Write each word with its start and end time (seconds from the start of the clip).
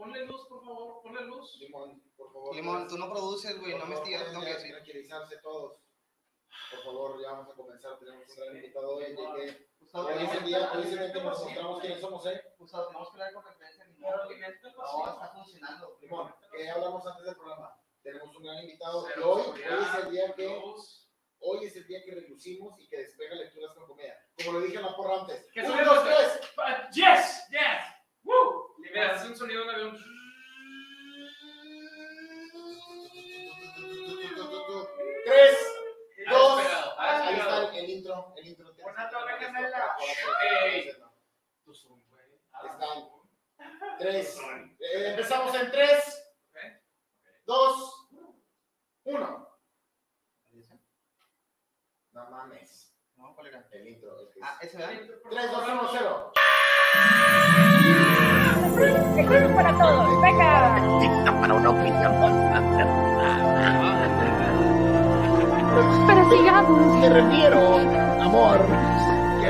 Ponle 0.00 0.24
luz, 0.24 0.46
por 0.48 0.64
favor, 0.64 1.02
ponle 1.02 1.20
luz. 1.26 1.56
Limón, 1.60 2.02
por 2.16 2.32
favor. 2.32 2.54
Limón, 2.56 2.88
tú 2.88 2.96
no 2.96 3.10
produces, 3.10 3.60
güey, 3.60 3.76
no 3.76 3.84
me 3.84 3.96
estigas, 3.96 4.24
tengo 4.24 4.40
que 4.40 4.54
decir. 4.54 4.70
Tranquilizarse 4.72 5.36
todos. 5.42 5.76
Por 6.70 6.82
favor, 6.84 7.20
ya 7.22 7.32
vamos 7.32 7.52
a 7.52 7.54
comenzar. 7.54 7.98
Tenemos 7.98 8.26
un 8.28 8.36
gran 8.36 8.56
invitado 8.56 8.96
hoy. 8.96 9.04
Gustavo, 9.78 10.06
Hoy 10.08 10.14
es 10.14 10.20
el 10.20 10.26
tenemos- 10.28 10.46
día, 10.46 10.72
hoy 10.72 10.82
es 10.82 10.92
el 10.92 10.98
día 11.00 11.12
que 11.12 11.20
nos 11.22 11.44
mostramos 11.44 11.80
quiénes 11.80 12.00
somos, 12.00 12.26
¿eh? 12.26 12.42
Gustavo, 12.58 12.86
tenemos 12.86 13.08
que 13.10 13.14
hablar 13.14 13.32
con 13.34 13.44
referencia 13.44 13.84
a 13.84 13.88
Limón. 13.88 14.12
Paciente. 14.12 14.56
está 14.68 15.30
funcionando. 15.34 15.98
Limón, 16.00 16.34
¿qué 16.52 16.70
hablamos 16.70 17.06
antes 17.06 17.24
del 17.26 17.36
programa? 17.36 17.76
Tenemos 18.02 18.36
un 18.36 18.42
gran 18.42 18.58
invitado. 18.62 19.00
Hoy, 19.22 19.42
hoy 19.50 19.60
es 19.60 20.04
el 20.04 20.10
día 20.10 20.34
que, 20.34 20.62
hoy 21.40 21.64
es 21.66 21.76
el 21.76 21.86
día 21.86 22.04
que 22.04 22.14
reducimos 22.14 22.80
y 22.80 22.88
que 22.88 22.96
despega 22.98 23.34
lecturas 23.34 23.74
con 23.74 23.86
comedia. 23.86 24.16
Como 24.38 24.52
lo 24.58 24.60
dije 24.64 24.76
en 24.76 24.82
la 24.82 24.96
porra 24.96 25.20
antes. 25.20 25.46
¿Qué 25.52 25.60
Un, 25.60 25.66
sonido 25.66 25.94
dos, 25.94 26.06
es? 26.08 26.40
tres. 26.40 26.94
Yes, 26.94 27.48
yes. 27.50 27.89
Woo. 28.24 28.74
Mira, 28.78 29.12
hace 29.14 29.28
un 29.28 29.36
sonido 29.36 29.60
de 29.62 29.68
un 29.68 29.74
avión. 29.74 30.04
Tres. 35.24 35.56
Dos. 36.28 36.62
ah, 36.98 37.26
Ahí 37.26 37.38
está 37.38 37.78
el, 37.78 37.90
intro. 37.90 38.34
El 38.36 38.46
intro. 38.48 38.74
Una 38.84 39.10
torre 39.10 39.38
gemela. 39.38 39.96
Ey. 40.42 40.88
Están. 42.64 43.10
Tres. 43.98 44.38
Eh, 44.80 45.10
empezamos 45.10 45.54
en 45.54 45.70
tres, 45.70 46.32
dos, 47.44 48.08
uno. 49.04 49.48
No 52.12 52.30
mames. 52.30 52.79
¿Cuál 53.40 53.54
era? 53.54 53.64
El 53.72 53.96
ah, 54.42 54.58
ese 54.60 54.76
era 54.76 54.90
para 59.54 59.72
todos, 59.78 60.20
venga. 60.20 60.76
para 61.40 61.54
una 61.54 61.70
opinión. 61.70 62.12
Pero 66.06 66.30
sigamos. 66.30 67.00
Me 67.00 67.08
refiero, 67.08 67.78
amor. 68.20 68.60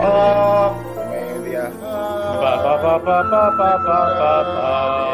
Ah. 0.01 0.73
Media. 1.11 1.73
Pa, 1.81 2.63
pa, 2.63 2.83
pa, 2.83 3.05
pa, 3.05 3.23
pa, 3.29 3.51
pa, 3.59 3.71
pa, 3.85 4.45
pa. 4.55 5.10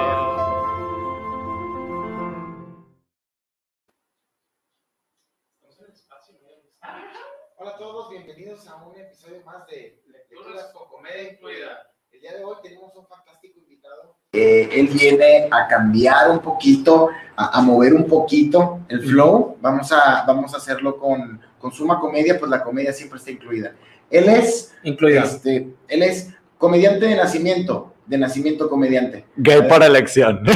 Bienvenidos 8.57 8.69
a 8.69 8.87
un 8.87 8.97
episodio 8.97 9.43
más 9.45 9.67
de 9.67 10.01
Lecturas 10.07 10.71
con 10.73 10.89
comedia 10.89 11.33
incluida. 11.33 11.91
El 12.11 12.21
día 12.21 12.37
de 12.37 12.45
hoy 12.45 12.57
tenemos 12.63 12.95
un 12.97 13.07
fantástico 13.07 13.59
invitado. 13.59 14.17
Eh, 14.33 14.69
él 14.73 14.89
viene 14.89 15.49
a 15.51 15.67
cambiar 15.67 16.31
un 16.31 16.39
poquito, 16.39 17.11
a, 17.37 17.59
a 17.59 17.61
mover 17.61 17.93
un 17.93 18.07
poquito 18.07 18.81
el 18.89 19.03
flow. 19.03 19.59
Vamos 19.61 19.93
a, 19.93 20.25
vamos 20.27 20.55
a 20.55 20.57
hacerlo 20.57 20.99
con, 20.99 21.41
con 21.59 21.73
Suma 21.73 22.01
Comedia, 22.01 22.39
pues 22.39 22.51
la 22.51 22.63
comedia 22.63 22.93
siempre 22.93 23.19
está 23.19 23.31
incluida. 23.31 23.75
Él 24.11 24.29
es, 24.29 24.75
este, 24.83 25.75
él 25.89 26.03
es 26.03 26.31
comediante 26.57 27.07
de 27.07 27.17
nacimiento, 27.17 27.95
de 28.07 28.19
nacimiento 28.19 28.71
comediante. 28.71 29.27
Gay 29.37 29.69
por 29.69 29.83
elección. 29.83 30.43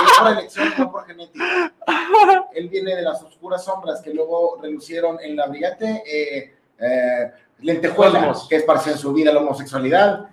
No 0.00 0.24
por 0.24 0.32
elección, 0.32 0.72
no 0.78 0.92
por 0.92 1.06
genética. 1.06 1.72
Él 2.54 2.68
viene 2.68 2.94
de 2.94 3.02
las 3.02 3.22
oscuras 3.22 3.64
sombras 3.64 4.00
que 4.00 4.12
luego 4.12 4.58
relucieron 4.60 5.18
en 5.20 5.36
la 5.36 5.46
brigate 5.46 6.02
eh, 6.06 6.57
eh, 6.78 7.32
Lentejuela, 7.60 8.18
Cosmos. 8.18 8.46
que 8.48 8.56
esparció 8.56 8.92
en 8.92 8.98
su 8.98 9.12
vida 9.12 9.32
la 9.32 9.40
homosexualidad. 9.40 10.28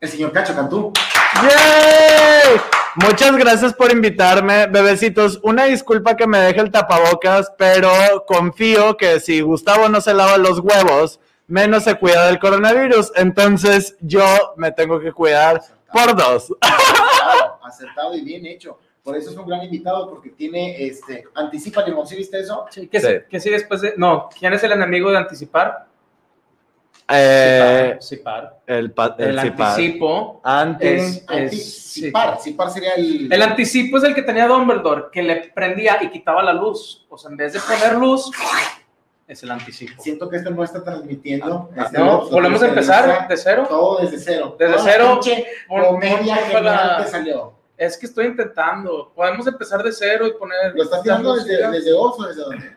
El 0.00 0.08
señor 0.08 0.32
Cacho 0.32 0.54
Cantú. 0.54 0.92
¡Yay! 1.42 2.60
Muchas 2.96 3.36
gracias 3.36 3.74
por 3.74 3.92
invitarme, 3.92 4.66
bebecitos. 4.66 5.40
Una 5.42 5.64
disculpa 5.64 6.16
que 6.16 6.26
me 6.26 6.38
deje 6.38 6.60
el 6.60 6.70
tapabocas, 6.70 7.52
pero 7.56 7.90
confío 8.26 8.96
que 8.96 9.20
si 9.20 9.40
Gustavo 9.40 9.88
no 9.88 10.00
se 10.00 10.14
lava 10.14 10.36
los 10.38 10.60
huevos, 10.60 11.20
menos 11.46 11.84
se 11.84 11.94
cuida 11.96 12.26
del 12.26 12.38
coronavirus. 12.38 13.12
Entonces 13.16 13.96
yo 14.00 14.24
me 14.56 14.72
tengo 14.72 15.00
que 15.00 15.12
cuidar 15.12 15.60
por 15.92 16.16
dos. 16.16 16.52
acertado, 16.60 17.64
acertado 17.64 18.14
y 18.16 18.22
bien 18.22 18.46
hecho. 18.46 18.78
Por 19.08 19.16
eso 19.16 19.30
es 19.30 19.36
un 19.36 19.46
gran 19.46 19.62
invitado, 19.64 20.10
porque 20.10 20.28
tiene, 20.30 20.84
este, 20.84 21.24
anticipa 21.34 21.82
Limón, 21.82 22.06
¿sí 22.06 22.14
viste 22.14 22.38
eso? 22.40 22.66
¿Qué, 22.70 23.00
Sí. 23.00 23.08
¿Qué 23.30 23.40
sigue 23.40 23.56
después 23.56 23.80
de.? 23.80 23.94
No, 23.96 24.28
¿quién 24.38 24.52
es 24.52 24.62
el 24.64 24.72
enemigo 24.72 25.10
de 25.10 25.16
anticipar? 25.16 25.86
Eh, 27.10 27.96
Cipar. 28.02 28.58
el 28.66 28.92
pa- 28.92 29.16
el 29.18 29.30
El 29.30 29.40
cipar. 29.40 29.70
anticipo. 29.70 30.40
Anti. 30.44 30.86
Es- 30.86 31.24
Anticipar, 31.26 32.38
cipar 32.38 32.70
sería 32.70 32.92
el... 32.96 33.32
El 33.32 33.42
anticipo 33.42 33.96
es 33.96 34.04
el 34.04 34.14
que 34.14 34.20
tenía 34.22 34.46
Dumbledore, 34.46 35.04
que 35.10 35.22
le 35.22 35.36
prendía 35.54 35.96
y 36.02 36.10
quitaba 36.10 36.42
la 36.42 36.52
luz. 36.52 37.06
O 37.08 37.16
sea, 37.16 37.30
en 37.30 37.38
vez 37.38 37.54
de 37.54 37.60
poner 37.60 37.94
luz, 37.94 38.30
es 39.26 39.42
el 39.42 39.50
anticipo. 39.50 40.02
Siento 40.02 40.28
que 40.28 40.36
esto 40.36 40.50
no 40.50 40.62
está 40.62 40.84
transmitiendo. 40.84 41.70
este, 41.70 41.96
Ah, 41.96 42.00
No, 42.00 42.04
lo- 42.04 42.28
volvemos 42.28 42.62
a 42.62 42.66
que 42.66 42.70
empezar 42.72 43.26
de 43.26 43.36
cero. 43.38 43.64
Todo 43.66 44.00
desde 44.02 44.18
cero. 44.18 44.56
Desde 44.58 44.78
cero. 44.78 45.18
pinche 45.22 45.46
pon 45.66 46.02
genial 46.02 46.64
la- 46.64 47.00
que 47.02 47.10
salió. 47.10 47.57
Es 47.78 47.96
que 47.96 48.06
estoy 48.06 48.26
intentando. 48.26 49.12
Podemos 49.14 49.46
empezar 49.46 49.82
de 49.84 49.92
cero 49.92 50.26
y 50.26 50.32
poner. 50.32 50.74
¿Lo 50.74 50.82
estás 50.82 51.00
tirando 51.00 51.36
desde, 51.36 51.70
desde 51.70 51.92
Oz 51.92 52.18
o 52.18 52.26
desde 52.26 52.42
dónde? 52.42 52.76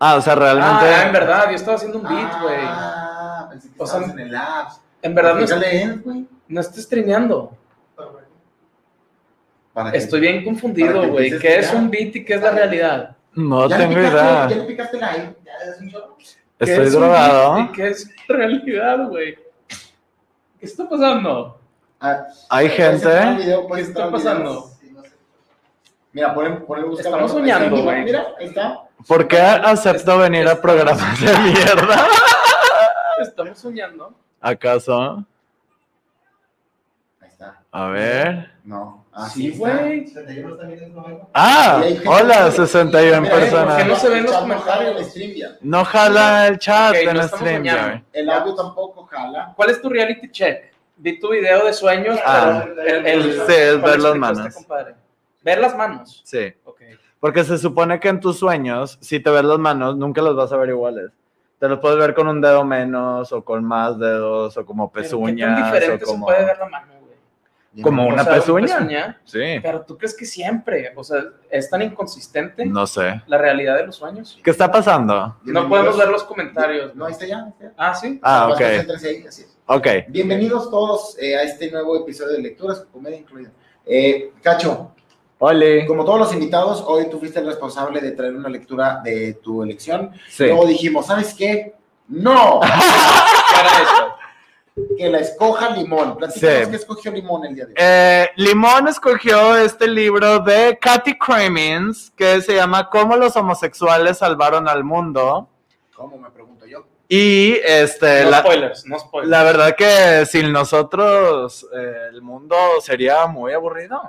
Ah, 0.00 0.16
o 0.16 0.20
sea, 0.20 0.34
realmente. 0.34 0.86
Ah, 0.86 1.06
en 1.06 1.12
verdad, 1.12 1.50
yo 1.50 1.56
estaba 1.56 1.76
haciendo 1.76 1.98
un 1.98 2.04
beat, 2.04 2.40
güey. 2.42 2.56
Ah, 2.60 3.46
pensé 3.50 3.68
que 3.68 3.82
O 3.82 3.86
sea, 3.86 4.02
en 4.02 4.18
el 4.18 4.34
apps. 4.34 4.80
en 5.02 5.14
verdad 5.14 5.34
no, 5.34 6.02
güey. 6.02 6.26
no 6.48 6.60
estoy 6.60 6.82
streameando. 6.82 7.56
Estoy 9.92 10.20
bien 10.20 10.44
confundido, 10.44 11.02
que 11.02 11.08
güey. 11.08 11.38
¿Qué 11.38 11.58
es 11.58 11.72
un 11.72 11.90
beat 11.90 12.16
y 12.16 12.24
qué 12.24 12.34
es 12.34 12.42
la 12.42 12.50
realidad? 12.50 13.16
No 13.34 13.68
¿Ya 13.68 13.78
le 13.78 13.86
tengo 13.86 14.00
idea. 14.00 14.48
¿Ya 14.48 14.56
le 14.56 14.64
picaste 14.64 14.98
like? 14.98 15.36
¿Ya 15.44 15.52
es 15.70 15.80
un 15.80 15.92
Estoy 16.58 16.90
drogado. 16.90 17.54
beat 17.56 17.70
¿Y 17.70 17.72
qué 17.72 17.88
es 17.88 18.10
realidad, 18.28 19.08
güey? 19.08 19.36
¿Qué 20.58 20.66
está 20.66 20.88
pasando? 20.88 21.60
Ah, 22.06 22.26
Hay 22.50 22.68
gente. 22.68 23.08
Video, 23.38 23.66
pues, 23.66 23.84
¿Qué 23.84 23.88
está 23.92 24.10
pasando? 24.10 24.70
Mira, 26.12 26.34
ponen, 26.34 26.66
ponen 26.66 26.90
buscar. 26.90 27.06
Estamos 27.06 27.32
soñando, 27.32 27.82
güey. 27.82 28.04
Mira, 28.04 28.26
ahí 28.38 28.46
está. 28.46 28.82
¿Por 29.08 29.26
qué 29.26 29.40
acepto 29.40 30.18
venir 30.18 30.46
a 30.46 30.60
programas 30.60 31.18
de 31.18 31.38
mierda? 31.38 32.06
Estamos 33.22 33.58
soñando. 33.58 34.14
¿Acaso? 34.38 35.24
Ahí 37.22 37.28
está. 37.28 37.62
A 37.72 37.86
ver. 37.86 38.50
No. 38.64 39.06
Así 39.10 39.52
sí, 39.52 39.58
güey. 39.58 40.12
Ah, 41.32 41.82
hola, 42.04 42.50
61 42.50 43.20
mira, 43.22 43.34
personas. 43.34 43.76
Que 43.82 43.84
no 43.88 43.96
se 43.96 44.08
ven 44.10 44.24
los 44.24 44.36
comentarios. 44.36 45.14
No 45.62 45.84
jala 45.86 46.48
el 46.48 46.58
chat 46.58 46.90
okay, 46.90 47.06
en 47.06 47.16
no 47.16 47.28
stream. 47.28 48.04
El 48.12 48.28
audio 48.28 48.54
tampoco 48.54 49.06
jala. 49.06 49.54
¿Cuál 49.56 49.70
es 49.70 49.80
tu 49.80 49.88
reality 49.88 50.30
check? 50.30 50.73
Vi 50.96 51.18
tu 51.18 51.30
video 51.30 51.64
de 51.66 51.72
sueños, 51.72 52.18
Ah, 52.24 52.62
pero 52.64 52.82
el, 52.82 53.06
el- 53.06 53.22
sí, 53.32 53.38
es 53.48 53.76
¿cuál 53.78 53.90
ver 53.92 54.00
las 54.00 54.14
manos. 54.16 54.54
compadre? 54.54 54.94
Ver 55.42 55.58
las 55.58 55.76
manos. 55.76 56.22
Sí, 56.24 56.52
Ok. 56.64 56.80
porque 57.20 57.44
se 57.44 57.58
supone 57.58 57.98
que 58.00 58.08
en 58.08 58.20
tus 58.20 58.38
sueños, 58.38 58.96
si 59.00 59.20
te 59.20 59.30
ves 59.30 59.44
las 59.44 59.58
manos, 59.58 59.96
nunca 59.96 60.22
las 60.22 60.34
vas 60.34 60.52
a 60.52 60.56
ver 60.56 60.68
iguales. 60.70 61.10
Te 61.58 61.68
los 61.68 61.78
puedes 61.80 61.98
ver 61.98 62.14
con 62.14 62.28
un 62.28 62.40
dedo 62.40 62.64
menos, 62.64 63.32
o 63.32 63.44
con 63.44 63.64
más 63.64 63.98
dedos, 63.98 64.56
o 64.56 64.66
como 64.66 64.90
Pero 64.92 65.02
¿Qué 65.02 65.08
tan 65.08 65.18
pezuñas, 65.18 65.60
o 65.60 65.64
diferente 65.64 66.04
como, 66.04 66.26
se 66.28 66.32
puede 66.34 66.46
ver 66.46 66.58
la 66.58 66.68
mano, 66.68 66.92
como 67.82 68.04
O 68.04 68.08
una 68.08 68.22
sea, 68.24 68.34
pezuña. 68.34 69.20
Sí, 69.24 69.58
Pero 69.62 69.80
tú 69.82 69.96
crees 69.98 70.14
que 70.16 70.24
siempre, 70.26 70.92
o 70.94 71.02
sea, 71.02 71.24
es 71.50 71.68
tan 71.68 71.82
inconsistente 71.82 72.64
no 72.66 72.86
sé. 72.86 73.20
la 73.26 73.36
realidad 73.38 73.76
de 73.76 73.86
los 73.86 73.96
sueños. 73.96 74.38
¿Qué 74.44 74.50
está 74.50 74.70
pasando? 74.70 75.36
No 75.42 75.68
podemos 75.68 75.96
ver 75.98 76.08
los 76.08 76.22
comentarios. 76.24 76.94
No, 76.94 77.06
ahí 77.06 77.12
está 77.12 77.26
ya. 77.26 77.38
ahí 77.44 77.48
está 77.50 77.64
ya. 77.64 77.72
Ah, 77.76 77.94
sí. 77.94 78.20
Ah, 78.22 78.48
ok, 78.52 78.60
ahí, 78.60 78.78
así 79.26 79.42
es. 79.42 79.53
Ok. 79.66 79.86
Bienvenidos 80.08 80.70
todos 80.70 81.16
eh, 81.18 81.36
a 81.36 81.42
este 81.42 81.70
nuevo 81.70 81.96
episodio 81.96 82.32
de 82.32 82.42
Lecturas 82.42 82.80
con 82.80 82.88
Comedia 82.90 83.18
Incluida. 83.18 83.50
Eh, 83.86 84.32
Cacho, 84.42 84.92
Oli. 85.38 85.86
como 85.86 86.04
todos 86.04 86.18
los 86.18 86.32
invitados, 86.32 86.82
hoy 86.86 87.08
tú 87.10 87.18
fuiste 87.18 87.40
el 87.40 87.46
responsable 87.46 88.00
de 88.00 88.12
traer 88.12 88.34
una 88.34 88.48
lectura 88.48 89.00
de 89.04 89.34
tu 89.34 89.62
elección. 89.62 90.12
Sí. 90.28 90.44
Luego 90.46 90.66
dijimos, 90.66 91.06
¿sabes 91.06 91.34
qué? 91.34 91.74
¡No! 92.08 92.60
Que 94.98 95.08
la 95.08 95.18
escoja 95.20 95.70
Limón. 95.70 96.16
Platícanos 96.16 96.64
Sí. 96.64 96.70
qué 96.70 96.76
escogió 96.76 97.12
Limón 97.12 97.44
el 97.46 97.54
día 97.54 97.64
de 97.66 97.70
hoy. 97.70 97.76
Eh, 97.78 98.28
Limón 98.34 98.88
escogió 98.88 99.56
este 99.56 99.86
libro 99.86 100.40
de 100.40 100.76
Kathy 100.80 101.16
Kramins 101.16 102.10
que 102.16 102.40
se 102.42 102.56
llama 102.56 102.90
Cómo 102.90 103.14
los 103.16 103.36
homosexuales 103.36 104.18
salvaron 104.18 104.66
al 104.68 104.82
mundo. 104.82 105.48
¿Cómo 105.94 106.18
me 106.18 106.28
pregunto? 106.28 106.53
Y 107.16 107.60
este, 107.64 108.24
No 108.24 108.30
la, 108.30 108.38
spoilers, 108.40 108.86
no 108.86 108.98
spoilers. 108.98 109.30
la 109.30 109.42
verdad 109.44 109.76
que 109.76 110.26
sin 110.26 110.50
nosotros 110.52 111.64
eh, 111.72 111.94
el 112.12 112.22
mundo 112.22 112.56
sería 112.82 113.26
muy 113.26 113.52
aburrido. 113.52 114.00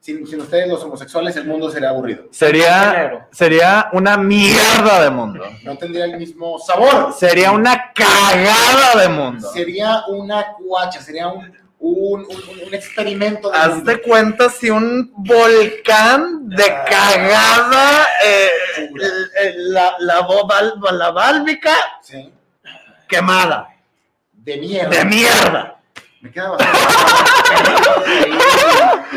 Sin, 0.00 0.24
sin 0.24 0.40
ustedes, 0.40 0.68
los 0.68 0.80
homosexuales, 0.84 1.34
el 1.36 1.46
mundo 1.46 1.68
sería 1.68 1.88
aburrido. 1.88 2.26
Sería, 2.30 3.26
sería 3.32 3.88
una 3.92 4.16
mierda 4.16 5.02
de 5.02 5.10
mundo. 5.10 5.44
No 5.64 5.76
tendría 5.76 6.04
el 6.04 6.16
mismo 6.16 6.60
sabor. 6.60 7.12
Sería 7.12 7.50
una 7.50 7.92
cagada 7.92 9.00
de 9.02 9.08
mundo. 9.08 9.50
Sería 9.52 10.04
una 10.06 10.52
cuacha, 10.52 11.00
sería 11.02 11.26
un, 11.26 11.52
un, 11.80 12.20
un- 12.20 12.66
un 12.68 12.74
experimento. 12.74 13.50
de 13.50 13.58
mundo. 13.58 13.74
Hazte 13.90 14.02
cuenta 14.02 14.48
si 14.48 14.70
un 14.70 15.12
volcán 15.16 16.48
de 16.50 16.64
cagada, 16.88 18.06
eh, 18.24 18.48
la, 19.56 19.96
la, 19.98 20.20
val- 20.46 20.74
la 20.92 21.10
válvica 21.10 21.74
Sí. 22.00 22.32
Quemada. 23.08 23.68
De 24.32 24.56
mierda. 24.58 24.90
De 24.90 25.04
mierda. 25.04 25.80
Me 26.20 26.30
queda 26.30 26.50
bastante 26.50 26.78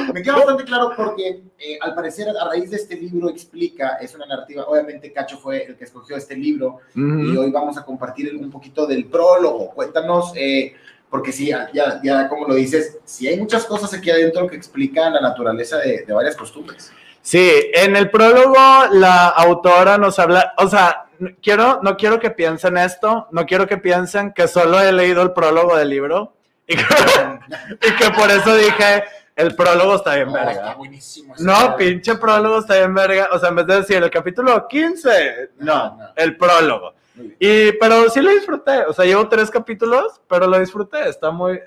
Me 0.13 0.21
queda 0.21 0.36
bastante 0.36 0.63
claro 0.63 0.91
porque 0.95 1.44
eh, 1.57 1.80
al 1.81 1.95
parecer 1.95 2.27
a 2.30 2.47
raíz 2.50 2.69
de 2.69 2.77
este 2.77 2.95
libro 2.95 3.30
explica, 3.30 3.97
es 4.01 4.13
una 4.15 4.25
narrativa, 4.25 4.65
obviamente 4.65 5.12
Cacho 5.12 5.38
fue 5.38 5.63
el 5.63 5.75
que 5.75 5.86
escogió 5.86 6.15
este 6.18 6.36
libro 6.36 6.80
y 6.95 7.36
hoy 7.36 7.51
vamos 7.51 7.77
a 7.77 7.86
compartir 7.86 8.36
un 8.36 8.51
poquito 8.51 8.86
del 8.86 9.06
prólogo. 9.06 9.71
Cuéntanos, 9.71 10.33
eh, 10.36 10.75
porque 11.09 11.31
sí, 11.31 11.47
ya, 11.47 12.00
ya 12.03 12.30
como 12.30 12.47
lo 12.47 12.56
dices, 12.56 13.00
sí 13.06 13.27
hay 13.27 13.39
muchas 13.39 13.65
cosas 13.65 13.94
aquí 13.94 14.12
adentro 14.12 14.47
que 14.47 14.56
explican 14.56 15.13
la 15.13 15.21
naturaleza 15.21 15.77
de, 15.77 16.06
de 16.06 16.13
varias 16.13 16.36
costumbres. 16.36 16.91
Sí, 17.21 17.69
en 17.74 17.95
el 17.95 18.10
prólogo 18.10 18.56
la 18.92 19.27
autora 19.27 19.98
nos 19.98 20.18
habla, 20.19 20.54
o 20.57 20.68
sea, 20.68 21.06
quiero, 21.42 21.80
no 21.83 21.95
quiero 21.98 22.19
que 22.19 22.31
piensen 22.31 22.77
esto, 22.77 23.27
no 23.31 23.45
quiero 23.45 23.68
que 23.68 23.77
piensen 23.77 24.33
que 24.33 24.48
solo 24.48 24.80
he 24.80 24.92
leído 24.92 25.21
el 25.21 25.31
prólogo 25.33 25.75
del 25.75 25.89
libro 25.89 26.33
y 26.66 26.75
que, 26.75 26.83
y 27.88 27.95
que 27.95 28.10
por 28.12 28.31
eso 28.31 28.56
dije, 28.56 29.04
el 29.36 29.56
prólogo 29.56 29.95
está 29.95 30.16
bien 30.16 30.27
No, 30.31 30.38
está 30.38 30.45
verga. 30.54 30.74
buenísimo. 30.75 31.33
No, 31.39 31.75
pinche 31.77 32.16
prólogo 32.16 32.60
está 32.60 32.75
bien 32.77 32.94
verga, 32.94 33.30
o 33.31 33.39
sea, 33.39 33.50
en 33.50 33.56
vez 33.56 33.68
de 33.68 33.75
decir 33.75 33.98
el 34.04 34.10
capítulo 34.10 34.68
15, 34.68 35.50
no, 35.60 35.74
No, 35.75 35.98
no. 35.98 36.10
el 36.15 36.36
prólogo. 36.38 36.94
Y, 37.38 37.74
pero 37.74 38.10
sí 38.10 38.22
lo 38.22 38.31
disfruté, 38.31 38.86
o 38.86 38.94
sea, 38.94 39.04
llevo 39.06 39.27
tres 39.27 39.51
capítulos, 39.51 40.22
pero 40.27 40.48
lo 40.48 40.57
disfruté, 40.57 41.10
está 41.10 41.31
muy... 41.31 41.60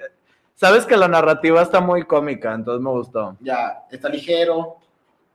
Sabes 0.55 0.87
que 0.87 0.97
la 0.97 1.09
narrativa 1.09 1.61
está 1.61 1.81
muy 1.81 2.05
cómica, 2.05 2.55
entonces 2.55 2.83
me 2.83 2.91
gustó. 2.91 3.37
Ya, 3.41 3.83
está 3.91 4.09
ligero, 4.09 4.77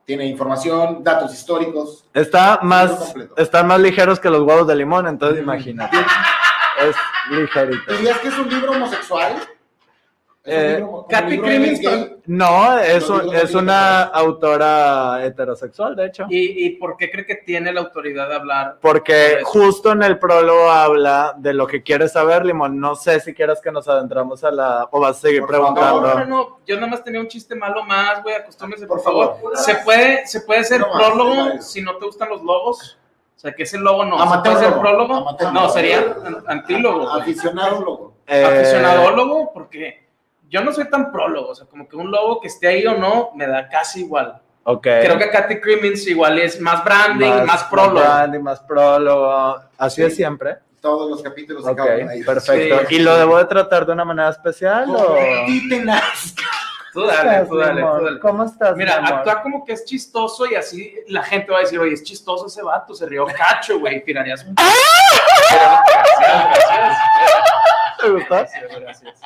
tiene 0.08 0.24
información, 0.24 1.04
datos 1.04 1.34
históricos. 1.34 2.02
Está 2.14 2.60
más, 2.62 3.14
están 3.36 3.66
más 3.66 3.78
ligeros 3.78 4.18
que 4.18 4.30
los 4.30 4.40
huevos 4.40 4.66
de 4.66 4.74
limón, 4.74 5.06
entonces 5.06 5.42
imagínate. 5.42 5.98
Es 6.80 6.96
ligerito. 7.30 7.92
¿Dirías 7.92 8.18
que 8.20 8.28
es 8.28 8.38
un 8.38 8.48
libro 8.48 8.72
homosexual? 8.72 9.36
¿Es 10.48 10.82
un 10.82 11.00
Eh, 11.00 11.04
Kathy? 11.08 11.40
No, 12.26 12.78
es, 12.78 13.08
un- 13.08 13.34
es 13.34 13.54
una 13.54 14.02
autora 14.04 15.24
heterosexual, 15.24 15.94
de 15.96 16.06
hecho. 16.06 16.26
¿Y, 16.28 16.66
¿Y 16.66 16.70
por 16.76 16.96
qué 16.96 17.10
cree 17.10 17.24
que 17.26 17.36
tiene 17.36 17.72
la 17.72 17.80
autoridad 17.80 18.28
de 18.28 18.34
hablar? 18.36 18.78
Porque 18.80 19.40
justo 19.44 19.92
en 19.92 20.02
el 20.02 20.18
prólogo 20.18 20.70
habla 20.70 21.34
de 21.38 21.54
lo 21.54 21.66
que 21.66 21.82
quieres 21.82 22.12
saber, 22.12 22.44
Limón. 22.44 22.78
No 22.80 22.94
sé 22.94 23.20
si 23.20 23.34
quieras 23.34 23.60
que 23.62 23.70
nos 23.72 23.88
adentramos 23.88 24.44
a 24.44 24.50
la... 24.50 24.88
o 24.90 25.00
vas 25.00 25.18
a 25.18 25.20
seguir 25.20 25.40
Por 25.42 25.52
favor. 25.52 25.74
No, 25.74 25.74
no, 25.74 26.00
preguntando. 26.02 26.36
no, 26.36 26.58
yo 26.66 26.76
nada 26.76 26.88
más 26.88 27.04
tenía 27.04 27.20
un 27.20 27.28
chiste 27.28 27.54
malo 27.54 27.84
más, 27.84 28.22
güey, 28.22 28.34
acostúmbense, 28.34 28.86
por, 28.86 28.98
Por 28.98 29.04
favor. 29.04 29.34
favor. 29.36 29.56
¿Se 29.56 29.74
puede, 29.76 30.26
¿Se 30.26 30.40
puede 30.42 30.78
No 30.78 30.86
prólogo 30.90 31.60
si 31.60 31.82
no 31.82 31.96
te 31.96 32.06
gustan 32.06 32.28
los 32.30 32.42
logos? 32.42 32.98
O 33.36 33.40
sea, 33.40 33.52
que 33.52 33.62
ese 33.62 33.78
logo 33.78 34.04
no. 34.04 34.18
¿Se 34.18 34.38
puede 34.40 34.56
ser 34.56 34.70
logo. 34.70 34.80
prólogo? 34.80 35.14
Amateur 35.14 35.52
No, 35.52 35.68
sería 35.68 35.98
an- 35.98 36.44
antílogo. 36.48 37.06
güey. 37.08 37.20
Aficionado 37.20 37.80
logo. 37.84 38.14
Eh, 38.26 38.44
Aficionadólogo, 38.44 39.52
porque 39.54 40.07
yo 40.48 40.62
no 40.62 40.72
soy 40.72 40.88
tan 40.90 41.10
prólogo. 41.12 41.50
O 41.50 41.54
sea, 41.54 41.66
como 41.66 41.88
que 41.88 41.96
un 41.96 42.10
logo 42.10 42.40
que 42.40 42.48
esté 42.48 42.68
ahí 42.68 42.86
o 42.86 42.96
no, 42.96 43.30
me 43.34 43.46
da 43.46 43.68
casi 43.68 44.00
igual. 44.00 44.40
Ok. 44.64 44.82
Creo 44.82 45.18
que 45.18 45.30
Katy 45.30 45.60
Crimmins 45.60 46.06
igual 46.06 46.38
es 46.38 46.60
más 46.60 46.84
branding, 46.84 47.44
más, 47.46 47.64
prólogo. 47.64 48.00
branding, 48.00 48.40
más 48.40 48.60
prólogo. 48.60 49.62
Así 49.78 50.02
es 50.02 50.14
siempre. 50.14 50.56
Todos 50.80 51.10
los 51.10 51.22
capítulos 51.22 51.64
Ok, 51.64 51.70
acaban 51.80 52.08
ahí. 52.08 52.22
perfecto. 52.22 52.80
Sí. 52.88 52.94
¿Y 52.96 52.98
lo 53.00 53.16
debo 53.16 53.38
de 53.38 53.46
tratar 53.46 53.84
de 53.86 53.92
una 53.92 54.04
manera 54.04 54.28
especial 54.28 54.88
o...? 54.94 55.16
Tú 56.92 57.02
dale, 57.04 57.44
tú 57.46 57.56
dale, 57.58 57.82
tú 57.82 58.04
dale. 58.04 58.18
¿Cómo 58.20 58.44
estás, 58.44 58.74
Mira, 58.76 59.00
mi 59.00 59.06
amor? 59.08 59.18
actúa 59.18 59.42
como 59.42 59.64
que 59.64 59.72
es 59.74 59.84
chistoso 59.84 60.46
y 60.46 60.54
así 60.54 60.94
la 61.08 61.22
gente 61.22 61.52
va 61.52 61.58
a 61.58 61.60
decir, 61.60 61.78
oye, 61.78 61.92
es 61.94 62.02
chistoso 62.02 62.46
ese 62.46 62.62
vato, 62.62 62.94
se 62.94 63.06
rió 63.06 63.26
cacho, 63.26 63.78
güey, 63.78 64.02
tirarías 64.04 64.44
un... 64.44 64.54
Gracias, 65.50 66.98
¿Te 68.00 68.08
gustó? 68.10 68.34
gracias, 68.34 68.62
gracias, 68.80 69.20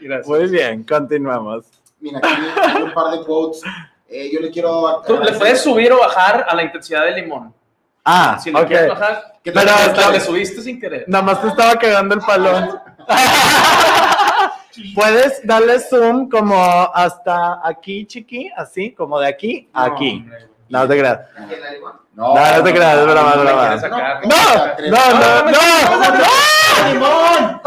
gracias. 0.00 0.26
Muy 0.28 0.48
bien, 0.48 0.84
continuamos. 0.84 1.66
Mira, 2.00 2.18
aquí 2.18 2.28
hay 2.56 2.82
un 2.82 2.92
par 2.92 3.10
de 3.18 3.24
quotes. 3.24 3.62
Eh, 4.08 4.30
yo 4.32 4.40
le 4.40 4.50
quiero. 4.50 5.02
Tú 5.06 5.18
le 5.18 5.32
puedes 5.32 5.60
subir 5.60 5.92
o 5.92 5.98
bajar 5.98 6.46
a 6.48 6.54
la 6.54 6.62
intensidad 6.62 7.04
del 7.04 7.16
limón. 7.16 7.52
Ah, 8.04 8.38
Si 8.42 8.50
le 8.50 8.58
ok. 8.60 8.66
quieres 8.66 8.88
bajar, 8.88 9.34
¿Qué 9.44 9.52
Pero 9.52 9.70
tal? 9.94 10.12
le 10.12 10.20
subiste 10.20 10.62
sin 10.62 10.80
querer. 10.80 11.04
Nada 11.08 11.24
más 11.24 11.40
te 11.42 11.48
estaba 11.48 11.76
cagando 11.76 12.14
el 12.14 12.20
palón. 12.20 12.78
Puedes 14.94 15.44
darle 15.44 15.80
zoom 15.80 16.28
como 16.28 16.54
hasta 16.94 17.60
aquí, 17.66 18.06
chiqui, 18.06 18.50
así, 18.56 18.92
como 18.92 19.18
de 19.18 19.26
aquí 19.28 19.68
a 19.72 19.86
aquí. 19.86 20.24
No, 20.68 20.86
te 20.86 20.98
creas. 20.98 21.20
No, 22.14 22.34
No, 22.34 22.62
te 22.62 22.74
creas, 22.74 22.98
es 22.98 23.04
broma, 23.04 23.30
es 23.30 23.36
No, 23.36 23.42
broma. 23.44 23.76
No, 23.76 24.36
no, 24.90 25.12
no, 25.12 25.42
no, 25.42 26.10
no. 26.12 26.26
limón! 26.92 27.60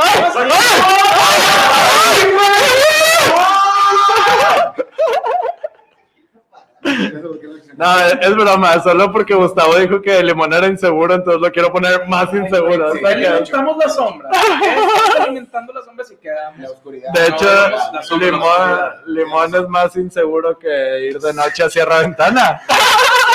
No, 6.83 7.99
es 7.99 8.35
broma, 8.35 8.81
solo 8.81 9.11
porque 9.11 9.33
Gustavo 9.33 9.75
dijo 9.77 10.01
que 10.01 10.21
Limón 10.23 10.51
era 10.53 10.67
inseguro, 10.67 11.13
entonces 11.13 11.41
lo 11.41 11.51
quiero 11.51 11.71
poner 11.71 12.07
más 12.07 12.33
inseguro. 12.33 12.91
sí, 12.91 12.99
o 12.99 13.07
sea 13.07 13.15
que- 13.15 13.27
Alimentamos 13.31 13.77
la 13.77 13.89
sombra. 13.89 14.29
Estás 14.31 15.19
alimentando 15.21 15.73
la 15.73 15.81
sombra 15.83 16.05
si 16.05 16.15
La 16.15 16.19
quedamos. 16.21 16.71
oscuridad. 16.71 17.13
de 17.13 17.27
hecho, 17.27 17.45
No, 17.45 17.69
la 17.69 18.01
la 18.01 18.17
Limón. 18.17 18.79
Limón 19.07 19.55
es 19.55 19.67
más 19.69 19.95
inseguro 19.95 20.57
que 20.59 20.99
ir 21.09 21.19
de 21.19 21.33
noche 21.33 21.63
a 21.63 21.69
Sierra 21.69 21.99
Ventana. 21.99 22.61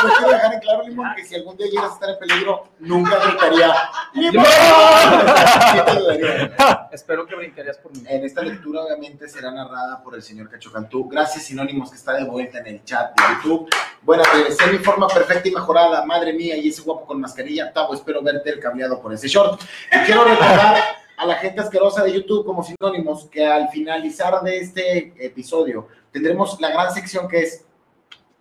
Pero 0.03 0.15
quiero 0.19 0.33
dejar 0.33 0.55
en 0.55 0.61
claro, 0.61 0.83
Limón, 0.83 1.15
que 1.17 1.25
si 1.25 1.35
algún 1.35 1.57
día 1.57 1.67
llegas 1.67 1.91
a 1.91 1.95
estar 1.95 2.11
en 2.11 2.19
peligro, 2.19 2.69
nunca 2.79 3.19
gritaría 3.19 3.75
¡Limón! 4.15 4.47
Espero 6.93 7.27
que 7.27 7.35
brincarías 7.35 7.79
por 7.79 7.93
mí. 7.93 8.03
En 8.09 8.25
esta 8.25 8.43
lectura, 8.43 8.83
obviamente, 8.83 9.29
será 9.29 9.51
narrada 9.51 10.03
por 10.03 10.15
el 10.15 10.23
señor 10.23 10.49
Cacho 10.49 10.73
Cantú. 10.73 11.09
Gracias, 11.09 11.45
Sinónimos, 11.45 11.91
que 11.91 11.97
está 11.97 12.15
de 12.15 12.25
vuelta 12.25 12.59
en 12.59 12.67
el 12.67 12.85
chat 12.85 13.19
de 13.19 13.35
YouTube. 13.35 13.69
Bueno, 14.03 14.23
regresé 14.33 14.67
mi 14.69 14.79
forma 14.79 15.09
perfecta 15.09 15.49
y 15.49 15.53
mejorada. 15.53 16.05
Madre 16.05 16.33
mía, 16.33 16.57
y 16.57 16.69
ese 16.69 16.83
guapo 16.83 17.07
con 17.07 17.21
mascarilla. 17.21 17.73
Tavo, 17.73 17.95
espero 17.95 18.23
verte 18.23 18.51
el 18.51 18.61
cambiado 18.61 19.01
por 19.01 19.13
ese 19.13 19.29
short. 19.29 19.61
Y 19.93 19.99
quiero 20.07 20.25
recordar 20.25 20.77
a 21.17 21.27
la 21.27 21.35
gente 21.37 21.61
asquerosa 21.61 22.05
de 22.05 22.13
YouTube 22.13 22.45
como 22.45 22.63
Sinónimos 22.63 23.29
que 23.31 23.47
al 23.47 23.69
finalizar 23.69 24.43
de 24.43 24.59
este 24.59 25.15
episodio 25.19 25.89
tendremos 26.13 26.61
la 26.61 26.71
gran 26.71 26.93
sección 26.93 27.29
que 27.29 27.41
es 27.41 27.66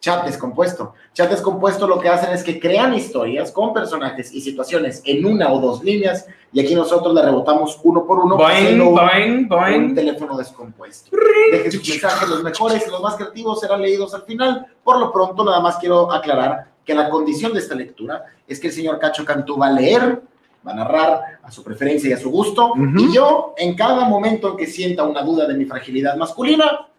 Chat 0.06 0.24
descompuesto. 0.24 0.94
Chat 1.14 1.32
descompuesto 1.32 1.88
lo 1.88 2.00
que 2.00 2.10
hacen 2.10 2.32
es 2.32 2.44
que 2.44 2.60
crean 2.60 2.94
historias 2.94 3.52
con 3.52 3.74
personajes 3.74 4.32
y 4.36 4.40
situaciones 4.40 5.02
en 5.04 5.26
una 5.26 5.52
o 5.52 5.60
dos 5.60 5.84
líneas 5.84 6.28
y 6.54 6.60
aquí 6.60 6.76
nosotros 6.76 7.12
la 7.12 7.24
rebotamos 7.24 7.80
uno 7.84 8.06
por 8.06 8.20
uno. 8.20 8.38
Boing, 8.38 8.80
un- 8.82 8.94
boing, 8.94 9.34
un 9.40 9.48
boing. 9.48 9.96
teléfono 9.96 10.38
descompuesto. 10.38 11.10
Dejen 11.52 11.72
sus 11.72 11.90
mensajes, 11.90 12.30
los 12.30 12.44
mejores 12.44 12.86
y 12.88 12.92
los 12.92 13.02
más 13.02 13.16
creativos 13.16 13.60
serán 13.60 13.82
leídos 13.82 14.14
al 14.14 14.22
final. 14.26 14.68
Por 14.84 15.00
lo 15.00 15.12
pronto, 15.12 15.44
nada 15.44 15.60
más 15.60 15.78
quiero 15.78 16.12
aclarar 16.12 16.68
que 16.86 16.94
la 16.94 17.10
condición 17.10 17.52
de 17.54 17.60
esta 17.62 17.74
lectura 17.74 18.26
es 18.48 18.60
que 18.60 18.68
el 18.68 18.74
señor 18.74 19.00
Cacho 19.00 19.26
Cantú 19.26 19.58
va 19.58 19.68
a 19.68 19.72
leer, 19.72 20.22
va 20.68 20.72
a 20.72 20.76
narrar 20.76 21.20
a 21.42 21.50
su 21.52 21.64
preferencia 21.64 22.12
y 22.12 22.14
a 22.14 22.18
su 22.20 22.30
gusto, 22.30 22.74
Ujú. 22.74 23.00
y 23.00 23.12
yo, 23.12 23.56
en 23.58 23.76
cada 23.76 24.06
momento 24.06 24.50
en 24.52 24.58
que 24.58 24.68
sienta 24.68 25.02
una 25.02 25.24
duda 25.24 25.48
de 25.48 25.56
mi 25.56 25.66
fragilidad 25.66 26.16
masculina, 26.16 26.90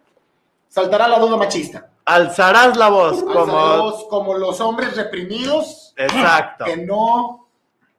saltará 0.67 1.07
la 1.07 1.19
duda 1.19 1.37
machista. 1.37 1.87
Alzarás 2.07 2.77
la 2.77 2.87
voz 2.89 3.21
como... 3.21 4.07
Como 4.09 4.33
los 4.37 4.61
hombres 4.61 4.95
reprimidos 4.95 5.93
Exacto. 5.97 6.63
que 6.65 6.77
no 6.77 7.49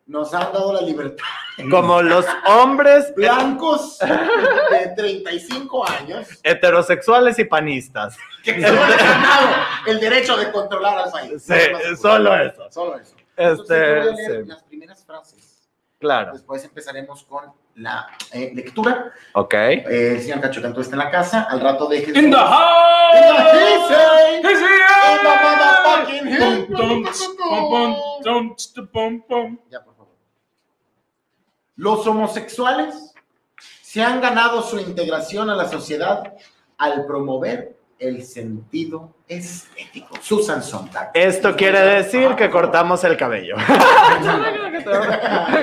nos 0.06 0.32
han 0.32 0.50
dado 0.52 0.72
la 0.72 0.80
libertad. 0.80 1.24
Como 1.70 2.00
los 2.00 2.24
hombres 2.46 3.12
Blancos 3.14 3.98
de 3.98 4.88
35 4.96 5.86
años 5.90 6.26
heterosexuales 6.42 7.38
y 7.38 7.44
panistas. 7.44 8.16
que 8.42 8.58
se 8.58 8.66
han 8.66 8.74
ganado 8.76 9.48
el 9.86 10.00
derecho 10.00 10.38
de 10.38 10.50
controlar 10.50 10.96
al 10.98 11.10
país. 11.10 11.42
Sí, 11.42 11.96
solo 12.00 12.34
eso. 12.34 12.70
Solo 12.70 12.96
eso. 12.98 13.14
Entonces, 13.36 13.76
yo 13.76 13.84
voy 13.84 14.08
a 14.08 14.10
Este, 14.10 14.22
leer 14.30 14.42
sí, 14.44 14.48
las 14.48 14.62
primeras 14.62 15.04
frases. 15.04 15.68
claro. 15.98 16.32
Después 16.32 16.64
empezaremos 16.64 17.24
con 17.24 17.44
la 17.74 18.08
eh, 18.32 18.50
lectura. 18.54 19.12
Ok. 19.34 19.52
Eh, 19.54 20.12
el 20.16 20.22
señor 20.22 20.40
Cacho 20.40 20.62
Cantú 20.62 20.80
está 20.80 20.94
en 20.94 21.00
la 21.00 21.10
casa. 21.10 21.42
Al 21.50 21.60
rato 21.60 21.86
deje 21.86 22.18
In 22.18 22.30
the 22.30 22.36
house! 22.36 22.87
In 24.38 24.42
the 24.42 24.48
motherfucking 25.44 26.26
heat. 26.28 26.68
Ya, 29.70 29.80
por 29.84 29.94
favor. 29.94 30.14
Los 31.76 32.06
homosexuales 32.06 33.14
se 33.82 34.02
han 34.02 34.20
ganado 34.20 34.62
su 34.62 34.78
integración 34.78 35.50
a 35.50 35.54
la 35.54 35.68
sociedad 35.68 36.34
al 36.76 37.06
promover 37.06 37.76
el 37.98 38.22
sentido 38.24 39.14
estético. 39.26 40.14
Susan 40.20 40.62
Sontag. 40.62 41.10
Esto 41.14 41.56
quiere 41.56 41.80
decir 41.80 42.34
que 42.36 42.50
cortamos 42.50 43.02
el 43.04 43.16
cabello. 43.16 43.56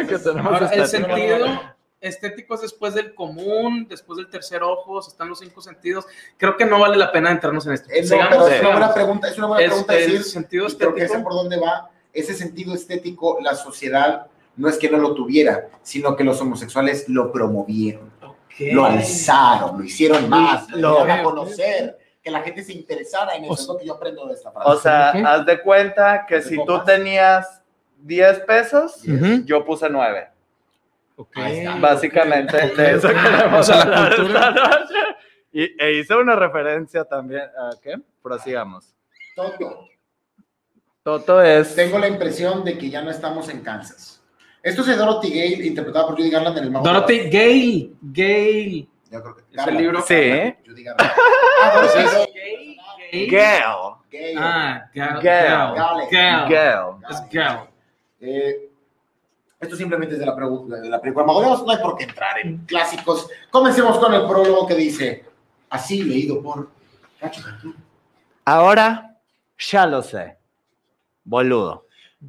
que 0.07 0.17
tenemos 0.17 0.53
Ahora, 0.53 0.67
el 0.73 0.81
estética. 0.81 1.15
sentido 1.15 1.74
estéticos 2.07 2.61
después 2.61 2.93
del 2.93 3.13
común, 3.15 3.87
después 3.89 4.17
del 4.17 4.29
tercer 4.29 4.63
ojo, 4.63 4.99
están 4.99 5.29
los 5.29 5.39
cinco 5.39 5.61
sentidos. 5.61 6.05
Creo 6.37 6.55
que 6.57 6.65
no 6.65 6.79
vale 6.79 6.97
la 6.97 7.11
pena 7.11 7.31
entrarnos 7.31 7.65
en 7.67 7.73
esto. 7.73 7.89
Eh, 7.91 8.01
no, 8.01 8.07
Sigamos, 8.07 8.51
es 8.51 8.59
una 8.61 8.69
buena 8.71 8.93
pregunta, 8.93 9.27
es 9.29 9.37
una 9.37 9.47
buena 9.47 9.63
Es- 9.63 9.69
pregunta 9.69 9.95
el 9.97 10.11
decir, 10.11 10.23
sentido 10.23 10.67
y 10.67 10.75
creo 10.75 10.93
que 10.93 10.99
sé 11.01 11.05
estético. 11.05 11.29
por 11.29 11.33
dónde 11.37 11.59
va. 11.59 11.89
Ese 12.13 12.33
sentido 12.33 12.73
estético, 12.73 13.39
la 13.41 13.55
sociedad 13.55 14.27
no 14.55 14.69
es 14.69 14.77
que 14.77 14.89
no 14.89 14.97
lo 14.97 15.13
tuviera, 15.13 15.67
sino 15.81 16.15
que 16.15 16.23
los 16.23 16.39
homosexuales 16.39 17.09
lo 17.09 17.31
promovieron, 17.31 18.09
Ok. 18.23 18.53
lo 18.71 18.85
alzaron, 18.85 19.77
lo 19.79 19.83
hicieron 19.83 20.29
más, 20.29 20.69
Lo- 20.69 20.91
dieron 21.03 21.11
a 21.11 21.23
conocer, 21.23 21.97
que 22.21 22.31
la 22.31 22.41
gente 22.41 22.63
se 22.63 22.71
interesara 22.73 23.35
en 23.35 23.43
eso. 23.43 23.51
O 23.53 23.55
es 23.55 23.67
lo 23.67 23.77
que 23.77 23.85
yo 23.85 23.93
aprendo 23.95 24.25
de 24.27 24.33
esta 24.33 24.51
frase. 24.51 24.69
O 24.71 24.75
sea, 24.79 25.11
¿Qué? 25.13 25.19
haz 25.25 25.45
de 25.45 25.61
cuenta 25.61 26.25
que 26.27 26.35
¿Hace 26.37 26.49
si 26.49 26.65
tú 26.65 26.81
tenías 26.85 27.61
10 27.99 28.39
pesos, 28.41 28.97
Ujú. 29.07 29.43
yo 29.45 29.63
puse 29.65 29.89
9. 29.89 30.29
Ok. 31.17 31.37
Ahí 31.37 31.59
está. 31.59 31.75
Básicamente, 31.77 32.57
de 32.69 32.91
eso 32.95 33.07
O 33.57 33.63
sea, 33.63 33.75
la 33.77 33.81
hablar 33.83 34.15
cultura- 34.15 34.49
esta 34.49 34.51
noche. 34.79 34.93
Y, 35.51 35.81
e 35.81 35.93
hice 35.99 36.15
una 36.15 36.35
referencia 36.35 37.05
también. 37.05 37.43
¿A 37.43 37.71
qué? 37.81 37.95
Prosigamos. 38.21 38.93
Toto, 39.35 39.87
Toto 41.03 41.41
es. 41.41 41.75
tengo 41.75 41.97
la 41.99 42.07
impresión 42.07 42.63
de 42.65 42.77
que 42.77 42.89
ya 42.89 43.01
no 43.01 43.11
estamos 43.11 43.47
en 43.49 43.61
Kansas. 43.61 44.21
Esto 44.63 44.81
es 44.81 44.87
de 44.87 44.95
Dorothy 44.95 45.29
Gale, 45.29 45.65
interpretada 45.67 46.07
por 46.07 46.15
Judy 46.17 46.29
Garland 46.31 46.57
en 46.57 46.63
el 46.65 46.71
Mago 46.71 46.85
Dorothy. 46.85 47.29
Gale, 47.29 47.89
Gale. 48.01 48.87
Yo 49.11 49.21
creo 49.21 49.35
que 49.35 49.41
¿Es 49.41 49.47
el 49.49 49.55
Garland. 49.57 49.79
libro? 49.79 50.01
Sí. 50.01 50.55
Judy 50.65 50.83
Garland. 50.83 51.11
Ah, 51.61 51.71
Gale. 51.93 53.27
Gale. 53.27 53.27
Gale. 53.27 53.95
Gale. 54.11 54.35
Ah, 54.37 54.89
Gal. 54.93 55.21
Gal. 55.21 55.75
Gal. 55.75 56.07
Gal. 56.11 56.49
Gale. 56.49 56.97
Es 57.09 57.29
Gal. 57.31 57.69
Eh, 58.19 58.69
esto 59.65 59.75
simplemente 59.75 60.15
es 60.15 60.19
de 60.19 60.25
la, 60.25 60.35
pregu- 60.35 60.67
de 60.67 60.89
la 60.89 60.99
película 61.01 61.25
Mago 61.25 61.41
no 61.43 61.69
hay 61.71 61.77
por 61.77 61.95
qué 61.97 62.05
entrar 62.05 62.39
en 62.39 62.57
clásicos. 62.65 63.29
Comencemos 63.51 63.97
con 63.99 64.13
el 64.13 64.25
prólogo 64.27 64.65
que 64.65 64.75
dice, 64.75 65.25
así 65.69 66.03
leído 66.03 66.41
por 66.41 66.69
Cacho. 67.19 67.41
Ahora 68.45 69.17
ya 69.57 69.85
lo 69.85 70.01
sé. 70.01 70.37
Boludo. 71.23 71.84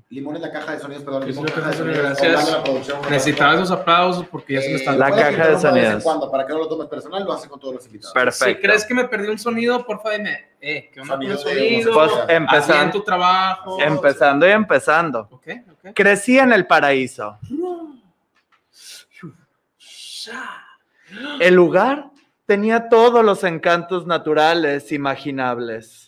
Limón 0.09 0.37
en 0.37 0.43
la 0.43 0.53
caja 0.53 0.73
de 0.73 0.81
sonidos, 0.81 1.05
perdón. 1.05 1.27
Limón 1.27 1.47
sí, 1.47 1.53
en 1.55 1.61
la 1.61 1.63
caja 1.63 1.71
de 1.71 1.77
sonidos. 1.77 1.99
Gracias. 1.99 2.27
Hablando 2.27 2.51
de 2.51 2.57
la 2.57 2.65
producción. 2.65 2.99
Necesitaba 3.11 3.55
esos 3.55 3.71
aplausos 3.71 4.27
porque 4.29 4.55
ya 4.55 4.61
se 4.61 4.69
me 4.69 4.73
Eh, 4.75 4.77
están. 4.77 4.99
La 4.99 5.11
caja 5.11 5.25
de 5.27 5.33
interrumpir 5.33 5.55
vez 5.55 5.65
en 5.65 5.71
sonidos. 5.71 6.03
cuando, 6.03 6.31
para 6.31 6.47
que 6.47 6.53
no 6.53 6.59
lo 6.59 6.69
tomes 6.69 6.89
personal, 6.89 7.25
lo 7.25 7.33
hace 7.33 7.49
con 7.49 7.61
todos 7.61 7.75
los 7.75 7.87
invitados. 7.87 8.13
Perfecto. 8.15 8.61
Si 8.61 8.67
crees 8.67 8.85
que 8.85 8.95
me 8.95 9.05
perdí 9.09 9.29
un 9.29 9.39
sonido, 9.39 9.85
porfa 9.87 10.11
dime. 10.11 10.51
Eh, 10.61 10.91
¿qué 10.93 11.01
onda 11.01 11.15
Sonido 11.15 11.33
de 11.37 11.39
sonido? 11.43 11.95
Pues 11.95 12.13
empezando, 12.29 12.93
tu 12.93 13.05
trabajo. 13.05 13.81
empezando 13.81 14.47
y 14.47 14.51
empezando. 14.51 15.29
Ok, 15.31 15.49
ok. 15.73 15.91
Crecí 15.95 16.39
en 16.39 16.53
el 16.53 16.67
paraíso. 16.67 17.39
El 21.41 21.55
lugar 21.55 22.11
tenía 22.47 22.89
todos 22.89 23.25
los 23.25 23.45
encantos 23.45 24.07
naturales 24.07 24.91
imaginables. 24.93 26.06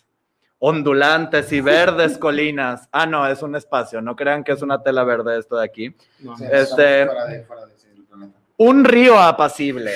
Ondulantes 0.59 1.51
y 1.53 1.61
verdes 1.61 2.17
colinas. 2.19 2.87
Ah, 2.91 3.05
no, 3.05 3.25
es 3.27 3.41
un 3.41 3.55
espacio. 3.55 4.01
No 4.01 4.15
crean 4.15 4.43
que 4.43 4.51
es 4.51 4.61
una 4.61 4.81
tela 4.83 5.03
verde 5.03 5.39
esto 5.39 5.57
de 5.57 5.65
aquí. 5.65 5.95
No, 6.19 6.37
Sí, 6.37 6.43
no. 6.43 6.49
Este- 6.51 7.05
fuera 7.05 7.25
de- 7.25 7.43
fuera 7.45 7.65
de 7.65 7.73
planeta. 8.09 8.39
Un 8.57 8.83
río 8.83 9.17
apacible. 9.19 9.93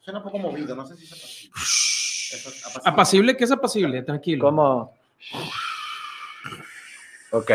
Suena 0.00 0.18
un 0.18 0.24
poco 0.24 0.38
movido, 0.38 0.74
no 0.76 0.86
sé 0.86 0.96
si 0.96 1.04
es 1.04 1.12
apacible. 1.12 1.50
Es 1.54 2.46
apacible. 2.66 2.90
Apacible, 2.90 3.36
¿qué 3.36 3.44
es 3.44 3.52
apacible? 3.52 4.02
Tranquilo. 4.02 4.44
¿Cómo? 4.44 4.94
Ok. 7.30 7.50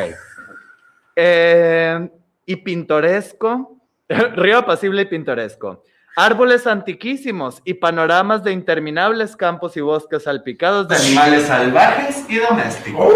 Eh, 1.16 2.10
y 2.46 2.56
pintoresco. 2.56 3.78
Río 4.10 4.58
apacible 4.58 5.04
y 5.04 5.06
pintoresco. 5.06 5.84
Árboles 6.20 6.68
antiquísimos 6.68 7.62
y 7.64 7.76
panoramas 7.76 8.44
de 8.44 8.52
interminables 8.52 9.38
campos 9.38 9.78
y 9.78 9.80
bosques 9.80 10.24
salpicados 10.24 10.86
de 10.90 10.98
animales 10.98 11.46
salvajes 11.46 12.26
y 12.30 12.40
domésticos. 12.40 13.14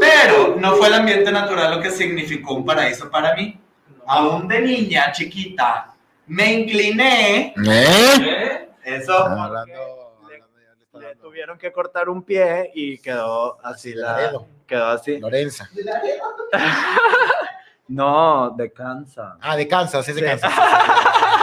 Pero 0.00 0.56
no 0.56 0.72
fue 0.74 0.88
el 0.88 0.94
ambiente 0.94 1.30
natural 1.30 1.76
lo 1.76 1.80
que 1.80 1.90
significó 1.92 2.54
un 2.54 2.64
paraíso 2.64 3.08
para 3.10 3.36
mí. 3.36 3.60
Aún 4.08 4.48
de 4.48 4.60
niña 4.60 5.12
chiquita 5.12 5.94
me 6.26 6.52
incliné. 6.52 7.54
¿Eh? 7.64 8.68
Eso. 8.82 9.16
Hablando- 9.16 10.16
le 10.28 10.36
está 10.82 10.98
le 10.98 11.06
dando- 11.06 11.22
tuvieron 11.22 11.58
que 11.58 11.70
cortar 11.70 12.08
un 12.08 12.24
pie 12.24 12.72
y 12.74 12.98
quedó 12.98 13.56
así 13.64 13.94
la 13.94 14.32
quedó 14.66 14.88
así. 14.88 15.20
Lorenza. 15.20 15.70
No, 17.90 18.50
de 18.56 18.72
Kansas. 18.72 19.36
Ah, 19.40 19.56
de 19.56 19.66
Kansas, 19.66 20.08
es 20.08 20.14
de 20.14 20.22
Kansas. 20.22 20.52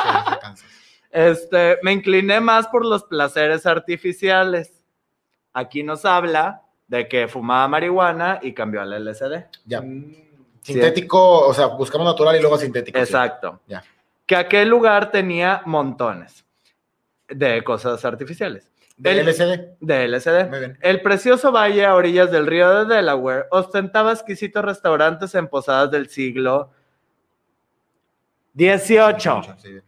Sí, 0.04 0.10
es 0.18 0.32
de 0.32 0.40
Kansas. 0.40 0.66
Este, 1.12 1.78
me 1.84 1.92
incliné 1.92 2.40
más 2.40 2.68
por 2.68 2.86
los 2.86 3.04
placeres 3.04 3.66
artificiales. 3.66 4.72
Aquí 5.52 5.84
nos 5.84 6.06
habla 6.06 6.62
de 6.88 7.10
que 7.10 7.28
fumaba 7.28 7.68
marihuana 7.68 8.40
y 8.42 8.54
cambió 8.54 8.82
al 8.82 9.04
LSD. 9.04 9.46
Ya. 9.66 9.82
Mm. 9.82 10.16
Sintético, 10.62 11.48
o 11.48 11.54
sea, 11.54 11.68
buscamos 11.68 12.06
natural 12.06 12.36
y 12.38 12.40
luego 12.40 12.58
sintético. 12.58 12.98
Exacto. 12.98 13.62
Ya. 13.68 13.84
Que 14.26 14.36
aquel 14.36 14.70
lugar 14.70 15.12
tenía 15.12 15.62
montones 15.66 16.46
de 17.28 17.64
cosas 17.64 18.04
artificiales. 18.06 18.70
De 18.98 19.12
El- 19.12 19.20
LSD. 19.28 19.78
De. 19.80 20.46
Muy 20.50 20.60
bien. 20.60 20.78
El 20.82 21.02
precioso 21.02 21.52
valle 21.52 21.86
a 21.86 21.94
orillas 21.96 22.32
del 22.32 22.48
río 22.48 22.84
de 22.86 22.96
Delaware 22.96 23.46
ostentaba 23.52 24.12
exquisitos 24.12 24.66
restaurantes 24.66 25.36
en 25.36 25.48
posadas 25.48 25.92
del 25.92 26.10
siglo 26.10 26.72
XVIII. 28.56 29.82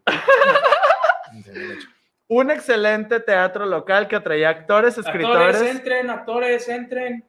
Un 2.28 2.52
excelente 2.52 3.20
teatro 3.20 3.66
local 3.66 4.08
que 4.08 4.16
atraía 4.16 4.50
actores, 4.50 4.98
Actores, 5.00 5.16
escritores. 5.24 5.62
entren, 5.64 6.10
actores, 6.12 6.70
entren. 6.70 7.26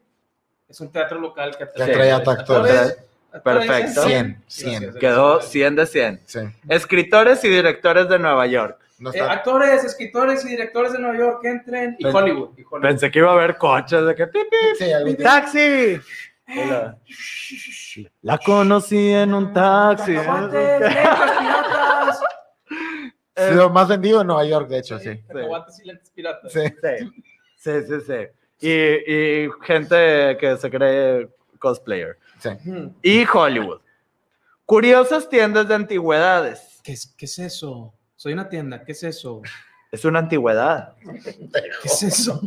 Es 0.68 0.80
un 0.80 0.92
teatro 0.92 1.18
local 1.18 1.52
que 1.56 1.66
Que 1.74 1.82
atrae 1.82 2.12
a 2.12 2.16
actores. 2.16 2.38
actores. 2.38 2.98
Perfecto. 3.42 4.02
100, 4.02 4.44
100. 4.46 4.94
Quedó 5.00 5.40
100 5.40 5.76
de 5.76 5.86
100. 5.86 6.20
Sí. 6.26 6.40
Escritores 6.68 7.42
y 7.44 7.48
directores 7.48 8.08
de 8.08 8.18
Nueva 8.18 8.46
York. 8.46 8.78
No 9.00 9.12
Eh, 9.12 9.20
actores, 9.20 9.82
escritores 9.82 10.44
y 10.44 10.48
directores 10.50 10.92
de 10.92 11.00
Nueva 11.00 11.18
York, 11.18 11.44
entren. 11.44 11.96
Y. 11.98 12.04
Hollywood. 12.06 12.50
y 12.56 12.62
Hollywood. 12.62 12.82
Pensé 12.82 13.10
que 13.10 13.18
iba 13.18 13.30
a 13.30 13.32
haber 13.32 13.56
coches 13.56 14.06
de 14.06 14.14
que 14.14 14.26
pi, 14.28 14.38
pi, 14.50 14.56
Sí, 14.78 15.16
taxi. 15.16 16.00
Hola. 16.56 16.96
La 18.22 18.38
conocí 18.38 19.10
en 19.12 19.34
un 19.34 19.52
taxi. 19.52 20.12
Piratas. 20.16 22.20
Sí, 23.36 23.54
lo 23.54 23.70
más 23.70 23.88
vendido 23.88 24.20
en 24.20 24.26
Nueva 24.26 24.44
York, 24.44 24.68
de 24.68 24.78
hecho, 24.78 24.98
sí. 24.98 25.18
Cacahuates 25.26 25.80
y 25.80 25.84
lentes 25.86 26.10
piratas. 26.10 26.52
Sí. 26.52 26.60
Sí, 27.56 27.56
sí, 27.56 27.82
sí. 27.88 28.00
sí. 28.06 28.26
Y, 28.68 28.70
y 29.44 29.48
gente 29.62 30.36
que 30.38 30.56
se 30.58 30.70
cree 30.70 31.28
cosplayer. 31.58 32.18
sí. 32.38 32.50
Y 33.02 33.24
Hollywood. 33.32 33.80
Curiosas 34.66 35.28
tiendas 35.28 35.66
de 35.68 35.74
antigüedades. 35.74 36.80
¿Qué 36.84 36.92
es, 36.92 37.14
¿Qué 37.16 37.24
es 37.24 37.38
eso? 37.38 37.94
Soy 38.20 38.34
una 38.34 38.50
tienda. 38.50 38.84
¿Qué 38.84 38.92
es 38.92 39.02
eso? 39.02 39.40
Es 39.90 40.04
una 40.04 40.18
antigüedad. 40.18 40.94
¿Qué 41.24 41.88
es 41.88 42.02
eso? 42.02 42.38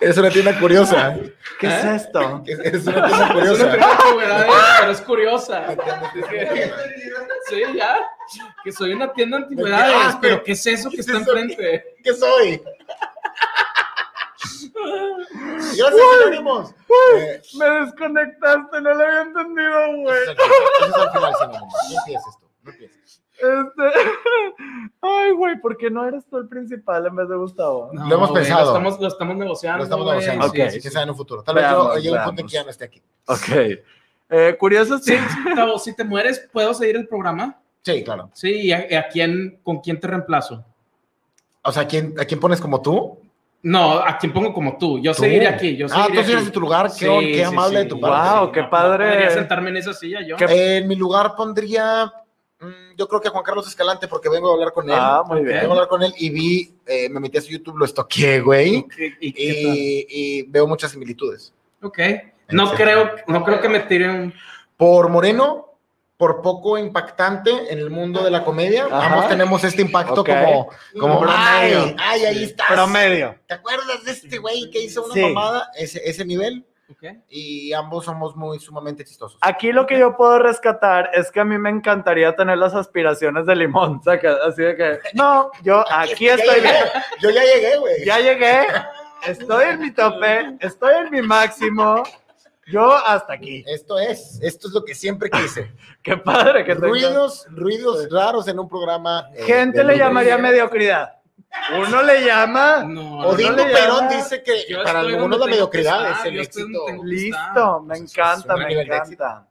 Es 0.00 0.16
una 0.16 0.30
tienda 0.30 0.56
curiosa. 0.60 1.16
¿Qué 1.58 1.66
es 1.66 1.84
¿Eh? 1.84 1.94
esto? 1.96 2.44
Es, 2.46 2.60
es 2.60 2.86
una 2.86 3.08
tienda 3.08 3.16
Es 3.16 3.20
una 3.24 3.32
curiosa. 3.34 3.66
de 3.66 3.82
antigüedades, 3.82 4.52
pero 4.78 4.92
es 4.92 5.00
curiosa. 5.00 5.66
Sí, 7.48 7.62
ya. 7.74 7.96
Que 8.62 8.70
soy 8.70 8.92
una 8.92 9.12
tienda 9.12 9.38
de 9.38 9.42
antigüedades, 9.44 9.94
Ah, 9.96 10.18
pero 10.22 10.44
¿qué 10.44 10.52
es 10.52 10.64
eso 10.64 10.88
que 10.88 10.94
¿qué 10.96 11.00
es 11.00 11.08
está 11.08 11.20
eso? 11.20 11.32
enfrente? 11.36 11.96
¿Qué 12.04 12.14
soy? 12.14 12.62
Gracias, 15.76 16.00
sinónimos. 16.20 16.70
Eh, 17.16 17.42
Me 17.58 17.66
desconectaste, 17.80 18.80
no 18.80 18.94
lo 18.94 19.04
había 19.04 19.22
entendido, 19.22 19.96
güey. 20.02 20.22
ese 20.22 20.32
es 20.32 20.38
al 20.38 20.38
final, 20.38 20.70
ese 20.78 20.86
es 20.88 20.94
al 20.94 21.10
final, 21.12 21.34
sinónimos. 21.40 21.72
No 21.90 21.98
empieces 21.98 22.38
tú, 22.38 22.46
no 22.62 22.70
empieces. 22.70 23.01
Este... 23.42 23.82
Ay, 25.02 25.32
güey, 25.32 25.60
¿por 25.60 25.76
qué 25.76 25.90
no 25.90 26.06
eres 26.06 26.24
tú 26.26 26.38
el 26.38 26.48
principal 26.48 27.06
en 27.06 27.16
vez 27.16 27.28
de 27.28 27.36
Gustavo? 27.36 27.90
No, 27.92 28.08
Lo 28.08 28.14
hemos 28.14 28.30
güey, 28.30 28.42
pensado. 28.42 28.64
Lo 28.64 28.68
estamos, 28.78 29.00
lo 29.00 29.08
estamos 29.08 29.36
negociando. 29.36 29.78
Lo 29.78 29.84
estamos 29.84 30.06
negociando. 30.06 30.46
Ok. 30.46 30.54
Sí, 30.54 30.70
sí, 30.70 30.80
Que 30.80 30.90
sea 30.90 31.02
en 31.02 31.10
un 31.10 31.16
futuro. 31.16 31.42
Tal 31.42 31.54
vez 31.54 31.64
Veamos, 31.64 31.94
yo 31.96 32.00
llegue 32.00 32.18
un 32.18 32.24
punto 32.24 32.42
que 32.44 32.52
ya 32.52 32.64
no 32.64 32.70
esté 32.70 32.84
aquí. 32.84 33.02
Ok. 33.26 33.48
Eh, 34.30 34.56
curioso, 34.58 34.98
sí. 34.98 35.16
Sí, 35.16 35.54
Tavo, 35.54 35.78
si 35.78 35.94
te 35.94 36.04
mueres, 36.04 36.48
¿puedo 36.52 36.72
seguir 36.72 36.96
el 36.96 37.06
programa? 37.08 37.58
Sí, 37.82 38.02
claro. 38.04 38.30
Sí, 38.32 38.50
¿y 38.50 38.72
a, 38.72 38.78
a 38.98 39.08
quién, 39.08 39.58
con 39.62 39.80
quién 39.80 39.98
te 39.98 40.06
reemplazo? 40.06 40.64
O 41.62 41.72
sea, 41.72 41.82
¿a 41.82 41.86
quién, 41.86 42.14
¿a 42.18 42.24
quién 42.24 42.40
pones 42.40 42.60
como 42.60 42.80
tú? 42.80 43.18
No, 43.62 43.92
a 43.92 44.18
quién 44.18 44.32
pongo 44.32 44.52
como 44.52 44.76
tú. 44.76 44.98
Yo 45.00 45.14
Tú. 45.14 45.22
seguiré 45.22 45.46
aquí. 45.46 45.76
Yo 45.76 45.86
ah, 45.86 46.04
seguiré 46.06 46.22
tú 46.22 46.28
sigues 46.28 46.46
en 46.46 46.52
tu 46.52 46.60
lugar. 46.60 46.86
Qué, 46.86 47.06
Sí, 47.06 47.26
qué 47.26 47.34
sí, 47.36 47.42
amable 47.42 47.78
sí. 47.78 47.84
de 47.84 47.88
tu 47.88 48.00
parte. 48.00 48.38
Wow, 48.38 48.52
qué 48.52 48.62
padre. 48.64 49.04
No 49.04 49.12
podría 49.12 49.30
sentarme 49.30 49.70
en 49.70 49.76
esa 49.76 49.94
silla 49.94 50.20
yo. 50.26 50.36
Eh, 50.36 50.78
en 50.78 50.88
mi 50.88 50.96
lugar 50.96 51.36
pondría, 51.36 52.12
yo 52.96 53.08
creo 53.08 53.20
que 53.20 53.28
a 53.28 53.30
Juan 53.30 53.44
Carlos 53.44 53.66
Escalante, 53.66 54.08
porque 54.08 54.28
vengo 54.28 54.50
a 54.50 54.54
hablar 54.54 54.72
con 54.72 54.88
él. 54.88 54.96
Ah, 54.98 55.22
muy 55.26 55.38
Vengo 55.42 55.50
a 55.50 55.60
bien. 55.60 55.70
hablar 55.70 55.88
con 55.88 56.02
él 56.02 56.14
y 56.18 56.30
vi, 56.30 56.74
eh, 56.86 57.08
me 57.08 57.20
metí 57.20 57.38
a 57.38 57.40
su 57.40 57.50
YouTube, 57.50 57.76
lo 57.78 57.84
estoqué, 57.84 58.40
güey. 58.40 58.84
¿Y- 59.20 59.28
y 59.28 59.34
Y, 59.36 60.06
y 60.08 60.42
veo 60.42 60.66
muchas 60.66 60.90
similitudes. 60.92 61.52
Ok. 61.82 61.98
No 62.48 62.68
Sí. 62.70 62.76
creo, 62.76 63.10
no 63.26 63.44
creo 63.44 63.60
que 63.60 63.68
me 63.68 63.80
tiren. 63.80 64.34
Por 64.76 65.08
Moreno, 65.08 65.68
por 66.16 66.42
poco 66.42 66.76
impactante 66.78 67.50
en 67.72 67.78
el 67.78 67.90
mundo 67.90 68.22
de 68.22 68.30
la 68.30 68.44
comedia. 68.44 68.86
Ajá. 68.86 69.06
Ambos 69.06 69.28
tenemos 69.28 69.64
este 69.64 69.82
impacto 69.82 70.20
Ok. 70.22 70.28
como, 70.28 70.68
como 71.00 71.20
Promedio. 71.20 71.78
ay, 71.80 71.96
ay, 71.98 72.24
ahí 72.26 72.42
estás. 72.44 72.68
Promedio. 72.70 73.36
¿Te 73.46 73.54
acuerdas 73.54 74.04
de 74.04 74.12
este 74.12 74.38
güey 74.38 74.70
que 74.70 74.82
hizo 74.82 75.04
una 75.04 75.14
Sí. 75.14 75.20
mamada? 75.20 75.70
Ese, 75.76 76.00
ese 76.04 76.24
nivel. 76.24 76.64
Y 77.28 77.72
ambos 77.72 78.04
somos 78.04 78.36
muy 78.36 78.58
sumamente 78.58 79.04
chistosos. 79.04 79.38
Aquí 79.42 79.72
lo 79.72 79.86
que 79.86 79.98
yo 79.98 80.16
puedo 80.16 80.38
rescatar 80.38 81.10
es 81.12 81.30
que 81.30 81.40
a 81.40 81.44
mí 81.44 81.58
me 81.58 81.70
encantaría 81.70 82.34
tener 82.36 82.58
las 82.58 82.74
aspiraciones 82.74 83.46
de 83.46 83.56
limón, 83.56 84.02
saca, 84.04 84.36
así 84.46 84.62
de 84.62 84.76
que, 84.76 84.98
no, 85.14 85.50
yo 85.62 85.84
aquí 85.90 86.28
estoy 86.28 86.60
bien, 86.60 86.74
Yo 87.20 87.30
ya 87.30 87.42
llegué, 87.42 87.76
güey. 87.78 88.04
ya 88.04 88.18
llegué, 88.20 88.66
estoy 89.26 89.64
en 89.70 89.80
mi 89.80 89.90
tope, 89.92 90.56
estoy 90.60 90.94
en 91.04 91.10
mi 91.10 91.22
máximo, 91.22 92.02
yo 92.70 92.92
hasta 92.94 93.32
aquí. 93.34 93.64
Esto 93.66 93.98
es, 93.98 94.38
esto 94.42 94.68
es 94.68 94.74
lo 94.74 94.84
que 94.84 94.94
siempre 94.94 95.28
quise. 95.30 95.72
Qué 96.02 96.16
padre 96.16 96.64
que 96.64 96.74
ruidos, 96.74 97.46
ruidos 97.50 98.08
raros 98.10 98.46
en 98.48 98.58
un 98.58 98.68
programa. 98.68 99.28
eh, 99.34 99.42
Gente 99.44 99.82
le 99.84 99.98
llamaría 99.98 100.38
mediocridad. 100.38 101.12
Uno 101.78 102.02
le 102.02 102.24
llama, 102.24 102.82
No, 102.84 103.20
Odín 103.28 103.54
no 103.56 103.64
le 103.64 103.72
Perón 103.72 103.96
llama- 104.08 104.16
dice 104.16 104.42
que 104.42 104.64
Yo 104.68 104.82
para 104.82 105.00
algunos 105.00 105.38
la 105.38 105.46
mediocridad 105.46 106.06
estar, 106.10 106.26
es 106.26 106.32
el 106.32 106.40
éxito. 106.40 106.86
listo, 107.04 107.80
me 107.80 107.96
encanta, 107.98 108.56
me 108.56 108.72
encanta. 108.82 109.46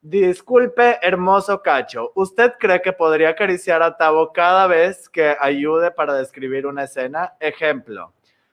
Disculpe, 0.00 0.98
hermoso 1.02 1.60
cacho, 1.62 2.12
¿usted 2.14 2.52
cree 2.60 2.80
que 2.80 2.92
podría 2.92 3.30
acariciar 3.30 3.82
a 3.82 3.96
Tavo 3.96 4.32
cada 4.32 4.66
vez 4.68 5.08
que 5.08 5.36
ayude 5.40 5.90
para 5.90 6.14
describir 6.14 6.66
una 6.66 6.84
escena? 6.84 7.34
Ejemplo, 7.40 8.12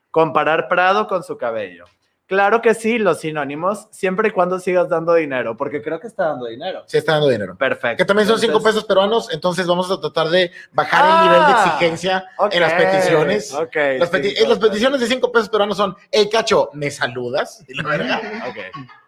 comparar 0.10 0.68
Prado 0.68 1.08
con 1.08 1.24
su 1.24 1.38
cabello. 1.38 1.86
Claro 2.26 2.62
que 2.62 2.74
sí, 2.74 3.00
los 3.00 3.20
sinónimos, 3.20 3.88
siempre 3.92 4.30
y 4.30 4.32
cuando 4.32 4.58
sigas 4.58 4.88
dando 4.88 5.14
dinero, 5.14 5.58
porque 5.58 5.82
creo 5.82 6.00
que 6.00 6.08
está 6.08 6.30
dando 6.30 6.46
dinero. 6.46 6.84
Sí, 6.88 6.98
está 6.98 7.14
dando 7.14 7.28
dinero. 7.28 7.56
Perfecto. 7.58 7.98
Que 7.98 8.06
también 8.06 8.28
son 8.28 8.40
cinco 8.40 8.64
pesos 8.64 8.86
peruanos, 8.86 9.32
entonces 9.32 9.68
vamos 9.68 9.92
a 9.92 10.00
tratar 10.00 10.30
de 10.30 10.50
bajar 10.72 11.02
Ah, 11.04 11.20
el 11.22 11.30
nivel 11.30 11.46
de 11.46 11.52
exigencia 11.62 12.26
ok, 12.38 12.54
en 12.54 12.62
las 12.62 12.74
peticiones. 12.74 13.54
ok, 13.54 13.76
Las, 14.00 14.12
peti- 14.12 14.34
cinco 14.36 14.50
las 14.50 14.60
peticiones 14.60 15.00
de 15.02 15.08
cinco 15.08 15.32
pesos 15.34 15.50
peruanos 15.50 15.76
son, 15.78 15.96
hey, 16.12 16.30
cacho, 16.32 16.70
¿me 16.74 16.90
saludas? 16.90 17.64
Y 17.68 17.74
la 17.74 17.84
verga. 17.84 18.22
Ok. 18.50 18.58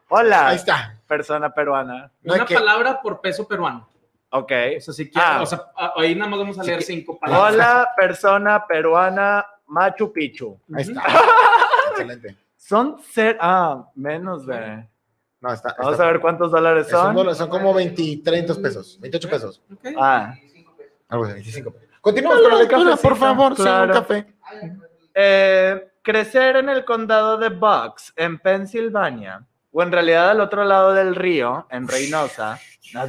Hola, 0.10 0.50
Ahí 0.50 0.58
está. 0.58 1.00
persona 1.08 1.54
peruana. 1.54 2.12
No 2.22 2.34
Una 2.36 2.46
que- 2.46 2.54
palabra 2.54 3.02
por 3.02 3.22
peso 3.22 3.48
peruano. 3.48 3.88
Ok. 4.32 4.52
O 4.78 4.82
sea, 4.82 4.94
si 4.94 5.10
quieres, 5.10 5.30
Ah. 5.32 5.42
o 5.42 5.46
sea, 5.46 5.62
ahí 5.96 6.14
nada 6.16 6.30
más 6.30 6.40
vamos 6.40 6.60
a 6.60 6.64
leer 6.64 6.84
cinco 6.84 7.18
palabras. 7.18 7.54
Hola, 7.54 7.90
persona 7.96 8.68
peruana 8.68 9.46
Machu 9.68 10.12
Picchu. 10.12 10.60
Ahí 10.76 10.84
está. 10.84 11.02
Excelente. 11.92 12.36
Son 12.66 12.98
ser... 13.00 13.38
Ah, 13.40 13.92
menos 13.94 14.48
de... 14.48 14.90
No, 15.40 15.54
está. 15.54 15.76
Vamos 15.78 16.00
a 16.00 16.06
ver 16.08 16.20
cuántos 16.20 16.52
dólares 16.52 16.88
son. 16.88 17.14
dólar, 17.14 17.36
son 17.36 17.48
como 17.48 17.72
20, 17.76 18.22
30 18.24 18.56
pesos, 18.56 18.98
28 19.00 19.30
pesos. 19.30 19.62
Ah, 19.96 20.34
Algo 21.08 21.28
de 21.28 21.34
25 21.34 21.70
pesos. 21.70 21.90
Continuamos 22.02 22.42
con 22.42 22.52
la 22.52 22.58
lectura, 22.58 22.96
por 22.96 23.16
favor. 23.18 23.56
Sí, 23.56 23.62
claro. 23.62 23.94
un 23.94 24.00
café. 24.00 24.34
eh, 25.14 25.90
crecer 26.02 26.56
en 26.56 26.70
el 26.70 26.84
condado 26.86 27.38
de 27.38 27.50
Bucks, 27.50 28.12
en 28.16 28.40
Pensilvania, 28.40 29.46
o 29.72 29.84
en 29.84 29.92
realidad 29.92 30.32
al 30.32 30.42
otro 30.42 30.64
lado 30.64 30.92
del 30.94 31.14
río, 31.14 31.68
en 31.70 31.88
Reynosa, 31.88 32.60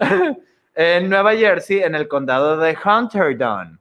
en 0.74 1.10
Nueva 1.10 1.34
Jersey, 1.34 1.82
en 1.82 1.94
el 1.94 2.08
condado 2.08 2.56
de 2.56 2.74
Hunterdon. 2.82 3.78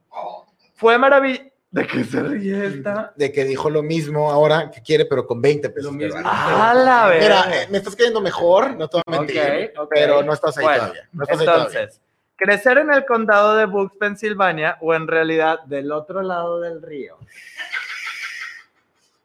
Fue 0.75 0.97
maravilloso. 0.97 1.45
¿De 1.69 1.85
qué 1.85 2.03
se 2.05 2.23
ríe 2.23 2.65
esta? 2.65 3.11
De 3.15 3.31
que 3.31 3.43
dijo 3.43 3.69
lo 3.69 3.83
mismo 3.83 4.31
ahora 4.31 4.71
que 4.71 4.81
quiere, 4.81 5.05
pero 5.05 5.27
con 5.27 5.41
20 5.41 5.69
pesos. 5.69 5.91
Lo 5.91 5.97
mismo. 5.97 6.17
Mira, 6.17 7.45
eh, 7.53 7.67
me 7.69 7.77
estás 7.79 7.95
cayendo 7.95 8.21
mejor, 8.21 8.75
no 8.77 8.87
te 8.87 8.97
voy 8.97 9.03
a 9.05 9.19
mentir, 9.19 9.73
Ok, 9.75 9.83
ok. 9.83 9.89
pero 9.93 10.23
no 10.23 10.33
estás 10.33 10.57
ahí 10.57 10.63
Bueno, 10.63 10.79
todavía. 10.83 11.09
No 11.11 11.23
estás 11.23 11.39
ahí 11.39 11.45
todavía. 11.45 11.65
Entonces, 11.81 12.01
crecer 12.37 12.77
en 12.77 12.93
el 12.93 13.05
condado 13.05 13.57
de 13.57 13.65
Bucks, 13.65 13.97
Pensilvania, 13.97 14.77
o 14.79 14.93
en 14.93 15.07
realidad 15.07 15.59
del 15.65 15.91
otro 15.91 16.21
lado 16.21 16.61
del 16.61 16.81
río. 16.81 17.17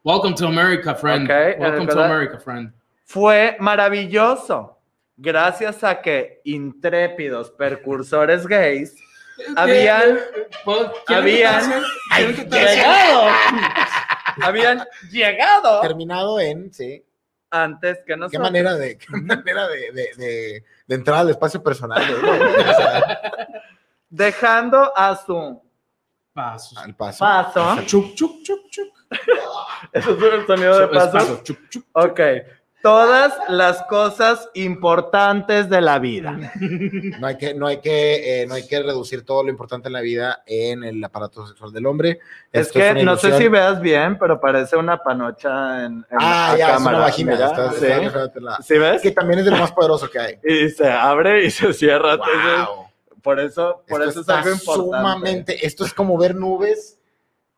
Welcome 0.05 0.35
to 0.35 0.47
America, 0.49 0.95
friend. 0.97 1.31
Ok, 1.31 1.61
Welcome 1.61 1.87
to. 1.87 2.03
America, 2.03 2.39
friend. 2.39 2.73
Fue 3.05 3.57
maravilloso. 3.61 4.79
Gracias 5.17 5.85
a 5.85 6.01
que 6.01 6.41
intrépidos 6.45 7.51
percursores 7.53 8.47
gays 8.49 8.97
habían 9.57 10.19
¿Puedo- 10.65 10.93
quieren 11.07 11.23
habían 11.23 11.85
llegado, 12.51 13.31
habían 14.43 14.85
llegado 15.11 15.81
Terminado 15.83 16.41
en, 16.41 16.73
sí. 16.73 17.05
antes 17.51 17.99
que 17.99 18.05
Qué 18.07 18.17
nosotros. 18.17 18.43
manera 18.43 18.75
de, 18.75 18.99
qué 18.99 19.07
manera 19.11 19.69
de, 19.69 19.93
de, 19.93 20.11
de, 20.17 20.65
de 20.87 20.95
entrar 20.95 21.19
al 21.21 21.31
espacio 21.31 21.63
personal. 21.63 22.03
Dejando 24.09 24.93
a 24.97 25.17
su 25.17 25.63
al 26.35 26.95
paso. 26.97 27.19
paso. 27.25 27.83
Chuc, 27.87 28.15
chuc, 28.15 28.43
chuc, 28.43 28.61
chuc. 28.71 28.89
Eso 29.93 30.11
es 30.17 30.23
el 30.35 30.47
sonido 30.47 30.79
de 30.79 30.89
paso. 30.89 31.13
paso. 31.13 31.41
Chuc, 31.43 31.69
chuc. 31.69 31.85
Ok. 31.93 32.21
Todas 32.83 33.33
las 33.49 33.83
cosas 33.85 34.49
importantes 34.55 35.69
de 35.71 35.81
la 35.81 35.99
vida. 36.01 36.37
No 37.21 37.27
hay 37.29 37.37
que, 37.37 37.55
no 37.55 37.67
hay 37.69 37.79
que, 37.81 38.43
eh, 38.43 38.47
no 38.47 38.55
hay 38.55 38.67
que 38.67 38.83
reducir 38.83 39.25
todo 39.25 39.45
lo 39.45 39.51
importante 39.51 39.89
en 39.89 39.93
la 39.93 40.01
vida 40.01 40.43
en 40.47 40.83
el 40.83 41.03
aparato 41.05 41.47
sexual 41.47 41.73
del 41.73 41.87
hombre. 41.87 42.19
Es 42.51 42.67
Esto 42.69 42.81
que 42.81 43.05
no 43.05 43.17
sé 43.17 43.37
si 43.39 43.47
veas 43.49 43.81
bien, 43.81 44.19
pero 44.19 44.41
parece 44.41 44.77
una 44.77 44.99
panocha 44.99 45.85
en, 45.85 45.93
en 46.11 46.19
Ah, 46.19 46.49
la 46.53 46.59
ya, 46.59 46.67
es 46.67 46.73
cámara. 46.75 46.97
una 46.97 47.07
vagina. 47.07 47.33
mira, 47.35 47.47
está- 47.47 47.71
¿sí? 47.73 47.85
está 47.87 47.99
diferente 48.01 48.41
la- 48.41 48.57
¿Sí 48.63 48.79
ves? 48.79 49.03
Que 49.03 49.11
también 49.13 49.39
es 49.41 49.45
de 49.45 49.51
lo 49.53 49.59
más 49.59 49.71
poderoso 49.73 50.11
que 50.11 50.19
hay. 50.19 50.39
Y 50.43 50.69
se 50.71 50.91
abre 50.91 51.45
y 51.45 51.51
se 51.51 51.73
cierra. 51.73 52.15
entonces, 52.15 52.69
por 53.23 53.39
eso, 53.39 53.85
por 53.87 54.01
Esto 54.03 54.11
eso 54.11 54.21
es 54.21 54.29
está 54.29 54.39
algo 54.41 54.51
importante. 54.53 54.89
sumamente. 54.89 55.67
Esto 55.67 55.85
es 55.85 55.95
como 55.95 56.19
ver 56.19 56.35
nubes 56.35 56.99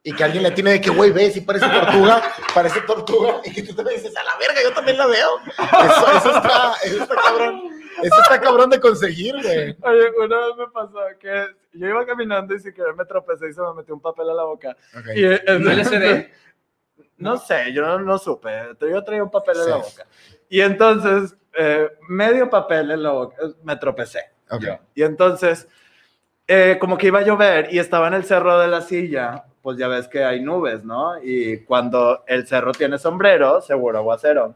y 0.07 0.15
que 0.15 0.23
alguien 0.23 0.43
le 0.43 0.51
tiene 0.51 0.73
de 0.73 0.81
que, 0.83 0.91
güey, 0.91 1.11
ve, 1.13 1.31
si 1.31 1.41
parece 1.41 1.67
tortuga, 1.67 2.23
parece 2.55 2.81
tortuga, 2.83 3.41
y 3.43 3.53
que 3.53 3.63
tú 3.63 3.75
también 3.75 3.97
dices, 4.01 4.15
a 4.17 4.23
la 4.23 4.37
verga, 4.39 4.63
yo 4.63 4.73
también 4.75 4.99
la 4.99 5.07
veo. 5.07 5.31
Eso, 5.49 6.19
eso 6.19 6.37
está, 6.37 6.75
eso 6.85 7.03
está 7.03 7.15
cabrón. 7.17 7.63
Eso 8.03 8.15
está 8.23 8.41
cabrón 8.41 8.69
de 8.71 8.81
conseguir, 8.81 9.35
güey. 9.43 9.77
Oye, 9.81 10.11
una 10.23 10.47
vez 10.47 10.57
me 10.59 10.67
pasó 10.73 10.99
que 11.19 11.47
yo 11.73 11.89
iba 11.89 12.05
caminando 12.05 12.55
y 12.55 12.61
sin 12.61 12.75
querer 12.75 12.95
me 12.95 13.05
tropecé 13.07 13.49
y 13.49 13.55
se 13.55 13.61
me 13.63 13.73
metió 13.75 13.95
un 13.95 14.01
papel 14.03 14.29
a 14.29 14.35
la 14.35 14.45
boca. 14.45 14.77
Ok. 14.95 15.07
Y, 15.17 15.25
¿No 17.17 17.37
sé, 17.39 17.73
yo 17.73 17.83
no, 17.83 17.99
no 18.01 18.19
supe. 18.19 18.51
Yo 18.81 19.03
traía 19.05 19.23
un 19.23 19.31
papel 19.31 19.57
en 19.59 19.71
la 19.71 19.83
Sí. 19.83 19.91
boca. 19.91 20.07
Y 20.49 20.61
entonces, 20.61 21.35
eh, 21.57 21.89
medio 22.09 22.51
papel 22.51 22.91
en 22.91 23.03
la 23.03 23.11
boca, 23.13 23.37
eh, 23.43 23.53
me 23.63 23.77
tropecé. 23.77 24.21
Ok. 24.51 24.61
yo. 24.63 24.79
Y 24.95 25.03
entonces, 25.03 25.67
eh, 26.47 26.77
como 26.81 26.99
que 26.99 27.07
iba 27.07 27.21
a 27.21 27.23
llover 27.23 27.73
y 27.73 27.79
estaba 27.79 28.09
en 28.09 28.15
el 28.15 28.25
cerro 28.25 28.59
de 28.59 28.69
la 28.69 28.83
silla, 28.83 29.45
pues 29.65 29.79
ya 29.79 29.89
ves 29.89 30.09
que 30.09 30.23
hay 30.23 30.43
nubes, 30.43 30.85
¿no? 30.85 31.17
Y 31.23 31.65
cuando 31.65 32.23
el 32.27 32.47
cerro 32.47 32.73
tiene 32.73 32.99
sombrero, 32.99 33.63
seguro 33.63 33.97
aguacero. 33.97 34.55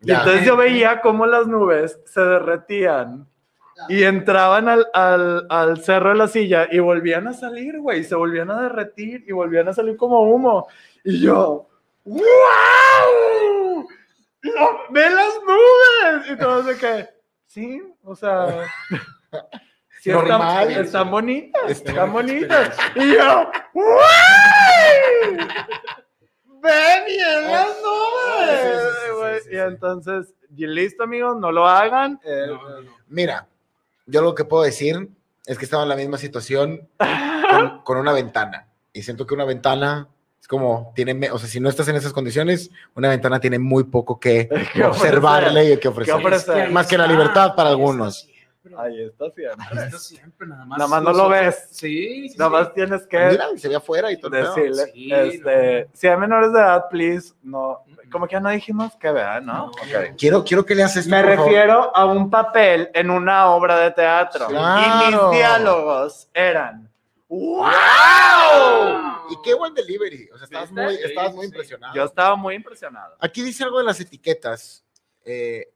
Y 0.00 0.12
entonces 0.12 0.46
yo 0.46 0.56
veía 0.56 1.00
cómo 1.00 1.26
las 1.26 1.48
nubes 1.48 1.98
se 2.06 2.20
derretían 2.20 3.26
y 3.88 4.04
entraban 4.04 4.68
al, 4.68 4.86
al, 4.94 5.48
al 5.50 5.82
cerro 5.82 6.10
de 6.10 6.14
la 6.14 6.28
silla 6.28 6.68
y 6.70 6.78
volvían 6.78 7.26
a 7.26 7.32
salir, 7.32 7.80
güey, 7.80 8.04
se 8.04 8.14
volvían 8.14 8.48
a 8.52 8.62
derretir 8.62 9.24
y 9.26 9.32
volvían 9.32 9.66
a 9.66 9.72
salir 9.72 9.96
como 9.96 10.22
humo. 10.22 10.68
Y 11.02 11.22
yo, 11.22 11.68
¡wow! 12.04 12.22
¡No, 14.44 14.68
¡Ve 14.90 15.10
las 15.10 15.40
nubes! 15.42 16.30
Y 16.30 16.36
todos 16.38 16.66
de 16.66 16.76
que, 16.76 17.08
sí, 17.46 17.82
o 18.04 18.14
sea, 18.14 18.64
sí 20.06 20.10
están, 20.12 20.28
Normal. 20.28 20.70
están 20.72 21.10
bonitas, 21.10 21.62
Está 21.70 21.90
están 21.90 22.12
bonita 22.12 22.56
bonitas. 22.58 22.76
Y 22.96 23.14
yo, 23.14 23.50
¡guay! 23.74 25.48
¡Ve 26.62 27.04
bien 27.06 27.44
las 27.50 27.68
nubes! 27.82 28.60
Sí, 28.60 28.68
sí, 28.68 28.96
sí, 29.06 29.12
güey. 29.18 29.40
sí, 29.40 29.48
Y 29.52 29.56
entonces, 29.58 30.34
y 30.56 30.66
listo, 30.66 31.04
amigos, 31.04 31.36
no 31.38 31.52
lo 31.52 31.66
hagan. 31.68 32.20
eh, 32.24 32.46
No, 32.48 32.80
no. 32.82 32.90
Mira, 33.08 33.46
yo 34.06 34.22
lo 34.22 34.34
que 34.34 34.44
puedo 34.44 34.62
decir 34.64 35.08
es 35.46 35.58
que 35.58 35.64
estaba 35.64 35.82
en 35.84 35.88
la 35.88 35.96
misma 35.96 36.18
situación 36.18 36.88
con, 36.98 37.80
con 37.84 37.98
una 37.98 38.12
ventana. 38.12 38.68
Y 38.92 39.02
siento 39.02 39.26
que 39.26 39.34
una 39.34 39.44
ventana 39.44 40.08
es 40.40 40.48
como, 40.48 40.92
tiene, 40.94 41.30
o 41.30 41.38
sea, 41.38 41.48
si 41.48 41.60
no 41.60 41.68
estás 41.68 41.86
en 41.88 41.96
esas 41.96 42.12
condiciones, 42.12 42.70
una 42.94 43.08
ventana 43.10 43.38
tiene 43.40 43.58
muy 43.58 43.84
poco 43.84 44.18
que 44.18 44.48
¿Qué 44.72 44.84
observarle 44.84 45.64
y 45.64 45.74
que 45.74 45.80
¿Qué 45.80 45.88
ofrecer. 45.88 46.14
ofrecer? 46.14 46.70
Más 46.70 46.86
que 46.86 46.98
la 46.98 47.06
libertad 47.06 47.54
para 47.54 47.68
ahí 47.70 47.74
algunos. 47.74 48.28
Siempre. 48.68 48.86
Ahí 48.86 49.02
está 49.04 49.30
siempre. 49.30 49.66
Ahí 49.70 49.86
está 49.86 49.98
siempre, 49.98 50.46
nada 50.48 50.64
más. 50.64 50.78
Nada 50.78 50.90
más 50.90 51.02
no 51.02 51.12
lo 51.12 51.28
ves. 51.28 51.68
Sí, 51.70 52.28
sí, 52.28 52.36
Nada 52.38 52.50
sí. 52.50 52.56
más 52.64 52.74
tienes 52.74 53.06
que 53.06 53.18
Mira, 53.18 53.46
y 53.54 53.58
se 53.58 53.68
ve 53.68 53.76
afuera 53.76 54.10
y 54.12 54.18
todo. 54.20 54.30
decirle, 54.30 54.92
Sí, 54.92 55.12
este, 55.12 55.88
si 55.92 56.06
hay 56.08 56.16
menores 56.16 56.52
de 56.52 56.58
edad, 56.60 56.84
please, 56.90 57.32
no, 57.42 57.84
como 58.10 58.26
que 58.26 58.34
ya 58.34 58.40
no 58.40 58.50
dijimos 58.50 58.94
que 58.96 59.10
vean, 59.10 59.46
¿no? 59.46 59.52
No. 59.54 59.66
Ok. 59.66 60.16
Quiero, 60.18 60.44
quiero 60.44 60.64
que 60.64 60.74
leas 60.74 60.96
esto. 60.96 61.10
Me 61.10 61.22
favor. 61.22 61.38
refiero 61.46 61.96
a 61.96 62.04
un 62.06 62.30
papel 62.30 62.90
en 62.94 63.10
una 63.10 63.50
obra 63.50 63.78
de 63.80 63.90
teatro. 63.90 64.46
Y 64.46 64.52
Claro. 64.54 65.28
mis 65.30 65.38
diálogos 65.38 66.28
eran, 66.34 66.90
¡Wow! 67.28 67.66
Y 69.30 69.36
qué 69.42 69.54
buen 69.54 69.74
delivery. 69.74 70.28
O 70.32 70.38
sea, 70.38 70.44
estabas 70.44 70.70
¿Viste? 70.70 70.82
muy, 70.84 70.94
estabas 70.94 71.34
muy 71.34 71.42
sí. 71.46 71.48
impresionado. 71.52 71.94
Yo 71.94 72.04
estaba 72.04 72.36
muy 72.36 72.54
impresionado. 72.54 73.16
Aquí 73.20 73.42
dice 73.42 73.64
algo 73.64 73.78
de 73.78 73.84
las 73.84 74.00
etiquetas. 74.00 74.84
eh, 75.24 75.72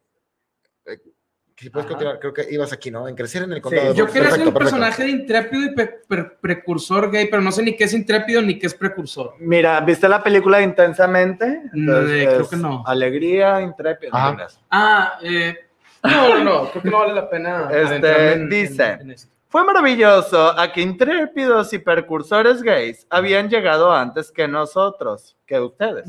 si 1.61 1.71
puedes 1.71 1.85
Ajá. 1.87 1.95
continuar, 1.95 2.19
creo 2.21 2.33
que 2.33 2.47
ibas 2.51 2.73
aquí, 2.73 2.91
¿no? 2.91 3.07
En 3.07 3.15
crecer 3.15 3.43
en 3.43 3.53
el 3.53 3.61
condado. 3.61 3.83
Sí. 3.89 3.93
de 3.93 3.95
Yo 3.99 4.07
quería 4.07 4.31
ser 4.31 4.49
un 4.49 4.55
personaje 4.55 5.03
de 5.05 5.11
intrépido 5.11 5.63
y 5.65 5.75
pre- 5.75 6.01
precursor 6.41 7.11
gay, 7.11 7.27
pero 7.31 7.43
no 7.43 7.53
sé 7.53 7.63
ni 7.63 7.77
qué 7.77 7.85
es 7.85 7.93
intrépido 7.93 8.41
ni 8.43 8.59
qué 8.59 8.67
es 8.67 8.75
precursor. 8.75 9.35
Mira, 9.39 9.81
¿viste 9.81 10.09
la 10.09 10.23
película 10.23 10.63
Intensamente? 10.63 11.63
No, 11.73 12.01
eh, 12.09 12.27
creo 12.27 12.49
que 12.49 12.57
no. 12.57 12.83
Alegría, 12.87 13.61
intrépido. 13.61 14.15
Ajá. 14.15 14.47
Ah, 14.71 15.19
eh, 15.23 15.55
no, 16.03 16.29
no, 16.39 16.45
no, 16.45 16.71
creo 16.71 16.83
que 16.83 16.91
no 16.91 16.99
vale 17.01 17.15
la 17.15 17.29
pena. 17.29 17.69
Este, 17.73 18.33
en- 18.33 18.49
dice, 18.49 18.85
en- 18.93 19.01
en 19.03 19.11
esto. 19.11 19.31
Fue 19.49 19.65
maravilloso 19.65 20.57
a 20.59 20.73
que 20.73 20.81
intrépidos 20.81 21.73
y 21.73 21.79
precursores 21.79 22.63
gays 22.63 23.05
habían 23.11 23.49
llegado 23.51 23.93
antes 23.93 24.31
que 24.31 24.47
nosotros, 24.47 25.37
que 25.45 25.59
ustedes, 25.59 26.05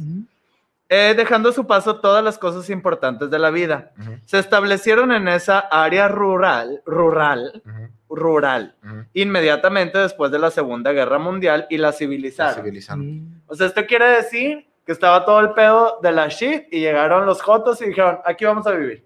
eh, 0.93 1.13
dejando 1.15 1.49
a 1.49 1.53
su 1.53 1.65
paso 1.65 2.01
todas 2.01 2.21
las 2.21 2.37
cosas 2.37 2.69
importantes 2.69 3.29
de 3.31 3.39
la 3.39 3.49
vida. 3.49 3.93
Ujú, 3.97 4.11
Se 4.25 4.39
establecieron 4.39 5.13
en 5.13 5.29
esa 5.29 5.59
área 5.59 6.09
rural, 6.09 6.81
rural, 6.85 7.61
ujú, 7.65 7.87
rural, 8.13 8.75
ujú. 8.83 9.05
inmediatamente 9.13 9.97
después 9.99 10.31
de 10.33 10.39
la 10.39 10.51
Segunda 10.51 10.91
Guerra 10.91 11.17
Mundial 11.17 11.65
y 11.69 11.77
la 11.77 11.93
civilizaron. 11.93 12.55
civilizando. 12.55 13.37
O 13.47 13.55
sea, 13.55 13.67
esto 13.67 13.85
quiere 13.85 14.05
decir 14.09 14.67
que 14.85 14.91
estaba 14.91 15.23
todo 15.23 15.39
el 15.39 15.51
pedo 15.53 15.99
de 16.03 16.11
la 16.11 16.27
shit 16.27 16.63
y 16.71 16.81
llegaron 16.81 17.25
los 17.25 17.41
jotos 17.41 17.81
y 17.81 17.85
dijeron, 17.85 18.19
aquí 18.25 18.43
vamos 18.43 18.67
a 18.67 18.71
vivir. 18.71 19.05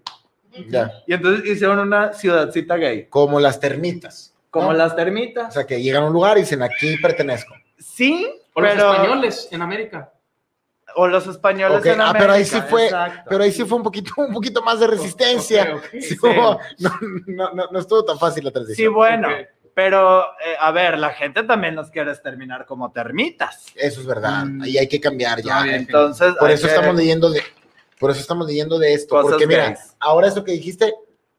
Ya. 0.68 0.90
Y 1.06 1.14
entonces 1.14 1.46
hicieron 1.48 1.78
una 1.78 2.12
ciudadcita 2.14 2.76
gay, 2.76 3.06
Como 3.10 3.38
las 3.38 3.60
termitas. 3.60 4.34
como 4.50 4.72
¿no? 4.72 4.78
las 4.78 4.92
O 4.94 4.96
termitas. 4.96 5.54
sea, 5.54 5.64
que 5.66 5.80
llegan 5.80 6.02
a 6.02 6.06
un 6.08 6.12
lugar 6.12 6.36
y 6.36 6.40
dicen, 6.40 6.62
aquí 6.64 6.96
pertenezco. 6.96 7.54
Sí, 7.78 8.26
O 8.54 8.60
los 8.60 8.72
pero... 8.72 8.92
españoles 8.92 9.48
en 9.52 9.62
América. 9.62 10.10
O 10.98 11.06
los 11.06 11.26
españoles 11.26 11.80
Ok, 11.80 11.86
en 11.86 12.00
ah, 12.00 12.12
pero 12.16 12.32
ahí 12.32 12.40
América, 12.42 12.56
sí 12.62 12.70
fue- 12.70 12.84
exacto. 12.86 13.22
Pero 13.28 13.44
ahí 13.44 13.52
sí 13.52 13.64
fue 13.66 13.76
un 13.76 13.82
poquito, 13.84 14.12
un 14.16 14.32
poquito 14.32 14.62
más 14.62 14.80
de 14.80 14.86
resistencia. 14.86 15.78
Sí, 15.92 16.00
Sí. 16.00 16.16
hubo- 16.22 16.58
no, 16.78 16.90
no, 17.26 17.52
no, 17.52 17.64
no 17.70 17.78
estuvo 17.78 18.02
tan 18.04 18.18
fácil 18.18 18.44
la 18.44 18.50
Sí, 18.50 18.54
transición. 18.54 18.94
bueno, 18.94 19.28
Ok. 19.28 19.46
pero 19.74 20.22
eh, 20.22 20.56
a 20.58 20.70
ver, 20.72 20.98
la 20.98 21.10
gente 21.10 21.42
también 21.42 21.74
nos 21.74 21.90
quiere 21.90 22.10
exterminar 22.12 22.64
como 22.64 22.90
termitas. 22.92 23.66
Eso 23.74 24.00
es 24.00 24.06
verdad. 24.06 24.44
Mm. 24.46 24.62
Ahí 24.62 24.78
hay 24.78 24.88
que 24.88 24.98
cambiar 25.00 25.42
ya. 25.42 25.66
Entonces, 25.66 26.34
Por 26.38 26.50
eso 26.50 26.66
que- 26.66 26.72
estamos 26.74 26.96
leyendo 26.96 27.28
de, 27.30 27.42
por 28.00 28.10
eso 28.10 28.20
estamos 28.20 28.46
leyendo 28.46 28.78
de 28.78 28.94
esto. 28.94 29.16
Cosas 29.16 29.32
porque 29.32 29.46
mira, 29.46 29.66
gays. 29.66 29.94
ahora 30.00 30.28
eso 30.28 30.42
que 30.44 30.52
dijiste, 30.52 30.94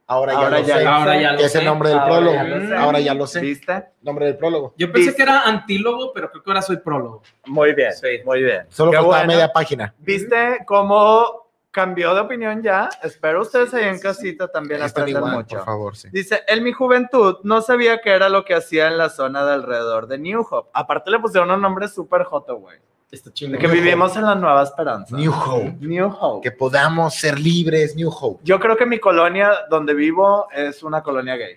ahora 0.07 0.33
ya 0.33 0.49
lo 0.49 0.59
ya 0.61 0.77
sé. 0.77 0.85
Ahora 0.87 1.21
ya 1.21 1.31
lo 1.33 1.37
que 1.37 1.43
es 1.45 1.55
el 1.55 1.61
sé. 1.61 1.65
nombre 1.65 1.89
del 1.89 1.99
Ahora 1.99 2.11
prólogo. 2.15 2.35
ya 2.37 2.67
sé. 2.67 2.75
Ahora 2.75 2.99
ya 2.99 3.13
lo 3.13 3.27
sé. 3.27 3.39
¿Viste? 3.41 3.83
Nombre 4.01 4.25
del 4.25 4.37
prólogo. 4.37 4.73
Yo 4.77 4.91
pensé 4.91 5.15
que 5.15 5.21
era 5.23 5.41
antílogo, 5.43 6.11
pero 6.13 6.29
creo 6.31 6.43
que 6.43 6.49
ahora 6.49 6.61
soy 6.61 6.77
prólogo. 6.77 7.21
Muy 7.45 7.73
bien, 7.73 7.93
Sí. 7.93 8.07
muy 8.25 8.41
bien. 8.43 8.65
Solo 8.69 8.91
Qué 8.91 8.97
faltaba 8.97 9.17
bueno. 9.19 9.33
media 9.33 9.51
página. 9.53 9.93
¿Viste 9.99 10.59
cómo 10.65 11.47
cambió 11.71 12.15
de 12.15 12.21
opinión 12.21 12.63
ya? 12.63 12.89
Espero 13.03 13.41
ustedes 13.41 13.71
ahí 13.73 13.83
en 13.83 13.99
casita 13.99 14.47
también 14.47 14.81
Están 14.81 15.03
aprendan 15.03 15.23
igual, 15.23 15.35
mucho. 15.35 15.57
por 15.57 15.65
favor, 15.65 15.95
sí. 15.95 16.07
Dice, 16.11 16.41
en 16.47 16.63
mi 16.63 16.71
juventud 16.71 17.37
no 17.43 17.61
sabía 17.61 17.99
qué 18.01 18.11
era 18.11 18.29
lo 18.29 18.45
que 18.45 18.55
hacía 18.55 18.87
en 18.87 18.97
la 18.97 19.09
zona 19.09 19.45
de 19.45 19.53
alrededor 19.53 20.07
de 20.07 20.17
New 20.17 20.45
Hope. 20.49 20.69
Aparte 20.73 21.11
le 21.11 21.19
pusieron 21.19 21.51
un 21.51 21.61
nombre 21.61 21.87
súper 21.87 22.23
joto, 22.23 22.55
güey. 22.55 22.79
Está 23.09 23.29
De 23.29 23.33
chingón. 23.35 23.59
que 23.59 23.67
vivimos 23.67 24.15
en 24.17 24.23
la 24.23 24.35
Nueva 24.35 24.63
Esperanza. 24.63 25.15
New 25.15 25.31
Hope. 25.31 25.77
New 25.79 26.07
Hope. 26.19 26.49
Que 26.49 26.55
podamos 26.55 27.15
ser 27.15 27.39
libres, 27.39 27.95
New 27.95 28.09
Hope. 28.09 28.41
Yo 28.43 28.59
creo 28.59 28.75
que 28.75 28.85
mi 28.85 28.99
colonia 28.99 29.51
donde 29.69 29.93
vivo 29.93 30.47
es 30.53 30.83
una 30.83 31.01
colonia 31.01 31.35
gay. 31.37 31.55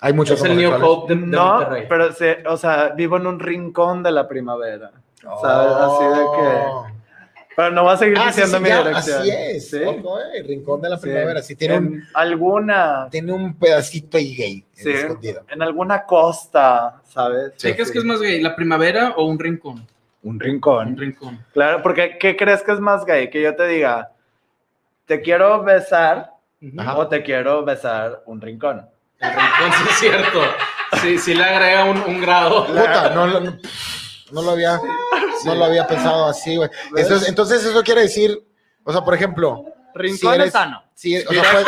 Hay 0.00 0.12
muchos 0.14 0.40
Es 0.40 0.46
el 0.46 0.56
New. 0.56 0.72
Hope 0.82 1.14
de, 1.14 1.20
de 1.20 1.26
no, 1.26 1.54
Monterrey. 1.56 1.86
pero 1.88 2.12
sí, 2.12 2.24
o 2.48 2.56
sea, 2.56 2.88
vivo 2.96 3.18
en 3.18 3.26
un 3.26 3.38
rincón 3.38 4.02
de 4.02 4.12
la 4.12 4.26
primavera. 4.26 4.90
¿Sabes? 5.22 5.72
Así 5.76 6.04
de 6.04 6.24
que... 6.24 6.66
Oh. 6.68 6.86
Pero 7.54 7.70
no 7.70 7.82
voy 7.84 7.92
a 7.92 7.96
seguir 7.98 8.16
Ah, 8.18 8.32
sí, 8.32 8.40
diciendo 8.40 8.56
sí, 8.56 8.62
mi 8.62 8.68
ya, 8.70 8.78
dirección. 8.82 9.20
así 9.20 9.30
es. 9.30 9.70
Sí. 9.70 9.82
Ojo, 9.84 10.18
eh, 10.18 10.22
el 10.38 10.48
rincón 10.48 10.80
de 10.80 10.88
la 10.88 10.96
Sí. 10.96 11.02
primavera. 11.02 11.42
Sí, 11.42 11.54
tiene, 11.54 11.76
un, 11.78 11.84
En 11.96 12.02
alguna, 12.14 13.08
tiene 13.10 13.30
un 13.30 13.54
pedacito 13.58 14.16
ahí 14.16 14.34
gay 14.34 14.64
sí, 14.72 14.88
escondido. 14.90 15.42
en 15.50 15.60
alguna 15.60 16.06
costa, 16.06 17.02
¿sabes? 17.04 17.52
¿Sí 17.58 17.74
crees 17.74 17.90
que 17.90 17.98
es 17.98 18.04
más 18.06 18.20
gay? 18.22 18.40
¿La 18.40 18.56
primavera 18.56 19.12
o 19.18 19.26
un 19.26 19.38
rincón? 19.38 19.86
Un 20.22 20.34
Un 20.34 20.40
rincón. 20.40 21.44
Claro, 21.52 21.82
porque 21.82 22.16
¿qué 22.18 22.36
crees 22.36 22.62
que 22.62 22.72
es 22.72 22.80
más 22.80 23.04
gay? 23.04 23.28
Que 23.30 23.42
yo 23.42 23.56
te 23.56 23.66
diga, 23.66 24.10
te 25.06 25.20
quiero 25.20 25.62
besar 25.62 26.30
Ajá. 26.78 26.96
o 26.96 27.08
te 27.08 27.22
quiero 27.22 27.64
besar 27.64 28.22
un 28.26 28.40
rincón. 28.40 28.86
El 29.18 29.30
rincón, 29.30 29.72
sí 29.78 29.84
es 29.90 29.98
cierto. 29.98 30.40
Sí, 31.00 31.18
sí 31.18 31.34
le 31.34 31.42
agrega 31.44 31.84
un, 31.84 31.98
un 32.02 32.20
grado. 32.20 32.66
Puta, 32.66 33.10
no, 33.14 33.26
lo- 33.26 33.40
no, 33.40 33.58
no 34.32 34.42
lo 34.42 34.50
había, 34.52 34.78
no 35.44 35.54
lo 35.54 35.64
había 35.64 35.86
pensado 35.86 36.26
así, 36.26 36.56
güey. 36.56 36.70
Eso 36.96 37.18
entonces 37.26 37.64
eso 37.64 37.82
quiere 37.82 38.02
decir, 38.02 38.38
o 38.84 38.92
sea, 38.92 39.02
por 39.02 39.14
ejemplo, 39.14 39.64
Rincón 39.94 40.34
eres- 40.34 40.46
es 40.48 40.52
sano. 40.52 40.82
si, 40.94 41.16
o 41.18 41.30
sea, 41.32 41.42
puedes, 41.50 41.66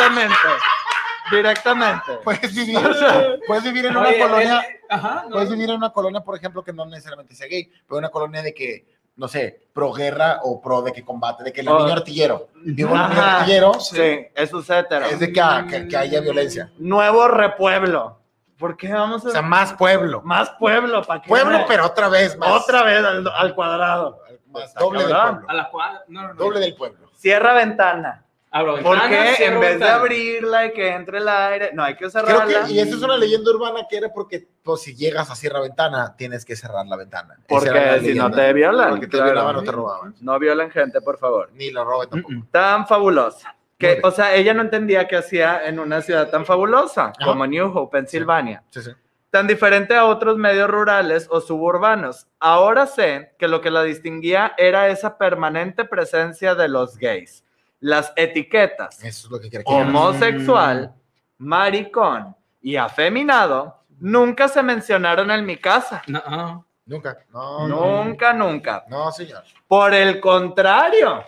Directamente. 1.31 2.17
Puedes 2.23 2.53
vivir, 2.55 2.77
puedes 3.47 3.63
vivir 3.63 3.85
en 3.87 3.97
una 3.97 4.09
Oye, 4.09 4.19
colonia, 4.19 4.63
Ajá, 4.89 5.23
no. 5.27 5.31
puedes 5.31 5.49
vivir 5.49 5.69
en 5.69 5.75
una 5.77 5.91
colonia, 5.91 6.21
por 6.21 6.35
ejemplo, 6.35 6.63
que 6.63 6.73
no 6.73 6.85
necesariamente 6.85 7.35
sea 7.35 7.47
gay, 7.47 7.71
pero 7.87 7.97
una 7.99 8.09
colonia 8.09 8.41
de 8.41 8.53
que, 8.53 8.85
no 9.15 9.27
sé, 9.27 9.67
pro 9.73 9.91
guerra 9.93 10.39
o 10.43 10.61
pro 10.61 10.81
de 10.81 10.91
que 10.91 11.03
combate, 11.03 11.43
de 11.43 11.53
que 11.53 11.61
el 11.61 11.69
Oh. 11.69 11.79
niño 11.79 11.93
artillero, 11.93 12.49
vivo 12.63 12.95
en 12.95 13.01
un 13.01 13.09
niño 13.09 13.21
artillero, 13.21 13.73
Sí, 13.79 14.27
eso 14.35 14.59
es 14.59 14.69
hetero. 14.69 15.05
es 15.05 15.19
de 15.19 15.31
que, 15.33 15.41
ah, 15.41 15.65
que, 15.69 15.87
que 15.87 15.97
haya 15.97 16.19
violencia. 16.21 16.71
Nuevo 16.77 17.27
repueblo. 17.27 18.19
¿Por 18.57 18.77
qué 18.77 18.93
vamos 18.93 19.25
a 19.25 19.29
O 19.29 19.31
sea, 19.31 19.41
más 19.41 19.73
pueblo. 19.73 20.21
más 20.23 20.49
pueblo? 20.51 21.03
¿Para 21.03 21.21
qué? 21.21 21.27
Pueblo, 21.27 21.65
pero 21.67 21.85
otra 21.85 22.07
vez 22.07 22.37
más. 22.37 22.49
Otra 22.63 22.83
vez 22.83 23.03
al, 23.03 23.27
al 23.27 23.53
cuadrado. 23.53 24.21
Más, 24.47 24.73
doble 24.75 24.99
del 25.03 25.09
pueblo. 25.11 25.45
A 25.49 25.53
la 25.53 25.69
cuadra. 25.69 26.03
No, 26.07 26.21
no, 26.21 26.27
no. 26.29 26.33
Doble 26.35 26.59
del 26.61 26.75
pueblo. 26.75 27.09
Cierra 27.13 27.53
ventana. 27.53 28.24
Abro 28.57 28.77
¿Por 28.81 28.97
ventanas, 28.97 29.09
qué 29.31 29.35
cierro 29.35 29.55
en 29.55 29.59
vez 29.59 29.79
de 29.79 29.85
abrirla 29.89 30.65
y 30.67 30.71
que 30.71 30.87
entre 30.87 31.17
el 31.17 31.27
aire? 31.27 31.71
No, 31.73 31.83
hay 31.83 31.95
que 31.95 32.09
Creo 32.09 32.09
cerrarla. 32.09 32.65
que, 32.65 32.71
y 32.71 32.79
esa 32.79 32.95
es 32.95 33.01
una 33.01 33.17
leyenda 33.17 33.51
urbana 33.51 33.85
que 33.89 33.97
era 33.97 34.13
porque, 34.13 34.47
pues, 34.63 34.81
si 34.81 34.95
llegas 34.95 35.29
a 35.29 35.35
cierra 35.35 35.59
ventana, 35.59 36.15
tienes 36.15 36.45
que 36.45 36.55
cerrar 36.55 36.85
la 36.85 36.95
ventana. 36.95 37.37
Porque 37.49 37.69
la 37.69 37.99
si 37.99 38.13
no 38.13 38.29
leyenda. 38.29 38.31
te 38.31 38.53
violan. 38.53 38.89
Porque 38.91 39.07
te 39.07 39.17
claro. 39.17 39.25
violaban 39.25 39.55
o 39.57 39.63
te 39.63 39.71
robaban. 39.73 40.15
No 40.21 40.39
violen 40.39 40.71
gente, 40.71 41.01
por 41.01 41.17
favor. 41.17 41.49
Ni 41.53 41.69
lo 41.69 41.83
roben 41.83 42.09
tampoco. 42.09 42.33
Mm-mm. 42.33 42.47
Tan 42.49 42.87
fabulosa. 42.87 43.57
Que, 43.77 43.99
o 44.01 44.11
sea, 44.11 44.33
ella 44.33 44.53
no 44.53 44.61
entendía 44.61 45.05
qué 45.05 45.17
hacía 45.17 45.67
en 45.67 45.77
una 45.77 46.01
ciudad 46.01 46.29
tan 46.29 46.45
fabulosa 46.45 47.07
Ajá. 47.07 47.25
como 47.25 47.45
New 47.45 47.77
Hope, 47.77 47.97
Pensilvania. 47.97 48.63
Sí, 48.69 48.81
sí. 48.83 48.91
Tan 49.31 49.47
diferente 49.47 49.95
a 49.97 50.05
otros 50.05 50.37
medios 50.37 50.69
rurales 50.69 51.27
o 51.29 51.41
suburbanos. 51.41 52.25
Ahora 52.39 52.87
sé 52.87 53.33
que 53.37 53.49
lo 53.49 53.59
que 53.59 53.69
la 53.69 53.83
distinguía 53.83 54.53
era 54.57 54.87
esa 54.87 55.17
permanente 55.17 55.83
presencia 55.83 56.55
de 56.55 56.69
los 56.69 56.97
gays. 56.97 57.43
Las 57.79 58.13
etiquetas 58.15 59.03
Eso 59.03 59.27
es 59.27 59.31
lo 59.31 59.39
que 59.39 59.61
homosexual, 59.65 60.93
maricón 61.37 62.35
y 62.61 62.77
afeminado 62.77 63.83
nunca 63.99 64.47
se 64.47 64.63
mencionaron 64.63 65.29
en 65.31 65.45
mi 65.45 65.57
casa. 65.57 66.01
No. 66.07 66.65
Nunca. 66.85 67.17
No, 67.33 67.67
no. 67.67 68.03
Nunca, 68.03 68.33
nunca. 68.33 68.85
No, 68.87 69.11
señor. 69.11 69.43
Por 69.67 69.93
el 69.93 70.19
contrario. 70.19 71.23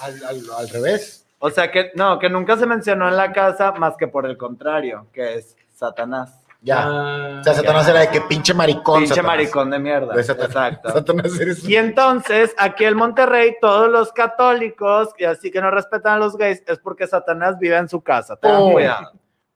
Al, 0.00 0.24
al, 0.24 0.40
al 0.56 0.68
revés. 0.68 1.26
O 1.38 1.50
sea 1.50 1.70
que 1.70 1.90
no, 1.94 2.18
que 2.18 2.28
nunca 2.28 2.56
se 2.56 2.66
mencionó 2.66 3.08
en 3.08 3.16
la 3.16 3.32
casa 3.32 3.72
más 3.72 3.96
que 3.96 4.06
por 4.06 4.26
el 4.26 4.36
contrario, 4.36 5.08
que 5.12 5.34
es 5.34 5.56
Satanás. 5.74 6.39
Ya. 6.62 6.82
Ah, 6.82 7.38
o 7.40 7.44
sea, 7.44 7.54
Satanás 7.54 7.88
era 7.88 8.00
de 8.00 8.10
que 8.10 8.20
pinche 8.22 8.52
maricón. 8.52 8.98
Pinche 9.00 9.14
Satanás. 9.14 9.36
maricón 9.36 9.70
de 9.70 9.78
mierda. 9.78 10.14
De 10.14 10.22
Satanás. 10.22 10.50
Exacto. 10.50 10.90
Satanás 10.92 11.40
eres 11.40 11.64
Y 11.68 11.76
entonces, 11.76 12.54
aquí 12.58 12.84
en 12.84 12.96
Monterrey, 12.96 13.56
todos 13.60 13.88
los 13.90 14.12
católicos, 14.12 15.08
y 15.18 15.24
así 15.24 15.50
que 15.50 15.60
no 15.60 15.70
respetan 15.70 16.14
a 16.14 16.18
los 16.18 16.36
gays, 16.36 16.62
es 16.66 16.78
porque 16.78 17.06
Satanás 17.06 17.58
vive 17.58 17.76
en 17.76 17.88
su 17.88 18.02
casa. 18.02 18.36
Tengan 18.36 18.60
Oh. 18.60 18.72
cuidado. 18.72 19.12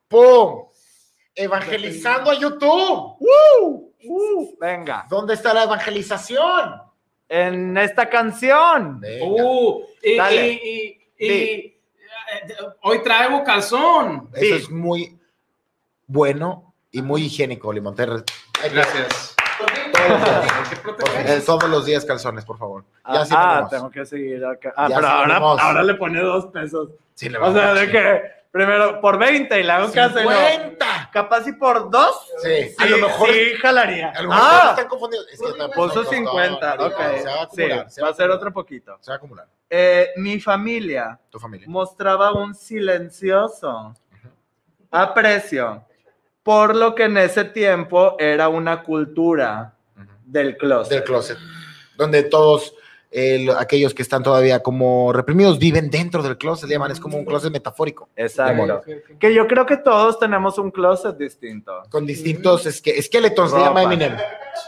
¡Pum! 0.09 0.65
Evangelizando 1.35 2.31
a 2.31 2.35
YouTube. 2.35 3.17
Uh, 3.19 4.55
venga, 4.61 5.07
¿Dónde 5.11 5.35
está 5.35 5.53
la 5.55 5.65
evangelización? 5.65 6.83
en 7.29 7.77
esta 7.79 8.09
canción. 8.09 9.01
Venga. 9.01 9.25
Uh, 9.27 9.83
y, 10.03 10.17
Dale. 10.17 10.47
y- 10.53 10.99
y- 11.19 11.27
y- 11.27 11.33
eh, 11.33 11.77
hoy 12.83 13.03
traigo 13.03 13.43
calzón. 13.43 14.29
Eso 14.35 14.45
sí. 14.45 14.53
es 14.63 14.71
muy 14.71 15.19
bueno 16.07 16.64
y 16.95 17.03
muy 17.03 17.25
higiénico, 17.25 17.73
Limonter. 17.73 18.25
Gracias. 18.73 19.35
Todos 21.47 21.69
los 21.69 21.85
días. 21.87 22.05
Calzones, 22.05 22.45
por 22.45 22.59
favor. 22.59 22.85
Ya 23.07 23.21
Ah, 23.21 23.25
sí 23.27 23.35
ah, 23.37 23.67
tengo 23.71 23.91
que 23.91 24.05
seguir 24.05 24.45
acá. 24.45 24.73
Ah, 24.77 24.89
Ya 24.89 24.97
pero 24.97 25.09
sí 25.09 25.13
ahora, 25.15 25.37
ahora 25.37 25.83
le 25.83 25.95
pone 25.95 26.21
dos 26.21 26.47
pesos. 26.47 26.91
Sí, 27.15 27.29
le 27.29 27.39
O 27.39 27.53
sea, 27.53 27.75
de 27.75 27.91
que 27.91 28.23
primero 28.51 29.01
por 29.01 29.19
20 29.19 29.59
y 29.61 29.63
le 29.63 29.73
hago 29.73 29.93
caso. 29.93 30.21
y 30.21 30.25
no. 30.25 30.31
¡Cincuenta! 30.31 31.11
Capaz 31.13 31.47
y 31.47 31.53
por 31.53 31.91
dos. 31.91 32.29
Sí, 32.43 32.75
a 32.79 32.85
Sí, 32.85 32.89
lo 32.91 32.99
mejor. 32.99 33.29
sí, 33.29 33.55
jalaría. 33.61 34.11
A 34.11 34.23
lo 34.23 34.29
mejor 34.31 34.45
Ah, 34.45 34.67
están 34.71 34.89
confundidos. 34.89 35.27
Es 35.33 35.41
que 35.41 35.69
puso 35.75 35.95
son 36.05 36.07
50. 36.07 36.77
tostones, 36.77 37.21
Ok. 37.21 37.21
Se 37.21 37.27
va 37.29 37.33
a 37.35 37.43
acumular. 37.45 37.87
Sí, 37.89 37.95
se 37.95 38.03
va 38.03 38.09
a 38.09 38.15
ser 38.15 38.31
otro 38.31 38.53
poquito. 38.53 38.97
Se 39.01 39.11
va 39.11 39.15
a 39.15 39.19
acumular. 39.19 39.47
Eh, 39.71 40.11
mi 40.17 40.41
familia 40.41 41.19
Tu 41.31 41.39
familia. 41.39 41.67
mostraba 41.69 42.33
un 42.33 42.55
silencioso 42.55 43.95
aprecio 44.91 45.85
por 46.45 46.77
lo 46.77 46.95
que 46.95 47.05
en 47.05 47.19
ese 47.19 47.45
tiempo 47.47 48.15
era 48.21 48.49
una 48.49 48.85
cultura 48.85 49.75
del 50.25 50.57
closet. 50.57 50.93
Del 50.93 51.03
closet. 51.05 51.39
Donde 51.97 52.23
todos 52.23 52.75
eh, 53.17 53.45
lo- 53.45 53.57
aquellos 53.57 53.95
que 53.95 54.03
están 54.03 54.25
todavía 54.25 54.61
como 54.61 55.13
reprimidos 55.13 55.59
viven 55.61 55.89
dentro 55.89 56.21
del 56.23 56.37
closet, 56.37 56.69
le 56.69 56.75
llaman, 56.75 56.91
es 56.91 56.99
como 56.99 57.17
un 57.17 57.25
closet 57.25 57.53
metafórico, 57.53 58.09
Exacto. 58.17 58.83
Que 59.21 59.33
yo 59.33 59.47
creo 59.47 59.65
que 59.67 59.77
todos 59.77 60.19
tenemos 60.19 60.59
un 60.59 60.73
closet 60.73 61.17
distinto. 61.17 61.73
con 61.91 62.05
distintos 62.07 62.67
esque- 62.67 63.01
skeletons, 63.01 63.53
le 63.53 63.59
Ropa. 63.59 63.69
llama 63.69 63.83
Eminem. 63.85 64.17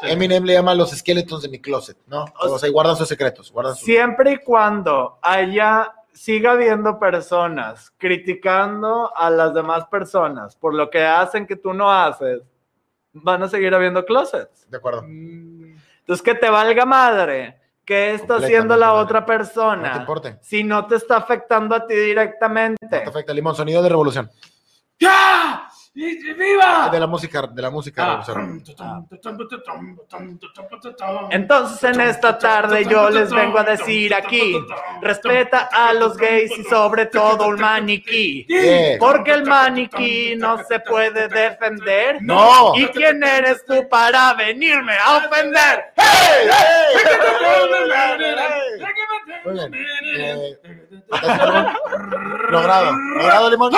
Eminem 0.02 0.44
le 0.44 0.52
llama 0.52 0.74
los 0.76 0.90
skeletons 0.92 1.42
de 1.42 1.48
mi 1.48 1.58
closet, 1.60 1.96
¿no? 2.06 2.24
O 2.40 2.56
sea, 2.58 2.68
y 2.68 2.72
guardan 2.72 2.96
sus 2.96 3.08
secretos, 3.08 3.50
guardan 3.50 3.74
sus... 3.74 3.84
Siempre 3.84 4.32
y 4.32 4.36
cuando 4.38 5.18
haya, 5.22 5.92
siga 6.16 6.52
habiendo 6.52 6.98
personas 6.98 7.92
criticando 7.98 9.14
a 9.16 9.28
las 9.30 9.52
demás 9.52 9.84
personas 9.86 10.56
por 10.56 10.74
lo 10.74 10.88
que 10.90 11.04
hacen 11.04 11.46
que 11.46 11.56
tú 11.56 11.74
no 11.74 11.90
haces, 11.92 12.40
van 13.12 13.42
a 13.42 13.48
seguir 13.48 13.74
habiendo 13.74 14.04
closets. 14.04 14.68
De 14.70 14.78
acuerdo. 14.78 15.02
Mm, 15.06 15.76
Entonces, 16.00 16.22
que 16.22 16.34
te 16.34 16.48
valga 16.48 16.84
madre, 16.86 17.60
¿qué 17.84 18.14
está 18.14 18.36
haciendo 18.36 18.76
la 18.76 18.94
otra 18.94 19.20
No 19.20 19.26
te 19.26 19.32
persona? 19.32 19.96
importe. 19.98 20.38
Si 20.40 20.64
no 20.64 20.86
te 20.86 20.96
está 20.96 21.18
afectando 21.18 21.74
a 21.74 21.86
ti 21.86 21.94
directamente. 21.94 22.76
No 22.82 22.88
te 23.02 23.08
afecta, 23.08 23.32
Limón, 23.34 23.54
sonido 23.54 23.82
de 23.82 23.88
revolución. 23.90 24.30
¡Ya! 24.98 25.45
¡Y- 25.98 26.28
y 26.28 26.34
¡Viva! 26.34 26.90
De 26.90 27.00
la 27.00 27.06
música, 27.06 27.46
de 27.50 27.62
la 27.62 27.70
música 27.70 28.20
Ah. 28.78 29.02
Entonces 31.30 31.84
en 31.84 32.00
esta 32.02 32.36
tarde 32.38 32.84
yo 32.84 33.08
les 33.08 33.30
vengo 33.32 33.58
a 33.58 33.64
decir 33.64 34.14
aquí, 34.14 34.54
respeta 35.00 35.70
a 35.72 35.94
los 35.94 36.18
gays 36.18 36.52
y 36.58 36.64
sobre 36.64 37.06
todo 37.06 37.48
un 37.48 37.58
maniquí. 37.58 38.44
Yeah. 38.46 38.98
Porque 38.98 39.32
el 39.32 39.44
maniquí 39.44 40.34
no 40.36 40.58
se 40.68 40.80
puede 40.80 41.28
defender. 41.28 42.18
No. 42.20 42.74
¿Y 42.76 42.86
quién 42.88 43.24
eres 43.24 43.64
tú 43.64 43.88
para 43.88 44.34
venirme 44.34 44.92
a 44.98 45.16
ofender? 45.16 45.84
¡Hey, 45.96 46.48
Muy 49.44 49.54
bien. 49.54 49.74
Eh. 50.18 50.58
Logrado. 52.50 52.92
Logrado, 52.92 53.50
Limón. 53.50 53.72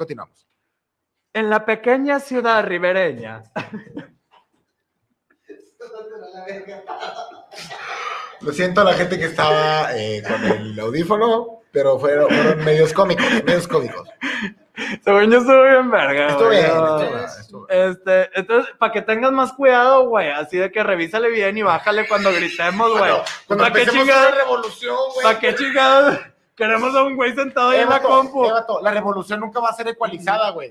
Continuamos. 0.00 0.48
En 1.34 1.50
la 1.50 1.66
pequeña 1.66 2.20
ciudad 2.20 2.64
ribereña. 2.64 3.42
Lo 8.40 8.50
siento 8.50 8.80
a 8.80 8.84
la 8.84 8.94
gente 8.94 9.18
que 9.18 9.26
estaba 9.26 9.94
eh, 9.94 10.22
con 10.26 10.42
el 10.42 10.80
audífono, 10.80 11.60
pero 11.70 11.98
fueron, 11.98 12.30
fueron 12.30 12.64
medios 12.64 12.94
cómicos, 12.94 13.26
medios 13.44 13.68
cómicos. 13.68 14.08
Según 15.04 15.30
yo 15.30 15.40
estuve 15.40 15.70
bien 15.70 15.90
verga. 15.90 16.28
Estuvo 16.28 16.46
güey. 16.46 16.60
bien, 16.60 16.70
estuvo 16.70 16.98
bien, 16.98 17.24
estuvo. 17.38 17.68
Este, 17.68 18.30
entonces, 18.40 18.74
para 18.78 18.92
que 18.92 19.02
tengas 19.02 19.32
más 19.32 19.52
cuidado, 19.52 20.08
güey, 20.08 20.30
así 20.30 20.56
de 20.56 20.72
que 20.72 20.82
revísale 20.82 21.28
bien 21.28 21.58
y 21.58 21.62
bájale 21.62 22.08
cuando 22.08 22.32
gritemos, 22.32 22.90
güey. 22.90 23.12
Cuando 23.46 23.64
¿Para 23.64 23.74
qué 23.74 23.80
empecemos 23.82 24.06
chingados? 24.06 24.30
la 24.30 24.44
revolución, 24.44 24.96
güey. 25.12 25.24
¿Para 25.24 25.38
qué 25.38 25.54
chingados? 25.54 26.18
Queremos 26.60 26.94
a 26.94 27.02
un 27.04 27.16
güey 27.16 27.34
sentado 27.34 27.70
ahí 27.70 27.80
en 27.80 27.88
la 27.88 28.02
compu. 28.02 28.44
Evato, 28.44 28.80
la 28.82 28.90
revolución 28.90 29.40
nunca 29.40 29.60
va 29.60 29.70
a 29.70 29.72
ser 29.72 29.88
ecualizada, 29.88 30.50
güey. 30.50 30.70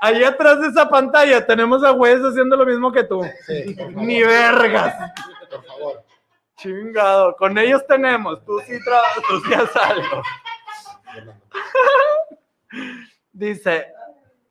Ahí 0.00 0.24
atrás 0.24 0.58
de 0.62 0.68
esa 0.68 0.88
pantalla 0.88 1.44
tenemos 1.46 1.84
a 1.84 1.90
güeyes 1.90 2.20
haciendo 2.22 2.56
lo 2.56 2.64
mismo 2.64 2.90
que 2.90 3.04
tú. 3.04 3.22
Sí. 3.46 3.76
Ni 3.96 4.22
vergas. 4.22 4.94
Por 5.50 5.64
favor. 5.66 6.02
Chingado. 6.56 7.36
Con 7.36 7.58
ellos 7.58 7.86
tenemos. 7.86 8.42
Tú 8.46 8.58
sí, 8.66 8.72
tra- 8.80 9.22
tú 9.28 9.38
sí 9.46 9.52
haz 9.52 9.76
algo. 9.76 10.22
Dice, 13.32 13.86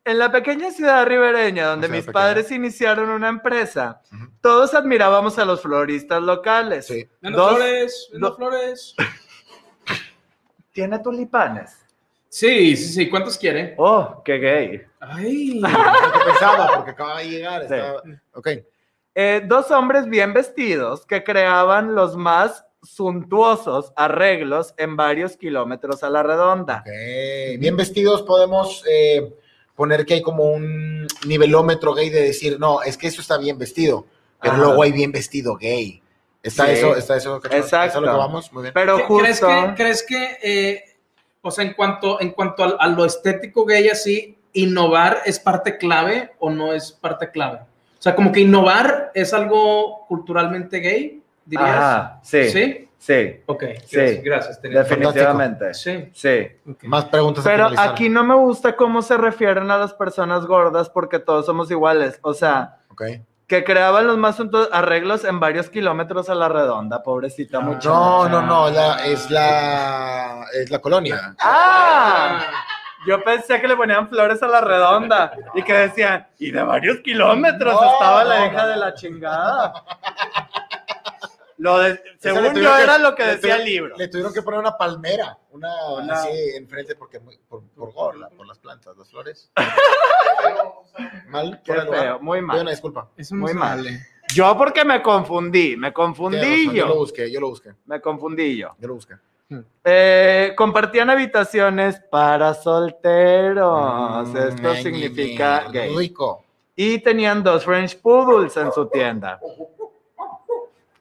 en 0.05 0.19
la 0.19 0.31
pequeña 0.31 0.71
ciudad 0.71 1.05
ribereña 1.05 1.67
donde 1.67 1.87
O 1.87 1.89
sea, 1.89 1.95
mis 1.97 2.05
pequeña. 2.05 2.13
padres 2.23 2.51
iniciaron 2.51 3.09
una 3.09 3.29
empresa, 3.29 4.01
todos 4.41 4.73
admirábamos 4.73 5.37
a 5.39 5.45
los 5.45 5.61
floristas 5.61 6.21
locales. 6.21 6.85
Sí. 6.87 7.09
Dos- 7.21 7.55
flores, 7.55 8.09
do- 8.13 8.35
flores. 8.35 8.95
¿Tiene 10.77 10.99
tulipanes? 10.99 11.75
Sí, 12.29 12.77
sí, 12.77 12.93
sí. 12.93 13.09
¿Cuántos 13.09 13.35
quiere? 13.35 13.73
Oh, 13.79 14.21
qué 14.23 14.37
gay. 14.37 14.81
Ay. 14.99 15.59
Pensaba, 16.27 16.75
porque 16.75 16.91
acaba 16.91 17.17
de 17.17 17.29
llegar. 17.29 17.61
Sí. 17.67 17.73
estaba- 17.73 18.03
Ok. 18.35 18.47
Eh, 19.15 19.41
dos 19.47 19.71
hombres 19.71 20.05
bien 20.07 20.33
vestidos 20.33 21.03
que 21.07 21.23
creaban 21.23 21.95
los 21.95 22.15
más 22.15 22.63
suntuosos 22.83 23.91
arreglos 23.95 24.75
en 24.77 24.95
varios 24.95 25.35
kilómetros 25.35 26.03
a 26.03 26.11
la 26.11 26.21
redonda. 26.21 26.83
Bien 27.57 27.75
vestidos 27.75 28.21
podemos 28.21 28.83
eh, 28.87 29.33
poner 29.73 30.05
que 30.05 30.13
hay 30.13 30.21
como 30.21 30.43
un 30.43 31.07
nivelómetro 31.25 31.95
gay 31.95 32.11
de 32.11 32.21
decir, 32.21 32.59
no, 32.59 32.83
es 32.83 32.97
que 32.99 33.07
eso 33.07 33.19
está 33.21 33.39
bien 33.39 33.57
vestido, 33.57 34.05
pero 34.39 34.53
Ajá. 34.53 34.61
luego 34.63 34.83
hay 34.83 34.91
bien 34.91 35.11
vestido 35.11 35.55
gay. 35.57 36.03
¿Está 36.47 36.65
Sí. 36.65 36.71
eso? 36.73 36.95
¿Está 36.95 37.15
eso? 37.17 37.37
¿Eso 37.43 37.55
Exacto. 37.55 37.97
es 37.99 38.05
lo 38.05 38.11
que 38.11 38.17
vamos? 38.17 38.51
Muy 38.53 38.61
bien. 38.63 38.73
Pero 38.73 38.97
¿Qué- 38.97 39.03
¿Crees 39.19 39.39
justo... 39.39 39.47
que, 39.47 39.73
crees 39.75 40.05
que 40.07 40.37
eh, 40.43 40.83
o 41.41 41.51
sea, 41.51 41.63
en 41.65 41.73
cuanto, 41.73 42.19
en 42.21 42.31
cuanto 42.31 42.63
a, 42.63 42.67
a 42.79 42.87
lo 42.87 43.05
estético 43.05 43.65
gay 43.65 43.87
así, 43.89 44.37
innovar 44.53 45.19
es 45.25 45.39
parte 45.39 45.77
clave 45.77 46.31
o 46.39 46.49
no 46.49 46.73
es 46.73 46.91
parte 46.91 47.29
clave? 47.31 47.59
O 47.59 48.01
sea, 48.01 48.15
como 48.15 48.31
que 48.31 48.41
innovar 48.41 49.11
es 49.13 49.33
algo 49.33 50.05
culturalmente 50.07 50.79
gay, 50.79 51.21
dirías. 51.45 51.69
Ajá, 51.69 52.19
sí, 52.23 52.49
¿Sí? 52.49 52.87
sí, 52.97 53.41
Ok, 53.45 53.63
Sí. 53.85 54.17
gracias. 54.23 54.61
definitivamente. 54.61 55.73
Sí. 55.73 56.09
Sí. 56.13 56.47
ok. 56.69 56.83
Más 56.83 57.05
preguntas. 57.05 57.43
Pero 57.43 57.69
aquí 57.77 58.09
no 58.09 58.23
me 58.23 58.35
gusta 58.35 58.75
cómo 58.75 59.01
se 59.01 59.17
refieren 59.17 59.69
a 59.71 59.77
las 59.77 59.93
personas 59.93 60.45
gordas 60.45 60.89
porque 60.89 61.19
todos 61.19 61.45
somos 61.45 61.71
iguales. 61.71 62.19
O 62.21 62.33
sea, 62.33 62.77
Ok. 62.91 63.03
Que 63.47 63.63
creaban 63.63 64.05
los 64.07 64.17
más 64.17 64.37
arreglos 64.73 65.23
en 65.23 65.39
varios 65.39 65.69
kilómetros 65.69 66.29
a 66.29 66.35
la 66.35 66.49
redonda, 66.49 67.01
pobrecita 67.01 67.59
Ah. 67.59 67.61
muchacha. 67.61 67.89
No, 67.89 68.27
no, 68.29 68.41
no, 68.41 68.69
la- 68.69 69.05
es, 69.05 69.31
la, 69.31 70.43
es 70.53 70.69
la 70.69 70.79
colonia. 70.79 71.33
¡Ah! 71.39 72.39
Yo 73.05 73.23
pensé 73.23 73.61
que 73.61 73.69
le 73.69 73.77
ponían 73.77 74.09
flores 74.09 74.43
a 74.43 74.47
la 74.47 74.59
redonda 74.59 75.31
y 75.53 75.61
que 75.63 75.71
decían, 75.71 76.27
y 76.39 76.51
de 76.51 76.61
varios 76.61 76.97
kilómetros 76.99 77.73
No, 77.79 77.93
estaba 77.93 78.23
la 78.25 78.39
no, 78.39 78.45
hija 78.47 78.61
no. 78.63 78.67
de 78.67 78.75
la 78.77 78.93
chingada. 78.95 79.73
Lo 81.59 81.79
de- 81.79 81.99
según 82.19 82.53
yo 82.55 82.77
era 82.77 82.97
lo 82.99 83.15
que 83.15 83.23
decía 83.23 83.55
el 83.55 83.65
libro. 83.65 83.95
Le 83.97 84.07
tuvieron 84.07 84.31
que 84.33 84.41
poner 84.43 84.59
una 84.59 84.77
palmera, 84.77 85.37
una, 85.51 85.69
Una- 85.95 86.13
así 86.21 86.29
enfrente 86.55 86.95
porque 86.95 87.19
muy- 87.19 87.37
por, 87.49 87.63
por, 87.69 87.93
por 87.93 88.45
las 88.47 88.59
plantas, 88.59 88.95
las 88.97 89.09
flores. 89.09 89.51
Mal, 91.29 91.61
Qué 91.63 91.73
por 91.73 91.79
el 91.81 91.85
lugar. 91.87 92.01
feo, 92.01 92.19
muy 92.19 92.41
mal. 92.41 92.61
una 92.61 92.71
disculpa. 92.71 93.09
Eso 93.17 93.35
no 93.35 93.41
Muy 93.41 93.53
mal. 93.53 93.85
Yo 94.33 94.57
porque 94.57 94.83
me 94.83 95.01
confundí, 95.01 95.77
me 95.77 95.93
confundí 95.93 96.37
razón, 96.37 96.75
Yo 96.75 96.85
lo 96.85 96.93
yo. 96.93 96.99
busqué, 96.99 97.31
yo 97.31 97.39
lo 97.39 97.49
busqué, 97.49 97.73
Me 97.85 98.01
confundí 98.01 98.57
yo. 98.57 98.75
yo 98.77 98.87
lo 98.87 98.95
busqué. 98.95 99.15
Eh, 99.85 100.53
compartían 100.57 101.09
habitaciones 101.09 102.01
para 102.11 102.53
solteros. 102.53 104.27
Esto 104.35 104.73
Mm, 104.73 104.75
significa 104.83 105.63
ñe, 105.67 105.71
ñe, 105.71 105.79
gay. 105.87 105.95
Rico. 105.95 106.43
Y 106.75 106.99
tenían 106.99 107.41
dos 107.41 107.63
French 107.63 107.97
Poodles 108.01 108.57
en 108.57 108.71
su 108.73 108.87
tienda. 108.87 109.39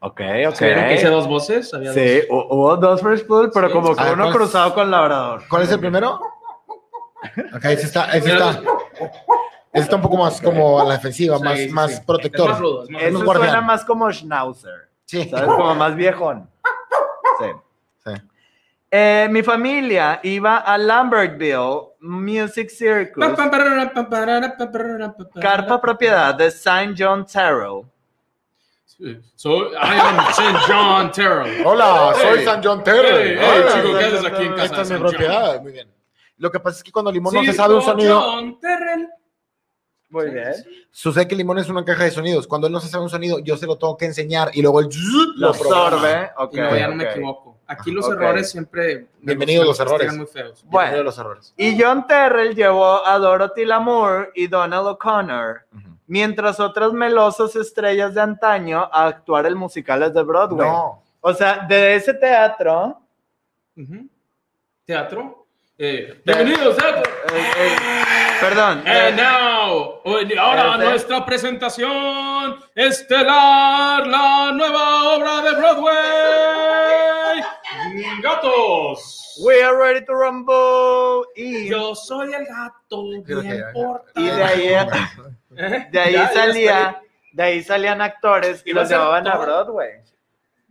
Ok, 0.00 0.20
ok. 0.48 0.54
¿Se 0.54 0.64
vieron 0.66 0.84
que 0.88 0.94
hice 0.94 1.08
dos 1.08 1.26
voces? 1.26 1.72
Había 1.74 1.92
Sí, 1.92 2.16
dos. 2.20 2.26
hu- 2.28 2.46
hubo 2.50 2.76
dos 2.76 3.00
French 3.00 3.26
Poodles, 3.26 3.50
pero 3.54 3.68
Sí. 3.68 3.72
como 3.72 3.94
que 3.96 4.02
uno 4.04 4.14
¿cuál 4.16 4.28
es? 4.28 4.34
cruzado 4.36 4.74
con 4.74 4.90
labrador. 4.90 5.42
¿Cuál 5.48 5.62
es 5.62 5.72
el 5.72 5.80
primero? 5.80 6.20
Ok, 7.54 7.64
ese 7.64 7.86
está, 7.86 8.06
ese 8.16 8.32
está. 8.32 8.60
Ese 9.72 9.82
está 9.84 9.96
un 9.96 10.02
poco 10.02 10.16
más 10.18 10.40
como 10.40 10.80
a 10.80 10.84
la 10.84 10.94
defensiva, 10.94 11.36
Sí, 11.38 11.44
más, 11.44 11.58
sí, 11.58 11.68
más 11.70 11.94
sí. 11.96 12.02
protector. 12.06 12.46
Es 12.46 12.52
más 12.52 12.60
rudo, 12.60 12.82
es 12.84 12.90
más 12.90 13.02
Eso 13.02 13.24
suena 13.34 13.60
más 13.60 13.84
como 13.84 14.12
Schnauzer. 14.12 14.88
Sí. 15.04 15.28
¿Sabes? 15.28 15.46
Como 15.46 15.74
más 15.74 15.94
viejón. 15.96 16.48
Sí. 17.38 17.46
Sí. 18.06 18.12
Eh, 18.90 19.28
mi 19.30 19.42
familia 19.42 20.20
iba 20.22 20.58
a 20.58 20.78
Lambertville 20.78 21.94
Music 22.00 22.70
Circus, 22.70 23.24
carpa 25.40 25.80
propiedad 25.80 26.34
de 26.34 26.46
St. 26.46 26.94
John 26.96 27.26
Terrell. 27.26 27.82
So, 29.34 29.72
I 29.76 29.98
am 30.00 30.18
St. 30.32 30.58
John 30.66 31.12
Terrell. 31.12 31.66
Hola, 31.66 32.14
soy 32.14 32.38
Hey. 32.38 32.44
San 32.44 32.62
John 32.62 32.82
Terrell. 32.82 33.36
Hey, 33.36 33.36
hey, 33.38 33.60
Hola. 33.62 33.72
chico, 33.74 33.98
¿qué 33.98 34.04
haces 34.04 34.24
aquí 34.24 34.42
en 34.44 34.52
casa 34.52 34.64
Esta 34.64 34.82
es 34.82 34.88
mi 34.90 34.94
San 34.96 35.02
John? 35.02 35.10
propiedad. 35.10 35.60
Muy 35.62 35.72
bien. 35.72 35.92
Lo 36.38 36.50
que 36.50 36.60
pasa 36.60 36.78
es 36.78 36.82
que 36.82 36.92
cuando 36.92 37.12
Limón 37.12 37.34
no 37.34 37.44
se 37.44 37.52
sabe 37.52 37.74
un 37.74 37.82
sonido, 37.82 38.20
John 38.20 38.58
Terrell. 38.60 39.08
Muy 40.08 40.30
bien. 40.30 40.52
sucede 40.90 41.26
que 41.28 41.34
Limón 41.34 41.58
es 41.58 41.68
una 41.68 41.84
caja 41.84 42.04
de 42.04 42.10
sonidos. 42.10 42.46
Cuando 42.46 42.68
él 42.68 42.72
no 42.72 42.80
se 42.80 42.88
sabe 42.88 43.02
un 43.04 43.10
sonido, 43.10 43.38
yo 43.40 43.56
se 43.56 43.66
lo 43.66 43.76
tengo 43.76 43.96
que 43.96 44.06
enseñar 44.06 44.50
y 44.54 44.62
luego 44.62 44.80
él 44.80 44.88
Lo 45.36 45.48
absorbe. 45.48 46.30
Ok, 46.38 46.54
Y 46.54 46.56
no, 46.60 46.76
ya 46.76 46.88
no 46.88 46.94
me 46.94 47.04
equivoco. 47.04 47.58
Aquí 47.66 47.90
los 47.90 48.08
errores 48.08 48.50
siempre. 48.50 49.08
Bienvenidos 49.20 49.66
los 49.66 49.80
errores. 49.80 50.16
muy 50.16 50.26
feos. 50.26 50.62
Bueno. 50.64 50.70
Bienvenido 50.92 51.00
a 51.00 51.04
los 51.04 51.18
errores. 51.18 51.54
Y 51.56 51.78
John 51.80 52.06
Terrell 52.06 52.54
llevó 52.54 53.04
a 53.04 53.18
Dorothy 53.18 53.64
Lamour 53.64 54.30
y 54.34 54.46
Donald 54.46 54.86
O'Connor, 54.86 55.66
Ujú. 55.74 55.95
Mientras 56.06 56.60
otras 56.60 56.92
melosas 56.92 57.56
estrellas 57.56 58.14
de 58.14 58.20
antaño 58.20 58.88
a 58.92 59.06
actuar 59.06 59.46
en 59.46 59.56
musicales 59.56 60.12
de 60.14 60.22
Broadway. 60.22 60.68
No. 60.68 61.02
O 61.20 61.34
sea, 61.34 61.58
de 61.68 61.96
ese 61.96 62.14
teatro. 62.14 63.00
Teatro. 64.84 65.46
Eh, 65.78 66.22
bienvenidos, 66.24 66.76
teatro. 66.76 67.02
eh, 67.34 67.52
eh, 67.58 67.76
perdón, 68.40 68.78
And 68.86 68.88
eh, 68.88 69.22
now, 69.22 70.00
ahora 70.40 70.78
nuestra 70.78 71.26
presentación 71.26 72.56
estelar, 72.74 74.06
la 74.06 74.52
nueva 74.52 75.14
obra 75.16 75.42
de 75.42 75.50
Broadway, 75.54 77.42
Gatos. 78.22 79.22
We 79.44 79.62
are 79.62 79.76
ready 79.76 80.02
to 80.06 80.14
rumble. 80.14 81.26
Y, 81.36 81.68
Yo 81.68 81.94
soy 81.94 82.32
el 82.32 82.46
gato, 82.46 83.02
bien 83.26 83.62
portado. 83.74 84.04
y 84.14 84.24
de 84.24 84.42
ahí, 84.42 84.68
¿Eh? 84.68 84.86
de 85.90 86.00
ahí 86.00 86.12
Ya, 86.12 86.28
ya 86.28 86.28
salía, 86.32 87.02
de 87.32 87.42
ahí 87.42 87.62
salían 87.62 88.00
actores 88.00 88.62
y 88.64 88.72
los 88.72 88.88
llevaban 88.88 89.26
a. 89.28 89.36
Broadway. 89.36 89.90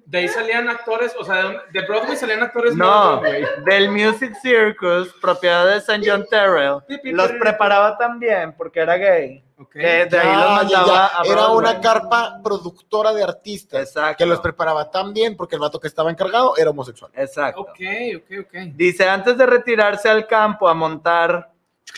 De 0.08 0.19
ahí 0.19 0.28
salían 0.28 0.69
actores, 0.69 1.15
o 1.19 1.24
sea, 1.24 1.63
de- 1.71 1.82
Broadway 1.82 2.15
salían 2.15 2.43
actores 2.43 2.76
No, 2.76 3.19
Broadway. 3.21 3.43
del 3.65 3.89
Music 3.89 4.36
Circus, 4.39 5.12
propiedad 5.19 5.65
de 5.65 5.78
St. 5.78 6.02
John 6.08 6.26
Terrell, 6.30 6.78
los 7.06 7.32
preparaba 7.32 7.98
también 7.98 8.54
porque 8.56 8.82
era 8.82 8.98
gay. 8.98 9.43
Ok. 9.58 9.71
Que 9.71 10.06
de 10.06 10.19
ahí 10.19 10.28
Ya, 10.28 10.36
los 10.36 10.69
ya, 10.69 10.78
mandaba 10.78 11.12
ya. 11.12 11.21
a 11.21 11.24
Era 11.34 11.48
una 11.48 11.80
carpa 11.82 12.39
productora 12.43 13.13
de 13.13 13.24
artistas 13.24 13.88
Exacto. 13.88 14.17
que 14.17 14.26
los 14.28 14.39
preparaba 14.41 14.91
tan 14.91 15.12
bien 15.13 15.36
porque 15.36 15.56
el 15.56 15.62
vato 15.62 15.80
que 15.80 15.88
estaba 15.88 16.12
encargado 16.12 16.56
era 16.58 16.69
homosexual. 16.69 17.10
Exacto. 17.15 17.62
Ok, 17.62 17.80
ok, 18.17 18.32
ok. 18.41 18.54
Dice, 18.76 19.08
antes 19.10 19.36
de 19.38 19.45
retirarse 19.48 20.08
al 20.10 20.28
campo 20.28 20.67
a 20.69 20.74
montar 20.76 21.50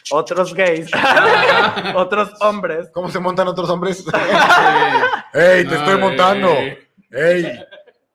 otros 0.12 0.54
gays, 0.54 0.90
otros 1.96 2.30
hombres, 2.42 2.90
¿Cómo 2.94 3.10
se 3.10 3.20
montan 3.20 3.48
otros 3.48 3.70
hombres? 3.70 4.04
¡Ey, 5.34 5.66
te 5.68 5.76
estoy 5.76 5.98
montando! 6.00 6.50
¡Ey! 7.12 7.60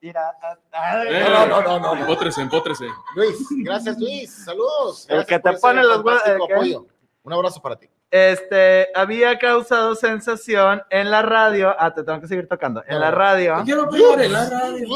mira, 0.01 0.33
ay, 0.73 1.09
Eh, 1.11 1.27
No, 1.29 1.47
no, 1.47 1.63
no, 1.63 1.79
no. 1.81 1.95
Empótrese, 1.95 2.41
empótrese. 2.43 2.87
Luis, 3.15 3.37
gracias 3.51 3.99
Luis, 3.99 4.45
saludos. 4.45 5.07
El 5.09 5.25
que 5.27 5.39
te 5.39 5.53
pone 5.55 5.83
los 5.83 6.03
huevos, 6.03 6.23
apoyo. 6.51 6.87
Un 7.23 7.33
abrazo 7.33 7.63
para 7.63 7.77
ti. 7.77 7.89
este, 8.11 8.89
había 8.95 9.39
causado 9.39 9.95
sensación 9.95 10.83
en 10.91 11.09
la 11.11 11.23
radio, 11.23 11.75
ah, 11.79 11.95
te 11.95 12.03
tengo 12.03 12.21
que 12.21 12.27
seguir 12.27 12.49
tocando, 12.49 12.83
en 12.87 12.99
la 13.01 13.11
radio, 13.13 13.63
Quiero 13.65 13.89
pegar 13.89 14.21
en 14.21 14.33
la 14.33 14.51
radio. 14.51 14.89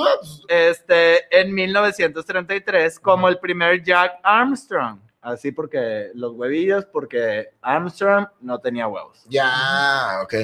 este, 0.49 1.41
en 1.41 1.55
1933, 1.55 2.99
como 2.99 3.29
el 3.29 3.39
primer 3.39 3.83
Jack 3.83 4.19
Armstrong, 4.25 4.99
así 5.27 5.53
porque 5.53 6.11
los 6.15 6.33
huevillos, 6.33 6.85
porque 6.87 7.49
Armstrong 7.61 8.27
no 8.41 8.59
tenía 8.61 8.87
huevos. 8.87 9.25
Ya, 9.29 10.21
ok. 10.23 10.35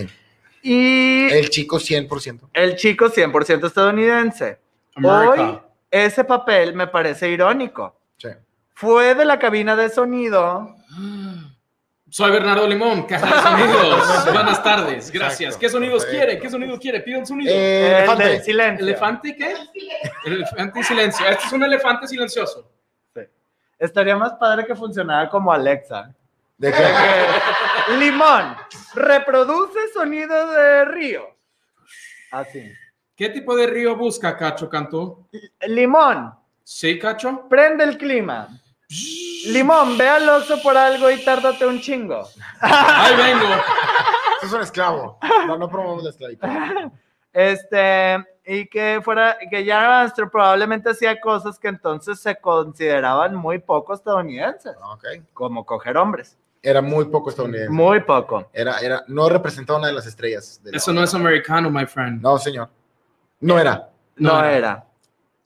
Y 0.62 1.28
El 1.30 1.48
chico 1.50 1.78
100%. 1.78 2.50
el 2.52 2.76
chico 2.76 3.06
100% 3.06 3.66
estadounidense. 3.66 4.58
Hoy, 5.02 5.58
ese 5.90 6.24
papel 6.24 6.74
me 6.74 6.86
parece 6.86 7.28
irónico. 7.30 7.96
Sí. 8.18 8.28
Fue 8.74 9.14
de 9.14 9.24
la 9.24 9.38
cabina 9.38 9.74
de 9.76 9.88
sonido. 9.88 10.76
Soy 12.10 12.30
Bernardo 12.30 12.66
Limón, 12.68 13.04
caja 13.04 13.26
de 13.36 13.42
sonidos. 13.42 14.32
Buenas 14.32 14.62
tardes, 14.62 15.10
gracias. 15.10 15.40
Exacto, 15.54 15.58
¿Qué 15.60 15.68
sonidos 15.70 16.04
perfecto. 16.04 16.26
quiere? 16.26 16.40
¿Qué 16.42 16.50
sonido 16.50 16.78
quiere? 16.78 17.00
Pide 17.00 17.18
un 17.18 17.26
sonido. 17.26 17.52
Eh, 17.54 17.86
el 17.88 17.94
elefante. 17.94 18.24
del 18.24 18.42
silencio. 18.42 18.86
¿Elefante 18.86 19.36
qué? 19.36 19.54
Elefante 20.26 20.80
y 20.80 20.82
silencio. 20.82 21.26
Este 21.26 21.46
es 21.46 21.52
un 21.52 21.62
elefante 21.62 22.06
silencioso. 22.06 22.70
Estaría 23.82 24.14
más 24.16 24.34
padre 24.34 24.64
que 24.64 24.76
funcionara 24.76 25.28
como 25.28 25.52
Alexa. 25.52 26.14
¿De 26.56 26.70
qué? 26.72 26.78
Limón, 27.98 28.54
reproduce 28.94 29.92
sonido 29.92 30.52
de 30.52 30.84
río. 30.84 31.26
Así. 32.30 32.72
¿Qué 33.16 33.30
tipo 33.30 33.56
de 33.56 33.66
río 33.66 33.96
busca, 33.96 34.36
Cacho 34.36 34.70
Cantú? 34.70 35.26
Limón, 35.66 36.32
¿Sí, 36.62 36.96
Cacho? 36.96 37.48
prende 37.48 37.82
el 37.82 37.98
clima. 37.98 38.50
Limón, 39.46 39.98
ve 39.98 40.08
al 40.08 40.28
oso 40.28 40.62
por 40.62 40.76
algo 40.76 41.10
y 41.10 41.24
tárdate 41.24 41.66
un 41.66 41.80
chingo. 41.80 42.28
Ahí 42.60 43.16
vengo. 43.16 43.52
Es 44.44 44.52
un 44.52 44.60
esclavo. 44.60 45.18
No, 45.48 45.58
no 45.58 45.68
promovemos 45.68 46.04
la 46.04 46.10
esclavitud. 46.10 46.48
Este, 47.32 48.24
y 48.44 48.66
que 48.66 49.00
fuera, 49.04 49.36
que 49.50 49.72
Armstrong 49.72 50.30
probablemente 50.30 50.90
hacía 50.90 51.20
cosas 51.20 51.58
que 51.58 51.68
entonces 51.68 52.18
se 52.20 52.36
consideraban 52.36 53.34
muy 53.34 53.58
poco 53.58 53.94
estadounidenses, 53.94 54.74
Ok. 54.82 55.04
como 55.32 55.64
coger 55.64 55.96
hombres. 55.96 56.36
Era 56.62 56.80
muy 56.80 57.04
poco 57.06 57.30
estadounidense. 57.30 57.70
Muy 57.72 58.00
poco. 58.00 58.48
Era, 58.52 58.78
era, 58.78 59.02
no 59.08 59.28
representaba 59.28 59.78
una 59.78 59.88
de 59.88 59.94
las 59.94 60.06
estrellas. 60.06 60.60
de 60.62 60.70
la- 60.72 60.76
Eso 60.76 60.92
no 60.92 61.02
es 61.02 61.12
americano, 61.14 61.70
my 61.70 61.86
friend. 61.86 62.20
No, 62.22 62.38
señor. 62.38 62.68
No 63.40 63.58
era. 63.58 63.90
No, 64.16 64.32
No 64.34 64.38
era. 64.44 64.52
era. 64.56 64.84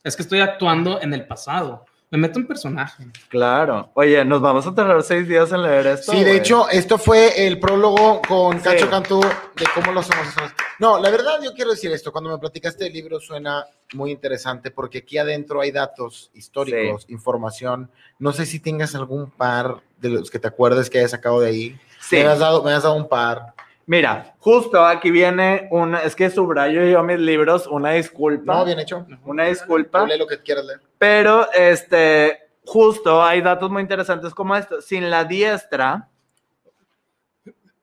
Es 0.04 0.14
que 0.14 0.22
estoy 0.22 0.40
actuando 0.40 1.00
en 1.00 1.14
el 1.14 1.26
pasado. 1.26 1.84
Me 2.10 2.18
meto 2.18 2.38
en 2.38 2.46
personaje. 2.46 3.04
Claro. 3.28 3.90
Oye, 3.94 4.24
nos 4.24 4.40
vamos 4.40 4.66
a 4.66 4.74
tardar 4.74 5.02
seis 5.02 5.26
días 5.26 5.50
en 5.52 5.62
leer 5.62 5.86
esto. 5.88 6.12
Sí, 6.12 6.22
de 6.22 6.36
hecho, 6.36 6.68
esto 6.68 6.98
fue 6.98 7.46
el 7.46 7.58
prólogo 7.58 8.20
con 8.28 8.58
Sí. 8.58 8.64
Cacho 8.64 8.88
Cantú 8.88 9.20
de 9.20 9.66
cómo 9.74 9.92
los 9.92 10.08
homosexuales. 10.10 10.52
No, 10.78 11.00
la 11.00 11.10
verdad, 11.10 11.40
yo 11.42 11.54
quiero 11.54 11.70
decir 11.70 11.90
esto. 11.90 12.12
Cuando 12.12 12.30
me 12.30 12.38
platicaste 12.38 12.86
el 12.86 12.92
libro, 12.92 13.18
suena 13.18 13.66
muy 13.94 14.10
interesante 14.10 14.70
porque 14.70 14.98
aquí 14.98 15.16
adentro 15.18 15.60
hay 15.60 15.70
datos 15.70 16.30
históricos, 16.34 17.06
información. 17.08 17.90
No 18.18 18.32
sé 18.32 18.46
si 18.46 18.60
tengas 18.60 18.94
algún 18.94 19.30
par 19.30 19.80
de 19.98 20.10
los 20.10 20.30
que 20.30 20.38
te 20.38 20.48
acuerdes 20.48 20.90
que 20.90 20.98
hayas 20.98 21.12
sacado 21.12 21.40
de 21.40 21.48
ahí. 21.48 21.80
Sí. 22.00 22.16
Me 22.16 22.26
has 22.26 22.38
dado, 22.38 22.62
me 22.62 22.72
has 22.72 22.82
dado 22.82 22.94
un 22.94 23.08
par. 23.08 23.54
Mira, 23.86 24.34
justo 24.40 24.84
aquí 24.84 25.12
viene 25.12 25.68
una, 25.70 26.00
es 26.00 26.16
que 26.16 26.28
subrayo 26.28 26.84
yo 26.84 27.02
mis 27.04 27.20
libros, 27.20 27.68
una 27.68 27.92
disculpa. 27.92 28.54
No, 28.54 28.64
bien 28.64 28.80
hecho. 28.80 29.06
Una 29.24 29.44
disculpa. 29.44 30.04
Lee 30.04 30.18
lo 30.18 30.26
que 30.26 30.40
quieras 30.42 30.64
leer. 30.64 30.80
Pero, 30.98 31.50
este, 31.52 32.48
justo 32.64 33.22
hay 33.22 33.40
datos 33.40 33.70
muy 33.70 33.82
interesantes 33.82 34.34
como 34.34 34.56
esto. 34.56 34.80
Sin 34.80 35.08
la 35.08 35.24
diestra. 35.24 36.08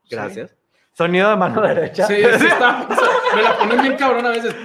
Gracias. 0.10 0.54
Sonido 0.94 1.30
de 1.30 1.36
mano 1.36 1.62
derecha. 1.62 2.08
Sí, 2.08 2.16
sí 2.16 2.46
está. 2.46 2.88
Me 3.36 3.42
la 3.42 3.58
ponen 3.58 3.82
bien 3.82 3.98
cabrón 3.98 4.26
a 4.26 4.30
veces. 4.30 4.56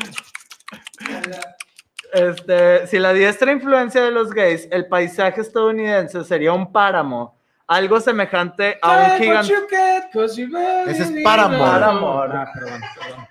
Este, 2.12 2.86
si 2.86 2.98
la 2.98 3.12
diestra 3.12 3.52
influencia 3.52 4.02
de 4.02 4.10
los 4.10 4.30
gays, 4.30 4.68
el 4.70 4.86
paisaje 4.86 5.40
estadounidense 5.40 6.24
sería 6.24 6.52
un 6.52 6.72
páramo, 6.72 7.38
algo 7.66 8.00
semejante 8.00 8.78
a 8.80 9.12
un 9.12 9.18
gigante. 9.18 9.54
Ese 10.86 11.02
es 11.02 11.10
it. 11.10 11.24
Paramore. 11.24 12.32
Ah, 12.34 12.50
perdón, 12.54 12.80
perdón. 12.98 13.26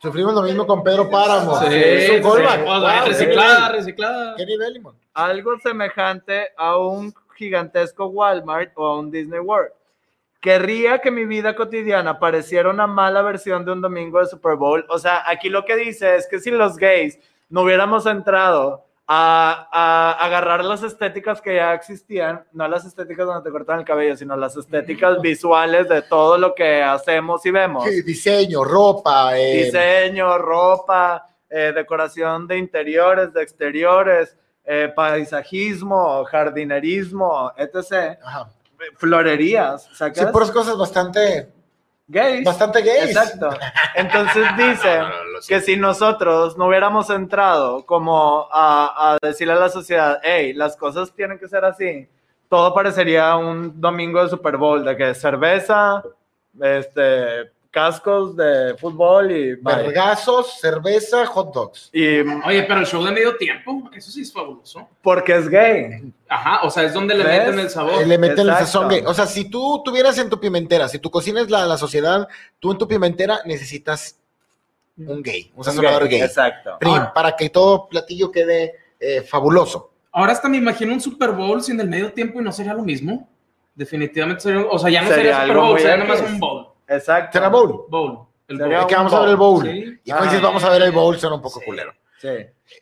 Sufrimos 0.00 0.34
lo 0.34 0.42
mismo 0.42 0.66
con 0.66 0.82
Pedro 0.82 1.08
Páramo. 1.08 1.58
Sí, 1.60 1.66
es 1.70 2.10
un 2.10 2.16
sí. 2.16 2.22
callback. 2.22 2.64
Wow, 2.64 3.06
reciclada, 3.06 3.68
¿qué 3.68 3.76
reciclada. 3.76 4.34
¿Qué 4.36 4.46
nivel, 4.46 4.74
Limón? 4.74 5.04
algo 5.14 5.58
semejante 5.60 6.48
a 6.56 6.76
un 6.76 7.14
gigantesco 7.36 8.06
Walmart 8.06 8.72
o 8.74 8.86
a 8.86 8.98
un 8.98 9.10
Disney 9.10 9.40
World. 9.40 9.72
Querría 10.44 10.98
que 10.98 11.10
mi 11.10 11.24
vida 11.24 11.56
cotidiana 11.56 12.18
pareciera 12.18 12.68
una 12.68 12.86
mala 12.86 13.22
versión 13.22 13.64
de 13.64 13.72
un 13.72 13.80
domingo 13.80 14.20
de 14.20 14.26
Super 14.26 14.56
Bowl. 14.56 14.84
O 14.90 14.98
sea, 14.98 15.22
aquí 15.26 15.48
lo 15.48 15.64
que 15.64 15.74
dice 15.74 16.16
es 16.16 16.28
que 16.28 16.38
si 16.38 16.50
los 16.50 16.76
gays 16.76 17.18
no 17.48 17.62
hubiéramos 17.62 18.04
entrado 18.04 18.84
a, 19.06 19.68
a 19.72 20.22
agarrar 20.22 20.62
las 20.62 20.82
estéticas 20.82 21.40
que 21.40 21.54
ya 21.54 21.72
existían, 21.72 22.44
no 22.52 22.68
las 22.68 22.84
estéticas 22.84 23.24
donde 23.26 23.42
te 23.42 23.50
cortan 23.50 23.78
el 23.78 23.84
cabello, 23.86 24.18
sino 24.18 24.36
las 24.36 24.54
estéticas 24.54 25.18
visuales 25.22 25.88
de 25.88 26.02
todo 26.02 26.36
lo 26.36 26.54
que 26.54 26.82
hacemos 26.82 27.44
y 27.46 27.50
vemos. 27.50 27.84
Sí, 27.84 28.02
diseño, 28.02 28.64
ropa. 28.64 29.38
eh, 29.38 29.64
Diseño, 29.64 30.36
ropa, 30.36 31.26
eh, 31.48 31.72
decoración 31.74 32.46
de 32.46 32.58
interiores, 32.58 33.32
de 33.32 33.42
exteriores, 33.42 34.36
eh, 34.66 34.92
paisajismo, 34.94 36.22
jardinerismo, 36.26 37.50
etc. 37.56 38.18
Ajá. 38.22 38.50
Florerías, 38.96 39.84
Sí, 39.84 39.94
¿sacas? 39.96 40.32
puras 40.32 40.50
cosas 40.50 40.76
bastante, 40.76 41.48
Gays. 42.08 42.44
bastante 42.44 42.82
gays. 42.82 43.10
Exacto. 43.16 43.50
Entonces 43.94 44.46
dice 44.56 45.00
que 45.48 45.60
si 45.60 45.76
nosotros 45.76 46.56
no 46.58 46.66
hubiéramos 46.66 47.08
entrado 47.10 47.84
como 47.86 48.46
a, 48.52 49.12
a 49.14 49.18
decirle 49.26 49.54
a 49.54 49.56
la 49.56 49.68
sociedad, 49.70 50.20
hey, 50.22 50.52
las 50.52 50.76
cosas 50.76 51.12
tienen 51.14 51.38
que 51.38 51.48
ser 51.48 51.64
así, 51.64 52.08
todo 52.48 52.74
parecería 52.74 53.34
un 53.36 53.80
domingo 53.80 54.22
de 54.22 54.28
Super 54.28 54.56
Bowl, 54.58 54.84
de 54.84 54.96
que 54.96 55.14
cerveza, 55.14 56.02
este, 56.60 57.50
cascos 57.74 58.36
de 58.36 58.76
fútbol 58.78 59.32
y... 59.32 59.56
Vergazos, 59.56 60.60
cerveza, 60.60 61.26
hot 61.26 61.52
dogs. 61.52 61.90
Y 61.92 62.20
Oye, 62.20 62.62
pero 62.62 62.80
el 62.80 62.86
show 62.86 63.04
de 63.04 63.10
medio 63.10 63.36
tiempo, 63.36 63.90
eso 63.92 64.10
sí 64.10 64.22
es 64.22 64.32
fabuloso. 64.32 64.88
porque 65.02 65.34
es 65.34 65.48
gay. 65.48 66.12
Ajá, 66.28 66.60
o 66.62 66.70
sea, 66.70 66.84
es 66.84 66.94
donde 66.94 67.14
le 67.14 67.24
¿Ves? 67.24 67.38
meten 67.46 67.58
el 67.58 67.68
sabor. 67.70 68.06
Le 68.06 68.16
meten 68.18 68.38
el 68.38 68.48
exacto. 68.50 68.66
sazón 68.66 68.88
gay. 68.88 69.02
O 69.06 69.12
sea, 69.12 69.26
si 69.26 69.50
tú 69.50 69.82
tuvieras 69.84 70.16
en 70.18 70.30
tu 70.30 70.38
pimentera, 70.38 70.88
si 70.88 70.98
tu 71.00 71.10
cocina 71.10 71.40
es 71.40 71.50
la 71.50 71.66
la 71.66 71.76
sociedad, 71.76 72.28
tú 72.60 72.70
en 72.72 72.78
tu 72.78 72.86
pimentera 72.88 73.40
necesitas 73.44 74.18
un 74.96 75.22
gay, 75.22 75.50
un 75.56 75.64
sazonador 75.64 76.08
gay. 76.08 76.22
Exacto. 76.22 76.76
Prim, 76.78 76.92
Ahora- 76.94 77.12
para 77.12 77.34
que 77.36 77.50
todo 77.50 77.88
platillo 77.88 78.30
quede 78.30 78.74
eh, 79.00 79.22
fabuloso. 79.22 79.90
Ahora 80.12 80.30
hasta 80.32 80.48
me 80.48 80.56
imagino 80.58 80.92
un 80.92 81.00
Super 81.00 81.32
Bowl 81.32 81.60
sin 81.62 81.80
el 81.80 81.88
medio 81.88 82.12
tiempo 82.12 82.40
y 82.40 82.44
no 82.44 82.52
sería 82.52 82.72
lo 82.72 82.82
mismo. 82.82 83.28
Definitivamente 83.74 84.40
sería, 84.42 84.64
o 84.70 84.78
sea, 84.78 84.88
ya 84.88 85.02
no 85.02 85.08
Sería 85.08 85.16
sería, 85.24 85.34
Super 85.40 85.50
algo 85.56 85.66
Bowl, 85.68 85.80
sería 85.80 85.96
nomás 85.96 86.20
X. 86.20 86.30
un 86.32 86.38
bowl. 86.38 86.68
Exacto. 86.88 87.38
¿Será 87.38 87.48
bowl? 87.48 87.86
Bowl. 87.88 88.26
El 88.48 88.58
bowl. 88.58 88.72
Es 88.72 88.86
que 88.86 88.94
vamos 88.94 89.14
a 89.14 89.20
ver 89.20 89.28
el 89.30 89.36
bowl, 89.36 89.62
sí. 89.64 90.00
Y 90.04 90.10
cuando 90.10 90.26
dices 90.26 90.40
Ah. 90.42 90.46
vamos 90.46 90.64
a 90.64 90.70
ver 90.70 90.82
el 90.82 90.92
bowl, 90.92 91.18
suena 91.18 91.36
un 91.36 91.42
poco 91.42 91.60
culero. 91.64 91.92
Sí. 92.18 92.28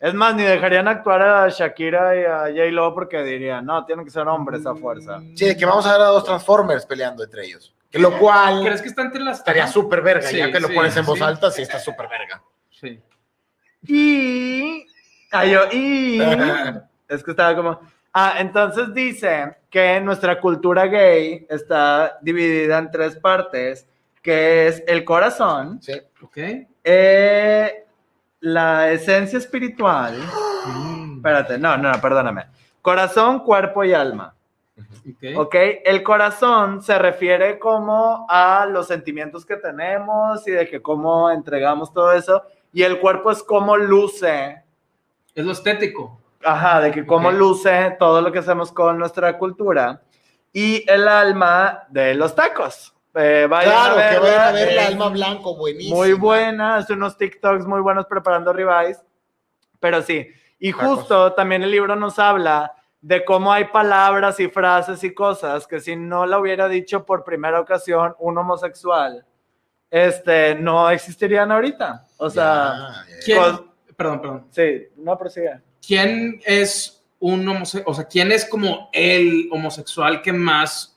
Es 0.01 0.15
más, 0.15 0.35
ni 0.35 0.43
dejarían 0.45 0.87
actuar 0.89 1.23
a 1.23 1.49
Shakira 1.49 2.17
y 2.17 2.25
a 2.25 2.39
J-Lo 2.55 2.95
porque 2.95 3.23
dirían, 3.23 3.65
no, 3.67 3.85
tienen 3.85 4.05
que 4.05 4.11
ser 4.11 4.27
hombres 4.29 4.65
a 4.67 4.75
fuerza. 4.75 5.21
Sí, 5.35 5.47
de 5.47 5.57
que 5.57 5.67
vamos 5.67 5.85
a 5.87 5.93
ver 5.93 6.01
a 6.03 6.07
dos 6.07 6.25
Transformers 6.25 6.87
peleando 6.87 7.25
entre 7.25 7.45
ellos. 7.47 7.75
Que 7.91 7.99
lo 7.99 8.17
cual 8.19 8.63
¿Crees 8.65 8.81
que 8.81 8.89
está 8.89 9.03
entre 9.03 9.21
las 9.21 9.39
estaría 9.39 9.67
súper 9.67 10.01
verga, 10.01 10.27
Sí, 10.27 10.39
ya 10.39 10.51
que 10.51 10.61
lo 10.61 10.69
sí, 10.69 10.75
pones 10.75 10.97
en 10.97 11.05
voz 11.05 11.19
sí. 11.19 11.25
alta, 11.25 11.51
sí 11.51 11.63
está 11.63 11.79
súper 11.79 12.09
verga. 12.09 12.43
Sí. 12.71 13.01
Y. 13.87 14.87
Ah, 15.31 15.45
yo, 15.45 15.61
y. 15.73 16.21
Es 17.09 17.23
que 17.23 17.33
estaba 17.33 17.55
como. 17.55 17.79
Ah, 18.15 18.37
entonces 18.39 18.95
dice 18.95 19.57
que 19.69 20.01
nuestra 20.01 20.41
cultura 20.41 20.87
gay 20.87 21.47
está 21.51 22.19
dividida 22.23 22.79
en 22.79 22.91
tres 22.91 23.17
partes, 23.17 23.87
que 24.23 24.69
es 24.69 24.83
el 24.87 25.05
corazón, 25.05 25.83
Sí. 25.83 25.93
Ok. 26.23 26.39
eh, 26.85 27.85
la 28.41 28.91
esencia 28.91 29.39
espiritual. 29.39 30.17
Espérate, 31.17 31.59
no, 31.59 31.77
no, 31.77 31.93
perdóname. 32.01 32.47
Corazón, 32.81 33.41
cuerpo 33.41 33.85
y 33.85 33.93
alma. 33.93 34.35
Ok. 34.79 35.37
¿Ok? 35.37 35.55
El 35.85 36.03
corazón 36.03 36.83
se 36.83 36.99
refiere 36.99 37.59
como 37.59 38.27
a 38.29 38.67
los 38.67 38.89
sentimientos 38.89 39.45
que 39.47 39.57
tenemos 39.57 40.47
y 40.49 40.53
de 40.53 40.69
que 40.69 40.81
cómo 40.83 41.31
entregamos 41.31 41.93
todo 41.93 42.13
eso. 42.13 42.43
Y 42.73 42.83
el 42.83 42.99
cuerpo 43.01 43.31
es 43.31 43.43
cómo 43.43 43.77
luce 43.77 44.63
Es 45.35 45.45
lo 45.45 45.53
estético. 45.53 46.19
Ajá, 46.45 46.81
de 46.81 46.91
que 46.91 47.07
cómo 47.07 47.31
luce 47.31 47.97
todo 47.99 48.21
lo 48.21 48.33
que 48.33 48.41
hacemos 48.41 48.73
con 48.73 48.99
nuestra 48.99 49.39
cultura. 49.39 50.03
Y 50.53 50.85
el 50.91 51.07
alma 51.07 51.85
de 51.89 52.15
los 52.15 52.35
tacos. 52.35 52.93
Eh, 53.15 53.47
vayan 53.49 53.73
Claro, 53.73 53.95
que 53.97 54.01
verla, 54.03 54.21
vayan 54.21 54.41
a 54.49 54.53
ver 54.53 54.73
la 54.75 54.87
alma 54.87 55.09
blanco, 55.09 55.57
buenísimo. 55.57 55.97
Muy 55.97 56.13
buena, 56.15 56.77
hace 56.77 56.95
unos 56.95 57.17
TikToks 57.19 57.67
muy 57.67 57.81
buenos 57.81 58.07
preparando 58.07 58.53
ribeyes. 58.53 59.03
Pero 59.81 60.01
sí, 60.03 60.29
y 60.59 60.73
Tacos. 60.73 60.99
justo 61.01 61.33
también 61.35 61.63
el 61.63 61.71
libro 61.71 61.95
nos 61.97 62.19
habla 62.19 62.73
de 63.01 63.25
cómo 63.25 63.53
hay 63.53 63.65
palabras 63.65 64.39
y 64.41 64.49
frases 64.49 65.03
y 65.05 65.13
cosas 65.13 65.67
que 65.67 65.81
si 65.81 65.97
no 65.97 66.25
la 66.25 66.39
hubiera 66.39 66.69
dicho 66.69 67.05
por 67.05 67.25
primera 67.25 67.61
ocasión 67.61 68.15
un 68.21 68.39
homosexual, 68.39 69.27
este, 69.91 70.55
no 70.55 70.89
existirían 70.89 71.51
ahorita. 71.53 72.07
O 72.17 72.31
sea, 72.31 72.45
Ya, 72.45 73.05
ya, 73.09 73.17
ya. 73.17 73.25
¿Quién, 73.25 73.39
Cos- 73.39 73.65
perdón, 73.97 74.21
perdón. 74.23 74.47
sí, 74.51 74.89
no 74.97 75.19
prosiga. 75.19 75.61
¿Quién 75.85 76.41
es 76.47 77.05
un 77.19 77.47
homosexual? 77.47 77.85
O 77.89 77.95
sea, 77.95 78.05
¿quién 78.07 78.31
es 78.33 78.45
como 78.49 78.89
el 78.93 79.49
homosexual 79.53 80.23
que 80.23 80.33
más 80.33 80.92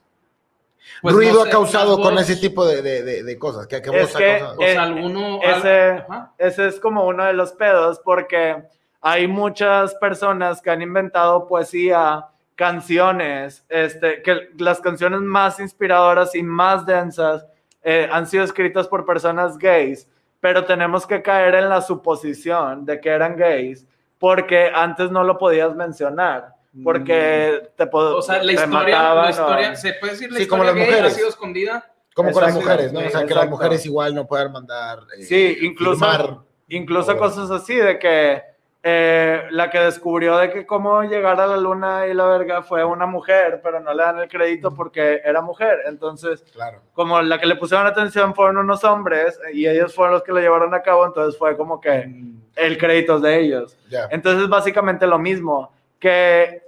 pues, 1.11 1.15
ruido 1.15 1.33
no 1.39 1.43
sé, 1.43 1.49
ha 1.49 1.51
causado 1.51 2.01
con 2.01 2.17
ese 2.17 2.35
tipo 2.35 2.65
de, 2.65 2.81
de, 2.81 3.03
de, 3.03 3.23
de 3.23 3.39
cosas. 3.39 3.67
Que, 3.67 3.81
que 3.81 3.89
Es 3.97 4.01
voz 4.07 4.15
ha 4.15 4.19
que- 4.19 4.37
causado. 4.39 4.61
Eh, 4.61 4.77
alguno. 4.77 5.39
ese-. 5.41 6.03
Ese 6.37 6.67
es 6.67 6.79
como 6.79 7.05
uno 7.07 7.23
de 7.25 7.33
los 7.33 7.53
pedos 7.53 7.99
porque 8.03 8.63
hay 9.01 9.27
muchas 9.27 9.93
personas 9.95 10.61
que 10.61 10.69
han 10.71 10.81
inventado 10.81 11.47
poesía, 11.47 12.25
canciones, 12.55 13.65
este, 13.69 14.21
que 14.21 14.49
las 14.57 14.79
canciones 14.79 15.21
más 15.21 15.59
inspiradoras 15.59 16.33
y 16.35 16.41
más 16.43 16.85
densas 16.85 17.45
eh, 17.83 18.09
han 18.11 18.25
sido 18.27 18.43
escritas 18.43 18.87
por 18.87 19.05
personas 19.05 19.57
gays, 19.57 20.07
pero 20.39 20.65
tenemos 20.65 21.05
que 21.05 21.21
caer 21.21 21.55
en 21.55 21.69
la 21.69 21.81
suposición 21.81 22.85
de 22.85 22.99
que 22.99 23.09
eran 23.09 23.35
gays 23.35 23.85
porque 24.17 24.71
antes 24.73 25.11
no 25.11 25.23
lo 25.23 25.37
podías 25.37 25.75
mencionar, 25.75 26.54
porque 26.83 27.69
te 27.75 27.85
pod- 27.89 28.15
O 28.15 28.21
sea, 28.21 28.43
la 28.43 28.51
historia, 28.51 28.67
mataban 28.67 29.15
la 29.17 29.27
o- 29.27 29.29
historia, 29.29 29.75
se 29.75 29.93
puede 29.93 30.13
decir 30.13 30.31
la 30.31 30.39
Sí, 30.39 30.47
como 30.47 30.63
historia 30.63 30.81
las 30.81 30.87
gay 30.87 30.95
mujeres. 30.95 31.13
ha 31.13 31.15
sido 31.15 31.29
escondida. 31.29 31.91
Como 32.13 32.31
con 32.31 32.41
las 32.43 32.51
Exacto, 32.55 32.69
mujeres, 32.71 32.93
¿no? 32.93 32.99
O 32.99 33.01
sea, 33.01 33.09
que 33.11 33.15
las 33.17 33.23
exacto. 33.31 33.49
mujeres 33.49 33.85
igual 33.85 34.15
no 34.15 34.25
puedan 34.27 34.51
mandar. 34.51 34.99
eh, 35.17 35.23
Sí, 35.23 35.57
incluso, 35.61 36.05
firmar. 36.09 36.37
incluso 36.69 37.11
o- 37.11 37.17
cosas 37.17 37.51
así 37.51 37.75
de 37.75 37.99
que 37.99 38.41
eh, 38.87 39.47
la 39.49 39.71
que 39.71 39.79
descubrió 39.79 40.37
de 40.37 40.51
que 40.51 40.65
cómo 40.67 41.01
llegar 41.01 41.41
a 41.41 41.47
la 41.47 41.57
luna 41.57 42.05
y 42.05 42.13
la 42.13 42.25
verga 42.25 42.61
fue 42.61 42.83
una 42.85 43.07
mujer, 43.07 43.59
pero 43.63 43.79
no 43.79 43.91
le 43.91 44.03
dan 44.03 44.19
el 44.19 44.27
crédito 44.29 44.75
porque 44.75 45.21
era 45.25 45.41
mujer. 45.41 45.79
Entonces, 45.87 46.43
Claro. 46.53 46.81
como 46.93 47.19
la 47.23 47.39
que 47.39 47.47
le 47.47 47.55
pusieron 47.55 47.87
atención 47.87 48.35
fueron 48.35 48.57
unos 48.57 48.83
hombres 48.83 49.39
y 49.51 49.65
ellos 49.67 49.95
fueron 49.95 50.13
los 50.13 50.21
que 50.23 50.31
lo 50.33 50.39
llevaron 50.39 50.71
a 50.75 50.83
cabo, 50.83 51.03
entonces 51.03 51.35
fue 51.35 51.57
como 51.57 51.81
que 51.81 52.07
el 52.55 52.77
crédito 52.77 53.15
es 53.15 53.21
de 53.23 53.39
ellos. 53.39 53.75
Ya. 53.89 54.07
Entonces, 54.11 54.47
básicamente 54.47 55.07
lo 55.07 55.17
mismo, 55.17 55.71
que 55.99 56.61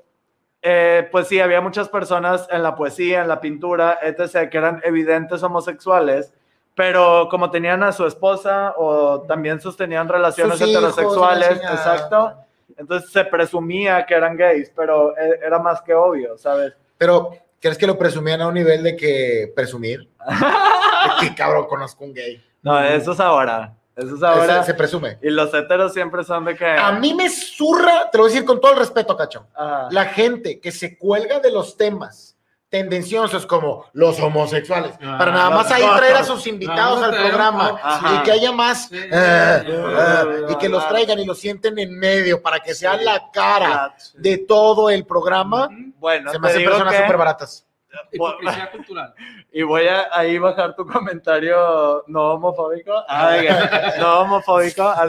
eh, 0.70 1.08
pues 1.14 1.30
sí, 1.30 1.40
había 1.40 1.62
muchas 1.62 1.88
personas 1.88 2.46
en 2.52 2.62
la 2.62 2.76
poesía, 2.76 3.22
en 3.22 3.30
la 3.30 3.40
pintura, 3.40 4.00
etc., 4.02 4.50
que 4.50 4.58
eran 4.58 4.82
evidentes 4.84 5.42
homosexuales, 5.42 6.34
pero 6.76 7.30
como 7.32 7.50
tenían 7.50 7.84
a 7.84 7.94
su 7.94 8.06
esposa 8.06 8.74
o 8.76 9.22
también 9.22 9.62
sostenían 9.62 10.10
relaciones 10.10 10.58
Sus 10.58 10.68
hijos, 10.68 10.84
heterosexuales, 10.84 11.50
chingada. 11.54 11.74
exacto, 11.74 12.34
entonces 12.76 13.10
se 13.10 13.24
presumía 13.24 14.06
que 14.06 14.14
eran 14.14 14.36
gays, 14.36 14.70
pero 14.76 15.18
eh, 15.18 15.40
era 15.42 15.58
más 15.58 15.82
que 15.82 15.94
obvio, 15.94 16.38
¿sabes? 16.38 16.74
Pero, 16.98 17.32
¿crees 17.62 17.78
que 17.78 17.88
lo 17.88 17.98
presumían 17.98 18.42
a 18.42 18.48
un 18.50 18.56
nivel 18.56 18.84
de 18.84 18.98
que 18.98 19.50
presumir? 19.56 20.10
De 20.28 21.30
que 21.30 21.34
cabrón, 21.34 21.68
conozco 21.68 22.04
un 22.04 22.14
gay. 22.14 22.44
No, 22.62 22.78
eso 22.84 23.14
es 23.14 23.20
ahora, 23.22 23.74
eso 23.98 24.16
es 24.16 24.24
ahora. 24.24 24.60
Se, 24.64 24.68
se 24.72 24.74
presume. 24.76 25.18
Y 25.22 25.30
los 25.30 25.54
heteros 25.54 25.94
siempre 25.94 26.24
son 26.24 26.46
de 26.46 26.56
que... 26.56 26.66
A 26.66 26.92
mí 26.94 27.14
me 27.14 27.30
zurra, 27.30 28.10
te 28.12 28.18
lo 28.18 28.24
voy 28.26 28.32
a 28.32 28.34
decir 28.34 28.46
con 28.46 28.62
todo 28.62 28.72
el 28.74 28.80
respeto, 28.80 29.18
cacho. 29.18 29.48
Ajá. 29.56 29.88
La 29.92 30.06
gente 30.06 30.60
que 30.60 30.72
se 30.72 30.98
cuelga 30.98 31.40
de 31.40 31.52
los 31.52 31.76
temas 31.78 32.36
tendenciosos 32.70 33.46
como 33.46 33.86
los 33.94 34.20
homosexuales, 34.20 34.92
Ah, 35.02 35.16
para 35.18 35.32
nada 35.32 35.50
más 35.52 35.72
ahí 35.72 35.84
traer 35.96 36.18
a 36.18 36.24
sus 36.26 36.46
invitados 36.48 37.00
Vamos 37.00 37.04
a 37.04 37.08
al 37.22 37.28
programa 37.28 37.80
Ajá. 37.82 38.16
y 38.16 38.24
que 38.24 38.32
haya 38.34 38.52
más 38.52 38.90
Sí. 38.90 38.98
eh, 38.98 39.64
eh, 39.66 40.24
y 40.50 40.56
que 40.58 40.68
los 40.68 40.84
Ah. 40.84 40.90
traigan 40.90 41.18
y 41.20 41.26
los 41.26 41.40
sienten 41.40 41.80
en 41.80 41.98
medio 41.98 42.42
para 42.42 42.60
que 42.60 42.76
sea 42.76 42.98
Sí. 42.98 43.06
la 43.06 43.32
cara 43.32 43.86
Ah, 43.86 43.96
de 44.16 44.40
todo 44.40 44.90
el 44.90 45.06
programa. 45.06 45.70
Bueno, 45.98 46.30
Se 46.32 46.40
me 46.40 46.50
hacen 46.50 46.66
personas 46.66 46.96
súper 46.98 47.16
baratas. 47.18 47.66
Hipocresía 48.12 48.72
cultural. 48.72 49.14
Y 49.52 49.64
voy 49.64 49.88
a 49.88 50.08
ahí 50.12 50.38
bajar 50.38 50.76
tu 50.76 50.86
comentario 50.86 52.04
no 52.08 52.34
homofóbico. 52.34 52.94
Ah, 53.08 53.38
que- 53.40 54.00
no 54.00 54.20
homofóbico, 54.22 54.84
ah, 54.84 55.08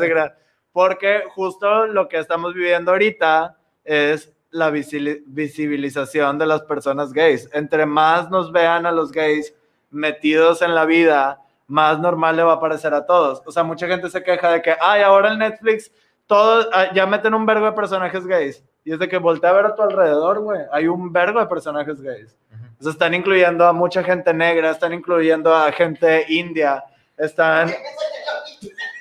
porque 0.73 1.25
justo 1.35 1.87
lo 1.87 2.09
que 2.09 2.19
estamos 2.19 2.55
viviendo 2.55 2.93
ahorita 2.93 3.57
es 3.85 4.33
la 4.51 4.71
visi- 4.71 5.23
visibilización 5.27 6.39
de 6.39 6.47
las 6.47 6.63
personas 6.63 7.13
gays. 7.13 7.49
Entre 7.53 7.85
más 7.85 8.31
nos 8.31 8.53
vean 8.53 8.87
a 8.87 8.93
los 8.93 9.11
gays 9.13 9.55
metidos 9.91 10.63
en 10.63 10.75
la 10.75 10.85
vida, 10.85 11.41
más 11.67 11.99
normal 11.99 12.37
le 12.37 12.43
va 12.43 12.55
a 12.55 12.61
parecer 12.61 12.95
a 12.95 13.05
todos. 13.07 13.43
O 13.47 13.53
sea, 13.53 13.63
mucha 13.63 13.87
gente 13.87 14.09
se 14.09 14.23
queja 14.23 14.51
de 14.53 14.63
que, 14.63 14.75
ay, 14.81 15.03
ahora 15.03 15.33
en 15.33 15.39
Netflix 15.41 15.91
todos 16.27 16.69
ah, 16.73 16.93
ya 16.93 17.07
meten 17.07 17.35
un 17.35 17.45
vergo 17.47 17.67
de 17.67 17.73
personajes 17.73 18.27
gays. 18.27 18.65
Y 18.85 18.93
es 18.93 18.99
de 18.99 19.09
que 19.09 19.19
voltea 19.19 19.51
a 19.51 19.55
ver 19.55 19.67
a 19.67 19.75
tu 19.75 19.83
alrededor, 19.83 20.41
güey. 20.41 20.61
Hay 20.73 20.87
un 20.89 21.13
vergo 21.13 21.41
de 21.41 21.47
personajes 21.47 22.01
gays. 22.01 22.37
O 22.81 22.83
sea, 22.83 22.93
están 22.93 23.15
incluyendo 23.15 23.67
a 23.67 23.73
mucha 23.73 24.03
gente 24.05 24.33
negra, 24.33 24.71
están 24.71 24.93
incluyendo 24.93 25.55
a 25.55 25.73
gente 25.73 26.27
india, 26.29 26.85
están... 27.17 27.75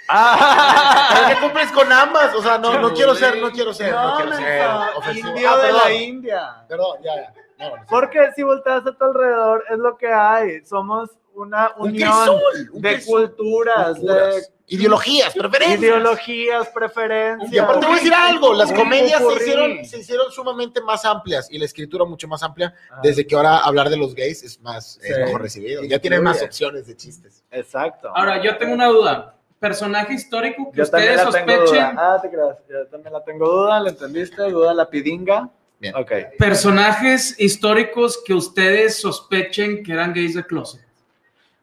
Ah, 0.09 1.09
Pero 1.13 1.27
que 1.27 1.41
cumples 1.41 1.71
con 1.71 1.91
ambas, 1.91 2.33
o 2.33 2.41
sea, 2.41 2.57
no, 2.57 2.79
no 2.79 2.93
quiero 2.93 3.13
ser, 3.13 3.37
no 3.37 3.51
quiero 3.51 3.73
ser, 3.73 3.91
no, 3.91 4.11
no, 4.11 4.15
quiero 4.17 4.35
ser 4.35 4.69
ofensivo. 4.95 5.29
indio 5.29 5.49
Ah, 5.51 5.57
de 5.57 5.71
la 5.73 5.93
India. 5.93 6.65
perdón, 6.67 6.97
ya, 7.03 7.15
ya. 7.15 7.33
No, 7.59 7.75
no, 7.75 7.83
Porque 7.89 8.19
si 8.35 8.43
volteas 8.43 8.85
a 8.85 8.91
tu 8.95 9.03
alrededor, 9.03 9.63
es 9.69 9.77
lo 9.77 9.97
que 9.97 10.07
hay. 10.07 10.63
Somos 10.65 11.09
una 11.33 11.71
Un 11.77 11.89
unión 11.91 12.09
crisol, 12.11 12.41
un 12.73 12.81
de 12.81 12.93
crisol. 12.95 13.27
culturas, 13.35 13.97
Culturas, 13.99 14.51
ideologías, 14.67 15.33
de 15.33 15.39
preferencias. 15.39 15.79
ideologías, 15.81 16.67
preferencias. 16.69 17.53
Y 17.53 17.57
aparte 17.59 17.85
voy 17.85 17.93
a 17.95 17.97
decir 17.99 18.13
algo, 18.13 18.53
las 18.53 18.71
Un 18.71 18.75
comedias 18.77 19.21
se 19.21 19.33
hicieron, 19.35 19.85
se 19.85 19.99
hicieron 19.99 20.31
sumamente 20.31 20.81
más 20.81 21.05
amplias 21.05 21.47
y 21.51 21.57
la 21.59 21.65
escritura 21.65 22.05
mucho 22.05 22.27
más 22.27 22.41
amplia, 22.43 22.73
Ah. 22.91 22.99
desde 23.03 23.25
que 23.25 23.35
ahora 23.35 23.57
hablar 23.59 23.89
de 23.89 23.97
los 23.97 24.13
gays 24.15 24.43
es 24.43 24.59
más, 24.61 24.97
es 25.03 25.15
Sí. 25.15 25.21
mejor 25.21 25.41
recibido. 25.41 25.83
Ya 25.83 25.99
tienen 25.99 26.23
más 26.23 26.41
opciones 26.41 26.87
de 26.87 26.95
chistes. 26.95 27.43
Exacto. 27.51 28.11
Ahora, 28.15 28.41
yo 28.43 28.57
tengo 28.57 28.73
una 28.73 28.87
duda. 28.87 29.33
Personaje 29.59 30.13
histórico 30.13 30.69
que 30.71 30.77
Yo 30.77 30.83
ustedes 30.83 31.19
sospechen. 31.21 31.97
Ah, 31.97 32.19
te 32.21 32.29
creas. 32.29 32.57
Yo 32.69 32.85
también 32.87 33.13
la 33.13 33.23
tengo 33.23 33.47
duda, 33.49 33.79
¿la 33.79 33.89
entendiste? 33.89 34.43
Duda 34.51 34.71
la 34.73 34.87
pidinga. 34.89 35.49
Bien. 35.79 35.93
Personajes 36.39 37.35
históricos 37.39 38.19
que 38.25 38.33
ustedes 38.33 38.99
sospechen 38.99 39.83
que 39.83 39.93
eran 39.93 40.13
gays 40.13 40.33
de 40.35 40.43
closet. 40.45 40.81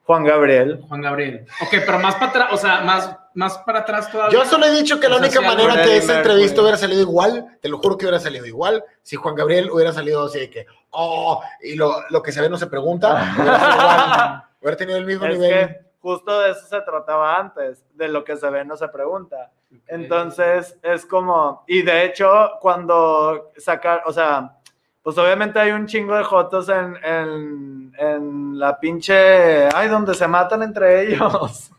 Juan 0.04 0.24
Gabriel. 0.24 0.80
Juan 0.86 1.00
Gabriel. 1.00 1.46
Ok, 1.62 1.70
pero 1.86 1.98
más 1.98 2.14
para 2.16 2.26
atrás, 2.26 2.48
o 2.52 2.56
sea, 2.58 2.82
más, 2.82 3.16
más 3.32 3.58
para 3.58 3.80
atrás 3.80 4.12
todavía. 4.12 4.38
Yo 4.38 4.44
solo 4.44 4.66
he 4.66 4.70
dicho 4.74 5.00
que 5.00 5.08
la 5.08 5.16
O 5.16 5.18
sea, 5.18 5.26
única 5.26 5.40
manera 5.40 5.82
que 5.82 5.96
esa 5.96 6.18
entrevista 6.18 6.60
hubiera 6.60 6.76
salido 6.76 7.00
igual, 7.00 7.56
te 7.60 7.68
lo 7.70 7.78
juro 7.78 7.96
que 7.96 8.04
hubiera 8.04 8.20
salido 8.20 8.44
igual, 8.46 8.84
si 9.02 9.16
Juan 9.16 9.34
Gabriel 9.34 9.70
hubiera 9.70 9.92
salido 9.94 10.26
así 10.26 10.40
de 10.40 10.50
que, 10.50 10.66
oh, 10.90 11.42
y 11.62 11.74
lo, 11.74 12.02
lo 12.10 12.22
que 12.22 12.32
se 12.32 12.42
ve 12.42 12.50
no 12.50 12.58
se 12.58 12.66
pregunta, 12.66 13.34
hubiera, 13.34 13.58
sido 13.58 13.72
igual, 13.80 14.42
hubiera 14.60 14.76
tenido 14.76 14.98
el 14.98 15.06
mismo 15.06 15.26
Es 15.26 15.38
nivel. 15.38 15.50
que 15.50 15.83
justo 16.04 16.38
de 16.40 16.50
eso 16.50 16.66
se 16.66 16.82
trataba 16.82 17.38
antes, 17.38 17.82
de 17.94 18.08
lo 18.08 18.22
que 18.24 18.36
se 18.36 18.50
ve 18.50 18.62
no 18.62 18.76
se 18.76 18.88
pregunta. 18.88 19.50
Entonces 19.86 20.78
es 20.82 21.06
como, 21.06 21.64
y 21.66 21.80
de 21.80 22.04
hecho 22.04 22.50
cuando 22.60 23.50
sacar, 23.56 24.02
o 24.04 24.12
sea, 24.12 24.58
pues 25.02 25.16
obviamente 25.16 25.58
hay 25.58 25.70
un 25.72 25.86
chingo 25.86 26.14
de 26.14 26.22
jotos 26.24 26.68
en, 26.68 26.96
en, 27.02 27.92
en 27.98 28.58
la 28.58 28.78
pinche, 28.78 29.66
ay, 29.74 29.88
donde 29.88 30.12
se 30.14 30.28
matan 30.28 30.62
entre 30.62 31.02
ellos. 31.08 31.70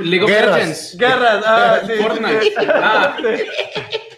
League 0.00 0.22
of 0.24 0.30
Guerras. 0.30 0.56
Legends. 0.58 0.96
Guerras, 0.98 1.44
ah, 1.46 1.78
sí, 1.86 1.92
Fortnite. 2.02 2.40
sí, 2.42 2.50
sí. 2.58 2.66
Ah. 2.74 3.16
Sí. 3.18 3.44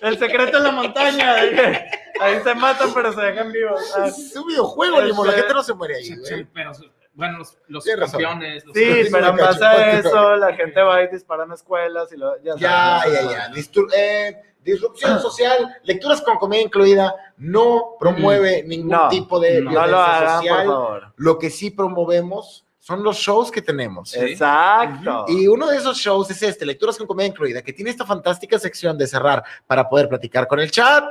El 0.00 0.18
secreto 0.18 0.58
en 0.58 0.64
la 0.64 0.70
montaña, 0.72 1.34
de 1.34 1.50
que 1.50 1.90
ahí 2.20 2.40
se 2.42 2.54
matan 2.56 2.92
pero 2.92 3.12
se 3.12 3.20
dejan 3.20 3.52
vivos. 3.52 3.80
Ah, 3.96 4.06
Es 4.06 4.34
un 4.36 4.46
videojuego, 4.48 5.00
Limo, 5.00 5.24
la 5.24 5.30
Este- 5.30 5.42
gente 5.42 5.54
no 5.54 5.62
se 5.62 5.74
muere 5.74 5.94
ahí, 5.96 6.16
güey. 6.16 6.44
Pero 6.52 6.72
Bueno, 7.18 7.38
los, 7.38 7.58
los 7.66 7.84
campeones. 7.84 8.64
los- 8.64 8.74
Sí, 8.76 8.84
Contigo, 8.86 9.08
pero 9.10 9.26
a 9.26 9.36
contigo. 9.36 10.08
eso, 10.08 10.36
la 10.36 10.54
gente 10.54 10.80
va 10.80 11.02
y 11.02 11.08
dispara 11.08 11.42
en 11.42 11.52
escuelas 11.52 12.12
y 12.12 12.16
lo, 12.16 12.40
ya 12.44 12.54
Ya, 12.56 13.00
sabes. 13.02 13.12
ya, 13.24 13.30
ya. 13.30 13.48
Distur- 13.50 13.92
eh, 13.92 14.40
disrupción 14.62 15.18
social, 15.20 15.76
lecturas 15.82 16.22
con 16.22 16.38
comedia 16.38 16.62
incluida, 16.62 17.12
no 17.38 17.96
promueve 17.98 18.62
ningún 18.62 18.90
No, 18.92 19.08
tipo 19.08 19.40
de 19.40 19.60
No 19.60 19.70
violencia 19.70 19.90
lo 19.90 19.98
hagan, 20.00 20.26
por 20.28 20.36
social. 20.48 20.66
favor. 20.66 21.12
Lo 21.16 21.38
que 21.40 21.50
sí 21.50 21.70
promovemos 21.72 22.64
son 22.78 23.02
los 23.02 23.16
shows 23.16 23.50
que 23.50 23.62
tenemos. 23.62 24.14
Exacto. 24.14 25.24
Y 25.26 25.48
uno 25.48 25.66
de 25.66 25.76
esos 25.76 25.98
shows 25.98 26.30
es 26.30 26.40
este, 26.42 26.64
Lecturas 26.64 26.96
con 26.96 27.08
Comedia 27.08 27.30
Incluida, 27.30 27.62
que 27.62 27.72
tiene 27.72 27.90
esta 27.90 28.06
fantástica 28.06 28.60
sección 28.60 28.96
de 28.96 29.08
cerrar 29.08 29.42
para 29.66 29.88
poder 29.88 30.08
platicar 30.08 30.46
con 30.46 30.60
el 30.60 30.70
chat 30.70 31.04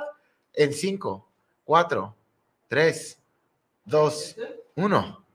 en 0.53 0.71
5, 0.73 1.27
4, 1.65 2.15
3, 2.69 3.19
2, 3.83 4.35
1. 4.75 5.26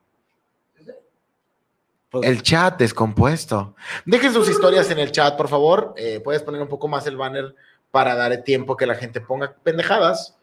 Pues- 2.12 2.28
El 2.28 2.42
chat 2.42 2.78
descompuesto. 2.78 3.74
Dejen 4.04 4.32
sus 4.32 4.48
historias 4.48 4.88
en 4.90 4.98
el 4.98 5.10
chat, 5.10 5.36
por 5.36 5.48
favor. 5.48 5.94
Eh, 5.96 6.20
Puedes 6.22 6.42
poner 6.42 6.60
un 6.62 6.68
poco 6.68 6.86
más 6.86 7.06
el 7.06 7.16
banner 7.16 7.54
para 7.90 8.14
dar 8.14 8.36
tiempo 8.44 8.76
que 8.76 8.86
la 8.86 8.94
gente 8.94 9.20
ponga 9.20 9.54
pendejadas. 9.62 10.36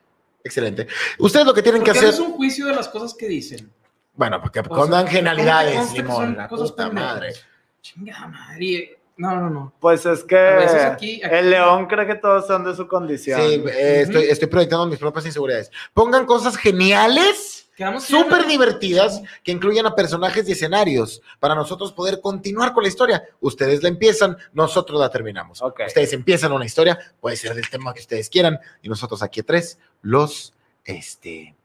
Excelente. 0.43 0.87
Ustedes 1.19 1.45
lo 1.45 1.53
que 1.53 1.61
tienen 1.61 1.83
que 1.83 1.91
hacer. 1.91 2.09
es 2.09 2.19
un 2.19 2.31
juicio 2.33 2.65
de 2.65 2.73
las 2.75 2.87
cosas 2.89 3.13
que 3.13 3.27
dicen. 3.27 3.71
Bueno, 4.15 4.41
porque 4.41 4.63
condan 4.63 5.05
que 5.05 5.11
generalidades, 5.11 5.93
Limón. 5.93 6.35
La 6.35 6.47
cosas 6.47 6.71
puta 6.71 6.87
pendejas. 6.87 7.13
madre. 7.15 7.33
Chingada 7.81 8.27
madre. 8.27 8.95
No, 9.17 9.35
no, 9.35 9.49
no. 9.49 9.73
Pues 9.79 10.05
es 10.05 10.23
que 10.23 10.37
aquí- 10.37 11.21
aquí- 11.21 11.21
el 11.23 11.49
león 11.49 11.87
cree 11.87 12.07
que 12.07 12.15
todos 12.15 12.47
son 12.47 12.63
de 12.63 12.73
su 12.75 12.87
condición. 12.87 13.39
Sí, 13.41 13.63
eh, 13.67 14.01
estoy, 14.01 14.23
estoy 14.23 14.47
proyectando 14.47 14.85
mis 14.87 14.97
propias 14.97 15.25
inseguridades. 15.25 15.69
Pongan 15.93 16.25
cosas 16.25 16.55
geniales, 16.57 17.58
súper 17.99 18.45
divertidas, 18.47 19.21
que 19.43 19.51
incluyan 19.51 19.85
a 19.85 19.95
personajes 19.95 20.47
y 20.47 20.53
escenarios, 20.53 21.21
para 21.39 21.55
nosotros 21.55 21.93
poder 21.93 22.21
continuar 22.21 22.73
con 22.73 22.83
la 22.83 22.89
historia. 22.89 23.23
Ustedes 23.39 23.81
la 23.83 23.89
empiezan, 23.89 24.37
nosotros 24.53 24.99
la 24.99 25.09
terminamos. 25.09 25.61
Ustedes 25.61 26.13
empiezan 26.13 26.51
una 26.51 26.65
historia, 26.65 26.97
puede 27.19 27.35
ser 27.35 27.53
del 27.55 27.69
tema 27.69 27.93
que 27.93 28.01
ustedes 28.01 28.29
quieran, 28.29 28.59
y 28.81 28.89
nosotros 28.89 29.21
aquí 29.23 29.41
a 29.41 29.43
tres 29.43 29.79
los, 30.01 30.53
este, 30.83 31.55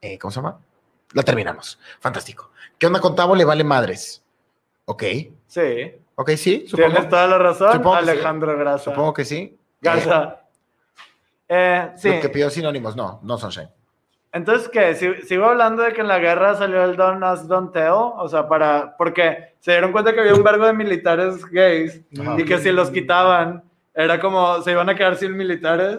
eh, 0.00 0.18
¿cómo 0.18 0.30
se 0.30 0.36
llama? 0.36 0.58
La 1.12 1.22
terminamos. 1.22 1.78
Fantástico. 1.98 2.50
¿Qué 2.78 2.86
onda 2.86 3.00
con 3.00 3.14
Tavo? 3.14 3.34
Le 3.34 3.44
vale 3.44 3.64
madres. 3.64 4.22
Ok. 4.84 5.02
Sí. 5.46 5.94
Ok, 6.14 6.30
sí, 6.36 6.66
Tienes 6.68 6.70
supongo, 6.70 7.08
toda 7.08 7.26
la 7.26 7.38
razón, 7.38 7.72
supongo 7.72 7.96
sí. 7.96 8.10
Alejandro 8.10 8.58
Grasa. 8.58 8.84
supongo 8.84 9.14
que 9.14 9.24
sí. 9.24 9.56
Garza. 9.80 10.42
Eh, 11.48 11.92
sí. 11.96 12.08
Lo 12.10 12.20
que 12.20 12.28
pidió 12.28 12.50
sinónimos, 12.50 12.94
no, 12.94 13.20
no 13.22 13.38
Sunshine. 13.38 13.70
Entonces, 14.32 14.68
¿qué? 14.68 14.94
Si- 14.94 15.22
¿Sigo 15.26 15.46
hablando 15.46 15.82
de 15.82 15.92
que 15.92 16.00
en 16.02 16.08
la 16.08 16.18
guerra 16.20 16.54
salió 16.54 16.84
el 16.84 16.96
Don 16.96 17.22
As 17.24 17.48
Don 17.48 17.72
Teo? 17.72 18.14
O 18.16 18.28
sea, 18.28 18.48
para... 18.48 18.96
Porque 18.96 19.54
se 19.58 19.72
dieron 19.72 19.90
cuenta 19.92 20.12
que 20.14 20.20
había 20.20 20.34
un 20.34 20.42
vergo 20.44 20.66
de 20.66 20.72
militares 20.72 21.44
gays 21.46 22.00
Ajá. 22.20 22.36
y 22.38 22.44
que 22.44 22.58
si 22.58 22.70
los 22.70 22.90
quitaban, 22.90 23.64
era 23.94 24.20
como 24.20 24.62
se 24.62 24.70
iban 24.70 24.88
a 24.88 24.94
quedar 24.94 25.16
sin 25.16 25.36
militares. 25.36 25.98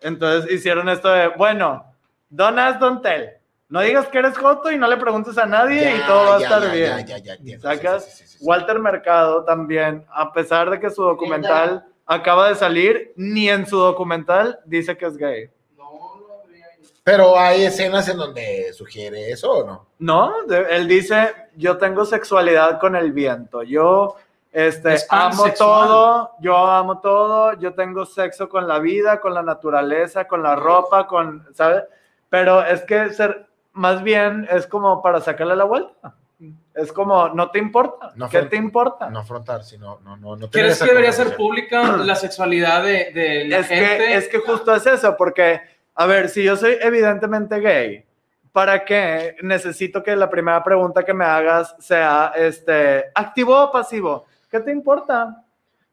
Entonces 0.00 0.50
hicieron 0.50 0.88
esto 0.88 1.08
de, 1.10 1.28
bueno, 1.28 1.84
Don 2.28 2.58
As 2.58 2.78
Don 2.78 3.00
Tell. 3.00 3.30
No 3.70 3.80
digas 3.80 4.08
que 4.08 4.18
eres 4.18 4.36
joto 4.36 4.70
y 4.72 4.76
no 4.76 4.86
le 4.88 4.96
preguntes 4.96 5.38
a 5.38 5.46
nadie 5.46 5.94
y 5.96 6.00
todo 6.00 6.28
va 6.30 6.36
a 6.36 6.40
estar 6.40 6.62
ya, 6.62 6.72
bien. 6.72 6.98
ya, 6.98 7.04
ya, 7.06 7.18
ya, 7.18 7.34
entiendo. 7.34 7.62
¿Sacas? 7.68 8.04
Sí, 8.04 8.10
sí, 8.10 8.16
sí, 8.16 8.26
sí, 8.26 8.38
sí. 8.38 8.44
Walter 8.44 8.78
Mercado 8.80 9.44
también, 9.44 10.04
a 10.12 10.32
pesar 10.32 10.68
de 10.70 10.80
que 10.80 10.90
su 10.90 11.02
documental 11.02 11.84
acaba 12.04 12.48
de 12.48 12.56
salir, 12.56 13.12
ni 13.16 13.48
en 13.48 13.64
su 13.66 13.78
documental 13.78 14.58
dice 14.64 14.96
que 14.96 15.06
es 15.06 15.16
gay. 15.16 15.50
Pero 17.10 17.38
hay 17.38 17.64
escenas 17.64 18.08
en 18.08 18.18
donde 18.18 18.72
sugiere 18.72 19.30
eso 19.30 19.50
o 19.50 19.66
no. 19.66 19.86
No, 19.98 20.32
él 20.48 20.86
dice, 20.86 21.34
yo 21.56 21.76
tengo 21.76 22.04
sexualidad 22.04 22.78
con 22.78 22.94
el 22.94 23.12
viento, 23.12 23.62
yo 23.64 24.16
este, 24.52 24.94
Es 24.94 25.06
amo 25.10 25.44
todo, 25.56 26.32
yo 26.40 26.56
amo 26.56 27.00
todo, 27.00 27.52
yo 27.54 27.74
tengo 27.74 28.04
sexo 28.04 28.48
con 28.48 28.66
la 28.66 28.78
vida, 28.78 29.20
con 29.20 29.32
la 29.34 29.42
naturaleza, 29.42 30.26
con 30.26 30.42
la 30.42 30.56
ropa, 30.56 31.06
con, 31.06 31.46
¿sabes? 31.54 31.84
Pero 32.28 32.64
es 32.64 32.82
que 32.82 33.10
ser, 33.10 33.46
más 33.72 34.02
bien 34.02 34.46
es 34.50 34.66
como 34.66 35.02
para 35.02 35.20
sacarle 35.20 35.56
la 35.56 35.64
vuelta. 35.64 36.14
Es 36.74 36.92
como, 36.92 37.28
no 37.28 37.50
te 37.50 37.58
importa, 37.58 38.12
No 38.14 38.28
¿qué 38.28 38.42
te 38.42 38.56
importa? 38.56 39.10
No 39.10 39.18
afrontar, 39.18 39.62
sino 39.64 40.00
no, 40.00 40.16
no, 40.16 40.36
no 40.36 40.48
¿Crees 40.48 40.80
que 40.80 40.88
debería 40.88 41.12
ser 41.12 41.36
pública 41.36 41.96
la 41.98 42.14
sexualidad 42.14 42.82
de, 42.82 43.10
de 43.12 43.44
la 43.46 43.58
es 43.58 43.66
gente? 43.66 43.98
que, 43.98 44.14
es 44.14 44.28
que 44.28 44.38
justo 44.38 44.74
es 44.74 44.86
eso, 44.86 45.16
porque, 45.16 45.60
a 46.00 46.06
ver, 46.06 46.30
si 46.30 46.42
yo 46.42 46.56
soy 46.56 46.78
evidentemente 46.80 47.60
gay, 47.60 48.06
¿para 48.52 48.86
qué 48.86 49.36
necesito 49.42 50.02
que 50.02 50.16
la 50.16 50.30
primera 50.30 50.64
pregunta 50.64 51.04
que 51.04 51.12
me 51.12 51.26
hagas 51.26 51.76
sea, 51.78 52.32
este, 52.34 53.04
activo 53.14 53.64
o 53.64 53.70
pasivo? 53.70 54.24
¿Qué 54.50 54.60
te 54.60 54.72
importa? 54.72 55.44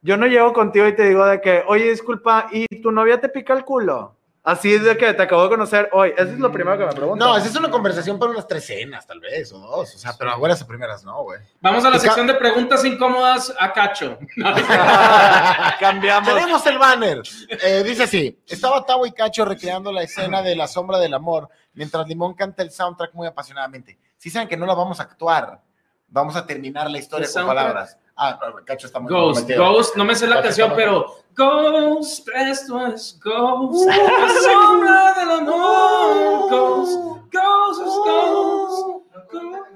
Yo 0.01 0.15
no 0.15 0.25
llego 0.25 0.53
contigo 0.53 0.87
y 0.87 0.95
te 0.95 1.09
digo 1.09 1.25
de 1.25 1.41
que, 1.41 1.61
oye, 1.67 1.89
disculpa, 1.89 2.47
¿y 2.53 2.65
tu 2.81 2.89
novia 2.89 3.19
te 3.19 3.27
pica 3.27 3.53
el 3.53 3.65
culo? 3.65 4.15
Así 4.47 4.77
de 4.77 4.95
que 4.95 5.13
te 5.13 5.21
acabo 5.21 5.43
de 5.43 5.49
conocer 5.49 5.89
hoy. 5.91 6.13
Eso 6.15 6.31
es 6.31 6.39
lo 6.39 6.49
primero 6.49 6.77
que 6.77 6.85
me 6.85 6.93
preguntan. 6.93 7.27
No, 7.27 7.35
esa 7.35 7.49
es 7.49 7.55
una 7.57 7.69
conversación 7.69 8.17
para 8.17 8.31
unas 8.31 8.47
tres 8.47 8.65
cenas, 8.65 9.05
tal 9.05 9.19
vez, 9.19 9.51
o 9.51 9.59
dos. 9.59 9.93
O 9.93 9.97
sea, 9.97 10.13
pero 10.17 10.31
a 10.31 10.37
buenas 10.37 10.61
a 10.61 10.65
primeras 10.65 11.03
no, 11.03 11.21
güey. 11.21 11.41
Vamos 11.59 11.83
a 11.83 11.89
la 11.89 11.99
sección 11.99 12.27
de 12.27 12.33
preguntas 12.35 12.85
incómodas 12.85 13.53
a 13.59 13.73
Cacho. 13.73 14.17
Cambiamos. 15.81 16.33
Tenemos 16.33 16.65
el 16.65 16.77
banner. 16.77 17.21
Eh, 17.61 17.83
dice 17.83 18.03
así: 18.03 18.39
Estaba 18.47 18.85
Tavo 18.85 19.05
y 19.05 19.11
Cacho 19.11 19.43
recreando 19.43 19.91
la 19.91 20.03
escena 20.03 20.41
de 20.41 20.55
La 20.55 20.69
Sombra 20.69 20.97
del 20.97 21.13
Amor 21.13 21.49
mientras 21.73 22.07
Limón 22.07 22.33
canta 22.33 22.63
el 22.63 22.71
soundtrack 22.71 23.13
muy 23.15 23.27
apasionadamente. 23.27 23.99
Si 24.17 24.29
saben 24.29 24.47
que 24.47 24.55
no 24.55 24.65
la 24.65 24.75
vamos 24.75 25.01
a 25.01 25.03
actuar, 25.03 25.61
vamos 26.07 26.37
a 26.37 26.45
terminar 26.45 26.89
la 26.89 26.99
historia 26.99 27.27
¿El 27.27 27.33
con 27.33 27.47
palabras. 27.47 27.97
Ah, 28.19 28.39
no, 28.41 28.65
Cacho 28.65 28.87
está 28.87 28.99
muy 28.99 29.11
Ghost, 29.11 29.41
comprometido. 29.41 29.73
Ghost, 29.73 29.95
no 29.95 30.03
me 30.05 30.15
sé 30.15 30.25
la 30.27 30.35
Cacho 30.37 30.45
canción, 30.47 30.73
pero 30.75 31.15
Ghost, 31.35 32.27
esto 32.33 32.87
es 32.87 33.19
Ghost, 33.23 33.87
la 33.87 34.29
sombra 34.43 35.13
del 35.13 35.29
amor. 35.31 36.49
Ghost, 36.49 36.99
Ghost, 37.31 37.81
es 37.81 37.85
Ghost. 37.85 38.85
Ghost. 39.31 39.67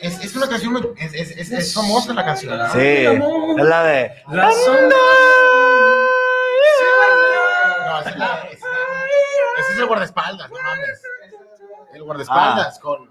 Es, 0.00 0.24
es 0.24 0.36
una 0.36 0.48
canción, 0.48 0.72
muy- 0.72 0.88
es, 0.96 1.12
es, 1.12 1.30
es, 1.36 1.50
es 1.50 1.74
famosa 1.74 2.14
la 2.14 2.24
canción. 2.24 2.56
¿no? 2.56 2.72
Sí, 2.72 2.78
es 2.78 3.64
la 3.64 3.82
de... 3.84 4.12
La 4.30 4.50
sombra. 4.52 4.96
No, 7.86 7.98
es, 8.00 8.16
la- 8.16 8.48
ese 8.50 9.72
es 9.72 9.78
el 9.78 9.86
guardaespaldas, 9.86 10.50
no 10.50 10.56
mames. 10.62 11.02
El 11.94 12.02
guardaespaldas 12.04 12.78
con, 12.78 13.10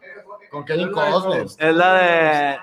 con 0.49 0.65
Kevin 0.65 0.91
Costner. 0.91 1.43
Es 1.43 1.75
la 1.75 1.93
de... 1.93 2.57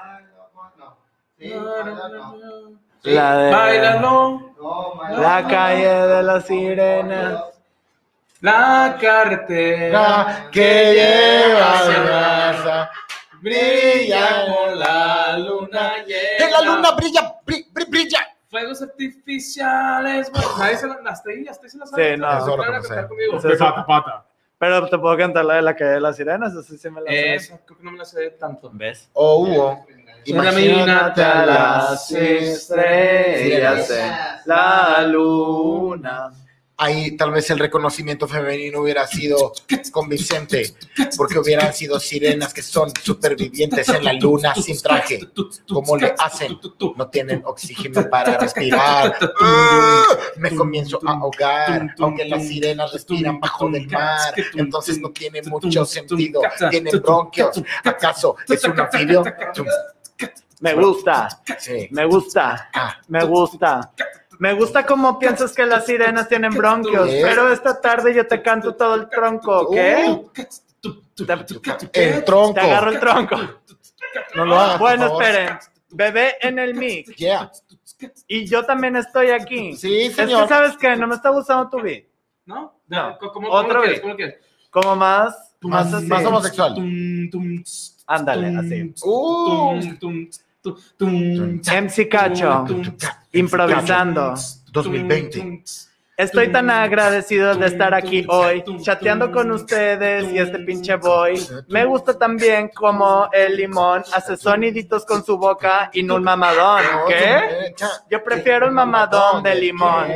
Sí, 1.39 1.53
no. 1.55 2.79
La 3.03 3.37
de... 3.37 3.51
Bailalo, 3.53 4.55
No, 4.61 4.95
baila, 4.97 5.21
La 5.21 5.43
no. 5.43 5.49
calle 5.49 5.87
de 5.89 6.23
las 6.23 6.47
sirenas. 6.47 7.45
la 8.41 8.97
cartera 9.01 10.49
que 10.51 10.95
lleva 10.95 11.79
a 11.81 12.05
casa 12.07 12.91
brilla 13.43 14.45
como 14.47 14.75
la 14.77 15.39
luna 15.39 15.93
llena. 16.07 16.39
Que 16.39 16.51
la 16.51 16.61
luna 16.63 16.91
brilla, 16.93 17.35
bri- 17.45 17.67
bri- 17.73 17.91
brilla. 17.91 18.19
Fuegos 18.49 18.81
artificiales. 18.83 20.31
Bueno, 20.31 20.49
nadie 20.59 20.77
se 20.79 20.87
la, 20.87 20.95
hasta 21.07 21.31
ahí, 21.31 21.47
hasta 21.47 21.67
ahí 21.67 21.71
se 21.71 21.79
la 21.79 21.87
sabe. 21.87 22.15
Sí, 22.15 22.21
no. 22.21 22.31
Se 22.33 22.39
Es 22.39 22.45
hora 22.45 22.57
van 22.57 22.63
a 22.63 22.67
como 22.79 22.81
cantar 22.89 22.97
sea. 22.99 23.09
conmigo. 23.09 23.41
Sí, 23.41 23.49
sí. 23.51 23.57
Pata, 23.59 23.87
pata. 23.87 24.25
Pero 24.57 24.89
te 24.89 24.99
puedo 24.99 25.17
cantar 25.19 25.45
la 25.45 25.55
de 25.55 25.63
la 25.63 25.77
calle 25.77 25.91
de 25.91 26.01
las 26.01 26.17
sirenas, 26.17 26.53
eso 26.55 26.63
sí 26.63 26.89
me 26.91 27.01
la 27.03 27.11
sé. 27.11 27.35
Esa 27.35 27.59
creo 27.67 27.77
que 27.79 27.85
no 27.85 27.91
me 27.93 27.99
la 27.99 28.05
sé 28.07 28.31
tanto. 28.31 28.71
¿Ves? 28.73 29.11
O 29.13 29.39
hubo. 29.41 29.85
Imagínate 30.27 31.23
a 31.23 31.47
las 31.47 32.11
estrellas 32.11 33.91
en 33.91 34.13
la 34.47 35.03
luna. 35.07 36.33
Ahí 36.77 37.17
tal 37.17 37.31
vez 37.31 37.49
el 37.51 37.61
reconocimiento 37.61 38.27
femenino 38.27 38.81
hubiera 38.81 39.07
sido 39.07 39.53
convincente, 39.93 40.75
porque 41.17 41.39
hubieran 41.39 41.73
sido 41.73 42.01
sirenas 42.01 42.53
que 42.53 42.63
son 42.63 42.91
supervivientes 43.01 43.89
en 43.91 44.03
la 44.03 44.13
luna 44.15 44.53
sin 44.57 44.81
traje. 44.83 45.21
¿Cómo 45.73 45.97
le 45.97 46.13
hacen? 46.19 46.59
No 46.97 47.09
tienen 47.09 47.43
oxígeno 47.45 48.11
para 48.11 48.37
respirar. 48.39 49.17
Me 50.37 50.53
comienzo 50.57 50.99
a 51.07 51.13
ahogar, 51.13 51.95
aunque 52.01 52.25
las 52.25 52.49
sirenas 52.49 52.93
respiran 52.93 53.39
bajo 53.39 53.69
del 53.71 53.89
mar. 53.89 54.35
Entonces 54.55 54.99
no 54.99 55.11
tiene 55.11 55.43
mucho 55.43 55.85
sentido. 55.85 56.41
Tienen 56.71 57.01
bronquios. 57.01 57.63
¿Acaso 57.85 58.35
es 58.49 58.65
un 58.65 58.81
anfibio? 58.81 59.23
Me 60.65 60.73
gusta, 60.75 61.29
Sí. 61.59 61.89
me 61.91 62.07
gusta, 62.07 62.71
Ah, 62.73 62.97
me 63.09 63.23
gusta. 63.25 63.93
Me 64.39 64.55
gusta 64.55 64.85
cómo 64.87 65.19
piensas 65.19 65.53
que 65.53 65.65
las 65.67 65.85
sirenas 65.85 66.27
tienen 66.29 66.53
bronquios, 66.55 67.07
¿Qué? 67.09 67.21
pero 67.23 67.53
esta 67.53 67.81
tarde 67.81 68.15
yo 68.15 68.27
te 68.27 68.41
canto 68.43 68.75
todo 68.75 68.95
el 68.95 69.09
tronco, 69.11 69.71
¿qué? 69.71 70.07
El 71.93 72.25
tronco. 72.25 72.55
Te 72.55 72.61
agarro 72.61 72.91
el 72.91 72.99
tronco. 73.01 73.37
No 74.35 74.45
lo 74.47 74.59
hagas, 74.59 74.79
Bueno, 74.79 75.07
esperen. 75.21 75.59
Bebé 75.91 76.37
en 76.41 76.59
el 76.59 76.75
mic. 76.75 77.15
Yeah. 77.17 77.53
Y 78.27 78.47
yo 78.47 78.65
también 78.65 78.97
estoy 78.97 79.31
aquí. 79.31 79.77
Sí, 79.77 80.07
Es 80.07 80.17
que 80.17 80.23
señor. 80.25 80.49
sabes 80.49 80.77
que 80.77 80.97
no 80.97 81.07
me 81.07 81.15
está 81.15 81.29
gustando 81.29 81.69
tu 81.71 81.81
beat. 81.81 82.05
¿No? 82.47 82.81
No. 82.89 83.17
¿Cómo, 83.19 83.33
cómo 83.33 83.49
Otra 83.51 83.75
lo 83.75 83.81
vez. 83.81 83.89
quieres? 83.89 84.01
¿Cómo 84.01 84.17
quieres? 84.17 84.35
Como 84.71 84.97
más, 84.97 85.55
más, 85.61 86.03
Más, 86.05 86.25
homosexual. 86.25 86.75
Tum, 86.75 87.31
tum, 87.31 87.63
tss, 87.63 88.03
Ándale, 88.07 88.49
así. 88.59 88.93
MC 90.99 92.09
Cacho, 92.09 92.65
improvisando. 93.33 94.35
2020. 94.73 95.39
tum, 95.39 95.63
Estoy 96.17 96.53
tan 96.53 96.71
agradecido 96.71 97.57
de 97.57 97.67
estar 97.67 97.93
aquí 97.93 98.25
hoy, 98.29 98.63
chateando 98.81 99.33
con 99.33 99.51
ustedes 99.51 100.33
y 100.33 100.39
este 100.39 100.61
pinche 100.61 100.95
boy. 100.95 101.45
Me 101.69 101.85
gusta 101.85 102.17
también 102.17 102.71
como 102.73 103.29
el 103.33 103.57
limón 103.57 104.05
hace 104.13 104.37
soniditos 104.37 105.05
con 105.05 105.25
su 105.25 105.37
boca 105.37 105.91
y 105.93 106.05
no 106.05 106.15
un 106.15 106.23
mamadón. 106.23 106.83
¿Qué? 107.09 107.75
Yo 108.09 108.23
prefiero 108.23 108.69
un 108.69 108.75
mamadón 108.75 109.43
de 109.43 109.55
limón. 109.57 110.07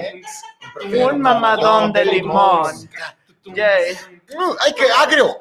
Un 0.87 1.21
mamadón 1.21 1.93
de 1.93 2.05
limón. 2.05 2.73
Yay. 3.47 3.97
Mm, 4.31 4.53
¡Ay, 4.61 4.75
qué 4.75 4.85
agrio! 4.91 5.39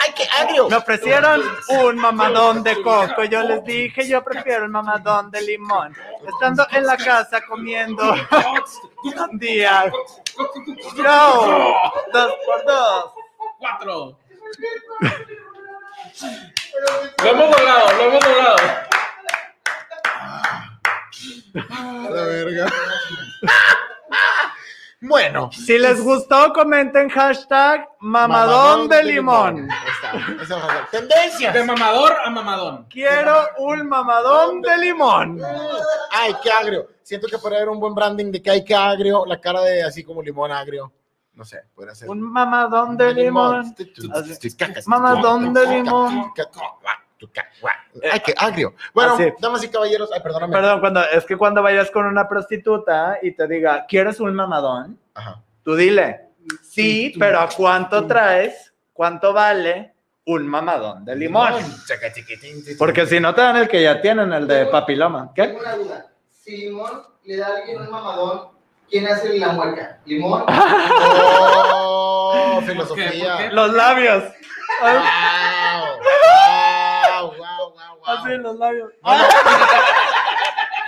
¡Ay, 0.00 0.12
qué 0.14 0.28
agrio! 0.38 0.68
Me 0.68 0.76
ofrecieron 0.76 1.42
un 1.68 1.96
mamadón 1.96 2.62
de 2.62 2.82
coco. 2.82 3.24
Yo 3.24 3.42
les 3.42 3.64
dije, 3.64 4.06
yo 4.06 4.22
prefiero 4.22 4.64
el 4.64 4.70
mamadón 4.70 5.30
de 5.30 5.40
limón. 5.40 5.96
Estando 6.26 6.66
en 6.70 6.86
la 6.86 6.98
casa 6.98 7.40
comiendo 7.46 8.02
un 9.30 9.38
día. 9.38 9.90
Yo, 10.96 11.74
dos 12.12 12.32
por 12.44 12.64
dos. 12.66 13.12
Cuatro. 13.58 14.18
Lo 17.22 17.30
hemos 17.30 17.50
logrado, 17.50 17.92
lo 17.96 18.02
hemos 18.02 18.24
logrado. 18.26 18.56
La 22.14 22.22
verga. 22.22 22.66
Bueno. 25.02 25.50
Si 25.50 25.78
les 25.78 26.00
gustó, 26.00 26.52
comenten 26.52 27.08
hashtag 27.08 27.88
mamadón 27.98 28.88
de 28.88 29.02
limón. 29.02 29.68
Ahí 29.68 29.88
está. 29.90 30.42
Esa 30.42 30.56
va 30.56 30.64
a 30.64 30.88
ser. 30.90 31.00
Tendencias. 31.00 31.52
De 31.52 31.64
mamador 31.64 32.12
a 32.24 32.30
mamadón. 32.30 32.86
Quiero 32.88 33.48
un 33.58 33.88
mamadón 33.88 34.62
de 34.62 34.78
limón. 34.78 35.42
Ay, 36.12 36.34
qué 36.40 36.52
agrio. 36.52 36.88
Siento 37.02 37.26
que 37.26 37.36
podría 37.38 37.58
haber 37.58 37.70
un 37.70 37.80
buen 37.80 37.94
branding 37.94 38.30
de 38.30 38.40
que 38.40 38.50
hay 38.50 38.64
que 38.64 38.76
agrio, 38.76 39.26
la 39.26 39.40
cara 39.40 39.60
de 39.62 39.82
así 39.82 40.04
como 40.04 40.22
limón 40.22 40.52
agrio. 40.52 40.92
No 41.34 41.44
sé, 41.44 41.62
podría 41.74 41.96
ser. 41.96 42.08
Un 42.08 42.20
mamadón 42.20 42.96
de 42.96 43.12
limón. 43.12 43.74
Mamadón 44.86 45.52
de 45.52 45.66
limón. 45.66 46.32
Ay, 48.10 48.20
qué 48.20 48.34
agrio. 48.36 48.74
Bueno, 48.94 49.14
Así. 49.14 49.32
damas 49.40 49.62
y 49.64 49.68
caballeros, 49.68 50.10
ay, 50.14 50.20
perdóname. 50.20 50.52
Perdón, 50.52 50.80
cuando, 50.80 51.02
es 51.08 51.24
que 51.24 51.36
cuando 51.36 51.62
vayas 51.62 51.90
con 51.90 52.06
una 52.06 52.28
prostituta 52.28 53.18
y 53.22 53.32
te 53.32 53.46
diga, 53.46 53.86
¿quieres 53.86 54.20
un 54.20 54.34
mamadón? 54.34 54.98
Ajá. 55.14 55.42
Tú 55.62 55.74
dile, 55.76 56.28
sí, 56.62 57.14
pero 57.18 57.40
¿a 57.40 57.48
cuánto 57.48 58.06
traes? 58.06 58.72
¿Cuánto 58.92 59.32
vale 59.32 59.92
un 60.26 60.46
mamadón 60.46 61.04
de 61.04 61.16
limón? 61.16 61.54
Porque 62.78 63.06
si 63.06 63.20
no 63.20 63.34
te 63.34 63.40
dan 63.42 63.56
el 63.56 63.68
que 63.68 63.82
ya 63.82 64.00
tienen, 64.00 64.32
el 64.32 64.46
de 64.46 64.66
papiloma. 64.66 65.32
¿Qué? 65.34 65.44
Tengo 65.48 65.60
una 65.60 65.74
duda. 65.76 66.06
Si 66.32 66.56
Limón 66.56 67.02
le 67.24 67.36
da 67.36 67.46
a 67.46 67.56
alguien 67.58 67.80
un 67.82 67.90
mamadón, 67.90 68.48
¿quién 68.90 69.06
hace 69.06 69.38
la 69.38 69.52
mueca? 69.52 70.00
¿Limón? 70.04 70.44
Oh, 71.84 72.54
¿Por 72.54 72.64
qué? 72.64 72.72
filosofía. 72.72 73.50
Los 73.52 73.72
labios. 73.72 74.24
Así, 78.06 78.28
los 78.38 78.56
labios. 78.58 78.90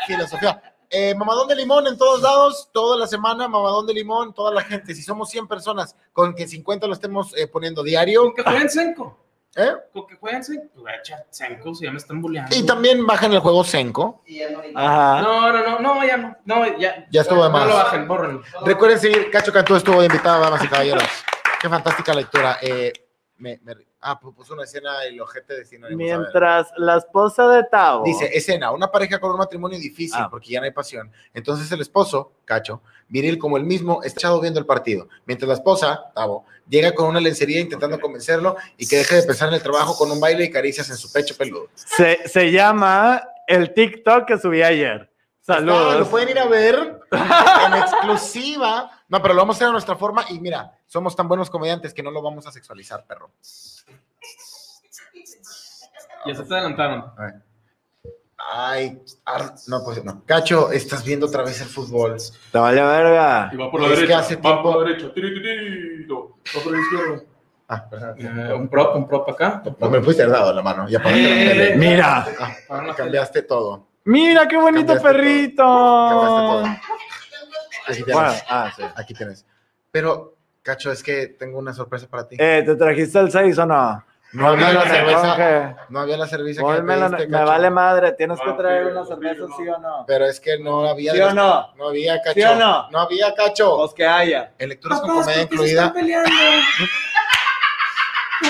Filosofía. 0.07 0.61
Eh, 0.91 1.15
mamadón 1.15 1.49
de 1.49 1.57
limón 1.57 1.87
en 1.89 1.99
todos 1.99 2.21
lados, 2.23 2.69
toda 2.73 2.97
la 2.97 3.07
semana, 3.07 3.49
mamadón 3.49 3.87
de 3.87 3.95
limón, 3.95 4.33
toda 4.33 4.53
la 4.53 4.63
gente. 4.63 4.95
Si 4.95 5.03
somos 5.03 5.29
100 5.31 5.49
personas, 5.49 5.97
con 6.13 6.35
que 6.35 6.47
50 6.47 6.87
lo 6.87 6.93
estemos 6.93 7.35
eh, 7.37 7.49
poniendo 7.49 7.83
diario. 7.83 8.23
Con 8.23 8.35
que 8.35 8.43
jueguen 8.45 8.71
Senko. 8.71 9.19
¿eh? 9.57 9.73
Con 9.93 10.07
que 10.07 10.15
jueguen 10.17 10.45
Senko. 10.45 10.69
Voy 10.83 10.93
a 10.93 10.97
echar 10.97 11.27
Senko 11.31 11.75
si 11.75 11.85
ya 11.87 11.91
me 11.91 11.97
están 11.97 12.21
bulleando. 12.23 12.55
Y 12.55 12.65
también 12.65 13.05
bajan 13.07 13.33
el 13.33 13.41
juego 13.41 13.65
Senko. 13.65 14.23
No 14.73 14.81
Ajá. 14.81 15.23
No, 15.23 15.53
no, 15.53 15.63
no, 15.65 15.79
no, 15.81 16.05
ya 16.07 16.17
no. 16.17 16.37
No, 16.45 16.79
ya. 16.79 17.07
Ya 17.11 17.21
estuvo 17.23 17.43
de 17.43 17.49
No 17.51 17.59
más. 17.59 17.67
lo 17.69 17.75
bajen, 17.75 18.07
bórrenlo. 18.07 18.43
Recuerden 18.65 19.01
seguir, 19.01 19.31
Cacho 19.33 19.53
Cantú 19.53 19.75
estuvo 19.75 19.99
de 20.01 20.07
invitado, 20.07 20.41
damas 20.43 20.63
y 20.63 20.69
caballeros. 20.69 21.03
Qué 21.61 21.69
fantástica 21.69 22.15
lectura. 22.15 22.59
Eh, 22.61 22.93
me, 23.39 23.59
me- 23.65 23.75
ah, 24.05 24.21
puso 24.21 24.55
una 24.55 24.65
escena 24.65 25.03
el 25.05 25.21
ojete 25.21 25.55
de 25.55 25.65
cine. 25.65 25.89
Mientras 25.97 26.69
la 26.77 26.99
esposa 26.99 27.49
de 27.49 27.65
Tao. 27.65 28.05
Dice, 28.05 28.31
escena, 28.33 28.71
una 28.71 28.91
pareja 28.91 29.19
con 29.19 29.33
un 29.33 29.39
matrimonio 29.39 29.79
difícil 29.79 30.21
Ah. 30.21 30.29
porque 30.31 30.51
ya 30.51 30.61
no 30.61 30.65
hay 30.67 30.71
pasión. 30.73 31.11
Entonces 31.33 31.71
el 31.73 31.81
esposo, 31.81 32.33
Cacho, 32.45 32.83
viril 33.09 33.39
como 33.39 33.57
el 33.57 33.65
mismo, 33.65 34.03
está 34.03 34.21
echado 34.21 34.41
viendo 34.41 34.61
el 34.61 34.67
partido. 34.67 35.09
Mientras 35.27 35.49
la 35.49 35.55
esposa, 35.55 36.13
Tavo, 36.15 36.45
llega 36.69 36.95
con 36.95 37.07
una 37.09 37.21
lencería 37.21 37.61
intentando 37.61 37.99
convencerlo 38.01 38.57
y 38.77 38.87
que 38.87 38.99
deje 38.99 39.17
de 39.17 39.23
pensar 39.25 39.49
en 39.49 39.55
el 39.55 39.63
trabajo 39.63 39.97
con 39.97 40.11
un 40.11 40.21
baile 40.21 40.45
y 40.45 40.51
caricias 40.51 40.89
en 40.91 40.97
su 40.97 41.11
pecho 41.13 41.35
peludo. 41.37 41.69
Se, 41.75 42.29
se 42.29 42.51
llama 42.53 43.23
el 43.47 43.75
TikTok 43.75 44.27
que 44.27 44.39
subí 44.39 44.63
ayer. 44.63 45.11
Ah, 45.47 45.61
lo 45.61 45.75
Saludos. 45.77 46.09
pueden 46.09 46.29
ir 46.31 46.39
a 46.39 46.47
ver 46.47 47.01
en 47.11 47.75
exclusiva. 47.75 48.91
No, 49.09 49.21
pero 49.23 49.35
lo 49.35 49.43
vamos 49.43 49.57
a 49.57 49.59
hacer 49.59 49.69
a 49.69 49.73
nuestra 49.73 49.97
forma 49.97 50.25
y 50.31 50.41
mira, 50.41 50.79
somos 50.87 51.15
tan 51.15 51.29
buenos 51.29 51.51
comediantes 51.51 51.93
que 51.93 52.03
no 52.03 52.11
lo 52.11 52.23
vamos 52.23 52.47
a 52.47 52.53
sexualizar, 52.53 53.05
perro. 53.07 53.31
Ya 56.27 56.35
se 56.35 56.43
te 56.45 56.55
adelantaron. 56.55 57.05
Ay, 58.39 59.01
ar- 59.25 59.55
no, 59.69 59.83
pues 59.85 60.03
no. 60.05 60.23
Cacho, 60.27 60.71
estás 60.73 61.05
viendo 61.05 61.27
otra 61.27 61.43
vez 61.43 61.61
el 61.61 61.69
fútbol. 61.69 62.17
Te 62.51 62.59
vale 62.59 62.83
verga. 62.83 63.51
Y 63.53 63.57
va 63.57 63.71
por 63.71 63.81
la 63.81 63.87
Es 63.89 63.93
que 63.95 64.01
derecha, 64.01 64.19
hace 64.21 64.37
va 64.37 64.43
tiempo- 64.43 64.63
por 64.73 64.83
la 64.83 64.89
derecha. 64.89 65.07
Va 65.09 66.63
por 66.63 66.73
la 66.73 66.79
izquierda. 66.81 67.23
Ah, 67.69 67.89
perdón. 67.89 68.15
Eh, 68.19 68.53
un 68.55 68.69
prop, 68.69 68.97
un 68.97 69.09
prop 69.09 69.29
acá. 69.31 69.63
No 69.79 69.89
me 69.91 70.03
fuiste 70.03 70.27
dado 70.27 70.53
la 70.53 70.63
mano. 70.63 70.89
Ya 70.89 71.01
Eh, 71.07 71.75
Mira, 71.77 72.27
Ah, 72.69 72.95
cambiaste 72.97 73.43
todo. 73.43 73.87
mira 74.05 74.47
qué 74.47 74.57
bonito 74.57 74.95
Cambiaste 74.95 75.03
todo. 75.03 75.13
perrito. 75.13 75.63
Cambiaste 75.63 76.41
todo. 76.43 76.65
Aquí 77.87 78.03
tienes. 78.03 78.15
Bueno, 78.15 78.33
ah, 78.49 78.73
sí. 78.77 78.83
Aquí 78.97 79.15
tienes. 79.15 79.47
Pero, 79.91 80.35
Cacho, 80.63 80.91
es 80.91 81.03
que 81.03 81.29
tengo 81.29 81.59
una 81.59 81.73
sorpresa 81.73 82.07
para 82.09 82.27
ti. 82.27 82.37
Eh, 82.39 82.63
¿Te 82.65 82.75
trajiste 82.77 83.19
el 83.19 83.31
6 83.31 83.59
o 83.59 83.67
no? 83.67 84.05
No 84.33 84.49
había 84.49 84.73
la 84.73 84.81
Pónmelo 84.81 84.83
en 84.83 84.87
el 84.89 84.97
cerveza. 85.15 85.37
conge. 85.37 85.77
No 85.91 86.01
había 86.01 86.17
la 86.17 86.27
cerveza 86.27 86.61
que 86.61 86.83
pediste, 86.83 87.27
Me 87.29 87.45
vale 87.45 87.71
madre. 87.71 88.13
Tienes 88.13 88.41
que 88.41 88.51
Ah, 88.51 88.57
traer 88.57 88.87
ok, 88.87 88.91
una 88.93 89.05
cerveza, 89.07 89.41
no. 89.49 89.57
sí 89.57 89.69
o 89.69 89.79
no. 89.79 90.05
Pero 90.09 90.25
es 90.25 90.41
que 90.41 90.59
no 90.59 90.89
había. 90.89 91.13
¿Sí 91.13 91.21
o 91.21 91.33
no? 91.33 91.73
No 91.77 91.89
había, 91.89 92.21
Cacho. 92.21 92.35
¿Sí 92.35 92.43
o 92.43 92.55
no? 92.57 92.91
No 92.91 92.99
había, 92.99 93.33
Cacho. 93.35 93.77
Pues 93.77 93.95
que 93.95 94.05
haya. 94.07 94.53
En 94.59 94.71
lecturas 94.71 95.01
con 95.01 95.11
Papás, 95.11 95.25
comedia 95.27 95.43
¿por 95.47 95.51
qué 95.51 95.57
se 95.57 95.63
incluida. 95.63 95.81
están 95.87 95.93
peleando? 95.95 96.31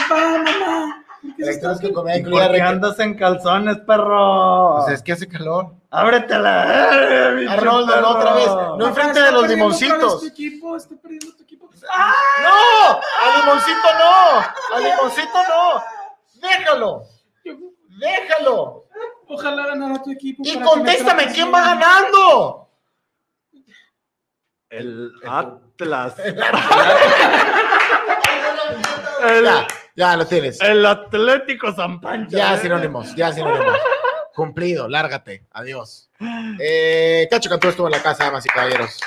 Papá, 0.09 0.39
mamá. 0.39 1.05
¿por 1.21 1.37
qué 1.37 1.43
En 1.43 1.45
se 1.47 1.53
lecturas 1.53 1.81
con 1.83 1.93
comedia 1.93 2.15
¿Por 2.23 2.29
incluida. 2.33 2.51
qué 2.53 2.59
requ- 2.59 2.67
andas 2.69 2.99
en 3.01 3.15
calzones, 3.15 3.77
perro? 3.87 4.77
Pues 4.85 4.95
es 4.95 5.03
que 5.03 5.13
hace 5.13 5.29
calor. 5.29 5.75
¡Ábretela! 5.95 7.41
eh, 7.43 7.47
Arnoldo, 7.49 8.01
no, 8.01 8.09
otra 8.11 8.33
vez. 8.35 8.47
No 8.79 8.89
enfrente 8.89 9.21
de 9.23 9.31
los 9.33 9.49
limoncitos. 9.49 10.21
tu 10.21 10.27
equipo, 10.27 10.77
está 10.77 10.95
perdiendo 11.01 11.35
tu 11.37 11.43
equipo. 11.45 11.69
¡No! 12.43 13.01
¡A 13.01 13.41
limoncito 13.41 13.89
no! 13.99 14.77
¡A 14.77 14.81
limoncito 14.81 15.39
no! 15.49 15.83
¡Déjalo! 16.49 17.03
¡Déjalo! 17.99 18.85
Ojalá 19.29 19.67
ganara 19.67 20.03
tu 20.03 20.11
equipo. 20.11 20.43
Y 20.45 20.61
contéstame, 20.61 21.27
me 21.27 21.33
¿quién 21.33 21.53
va 21.53 21.61
ganando? 21.63 22.69
El 24.71 25.13
Atlas. 25.27 26.17
Ya, 26.17 26.25
El, 29.29 29.49
ya 29.97 30.17
lo 30.17 30.27
tienes. 30.27 30.61
el 30.61 30.85
Atlético 30.85 31.73
San 31.73 32.01
Pancho. 32.01 32.37
Ya 32.37 32.57
sinónimos, 32.59 33.15
ya 33.15 33.33
sinónimos. 33.33 33.79
Cumplido, 34.35 34.89
lárgate. 34.89 35.45
Adiós. 35.53 36.11
Eh, 36.61 37.29
Cacho 37.31 37.49
Cantú 37.49 37.69
estuvo 37.69 37.87
en 37.87 37.93
la 37.93 38.03
casa, 38.03 38.25
damas 38.25 38.45
y 38.45 38.49
caballeros. 38.49 39.01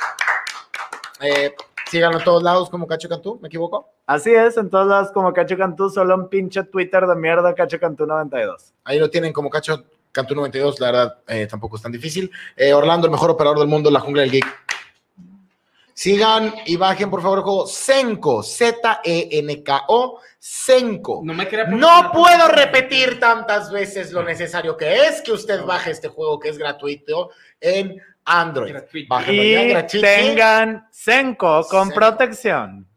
Eh, 1.20 1.54
síganlo 1.90 2.20
en 2.20 2.24
todos 2.24 2.44
lados 2.44 2.70
como 2.70 2.88
Cacho 2.88 3.10
Cantú, 3.10 3.40
¿me 3.42 3.48
equivoco? 3.48 3.90
Así 4.06 4.34
es, 4.34 4.56
en 4.58 4.70
todas 4.70 4.88
las 4.88 5.12
como 5.12 5.34
Cacho 5.34 5.58
Cantú, 5.58 5.90
solo 5.90 6.16
un 6.16 6.30
pinche 6.30 6.64
Twitter 6.64 7.06
de 7.06 7.16
mierda, 7.16 7.54
Cacho 7.54 7.80
Cantú 7.80 8.06
92. 8.06 8.74
Ahí 8.86 9.00
lo 9.00 9.10
tienen 9.10 9.34
como 9.34 9.50
Cacho 9.50 9.84
Cantú 10.12 10.34
92, 10.36 10.80
la 10.80 10.92
verdad 10.92 11.18
eh, 11.28 11.48
tampoco 11.48 11.76
es 11.76 11.82
tan 11.82 11.92
difícil. 11.92 12.32
Eh, 12.56 12.74
Orlando, 12.74 13.08
el 13.08 13.12
mejor 13.12 13.30
operador 13.30 13.60
del 13.60 13.68
mundo, 13.68 13.92
la 13.92 14.00
jungla 14.00 14.22
del 14.22 14.32
geek. 14.32 14.46
Sigan 15.98 16.54
y 16.68 16.76
bajen 16.76 17.10
por 17.10 17.24
favor 17.24 17.40
el 17.40 17.44
juego 17.44 17.66
Senko, 17.66 18.44
Z-E-N-K-O, 18.44 20.20
Senko. 20.38 21.22
No 21.24 21.34
me 21.34 21.50
No 21.70 22.12
puedo 22.14 22.50
repetir 22.50 23.20
tantas 23.20 23.72
veces 23.72 24.12
lo 24.12 24.22
necesario 24.22 24.78
que 24.78 25.06
es 25.06 25.24
que 25.24 25.32
usted 25.32 25.64
baje 25.64 25.90
este 25.90 26.08
juego 26.10 26.40
que 26.40 26.50
es 26.50 26.60
gratuito 26.60 27.32
en 27.60 28.00
Android. 28.26 28.74
Gratuito. 28.74 29.20
Ya, 29.22 29.32
Y 29.32 29.70
gratuito. 29.70 30.06
tengan 30.06 30.88
Senko 30.92 31.66
con 31.68 31.86
Senko. 31.88 31.96
protección. 31.96 32.88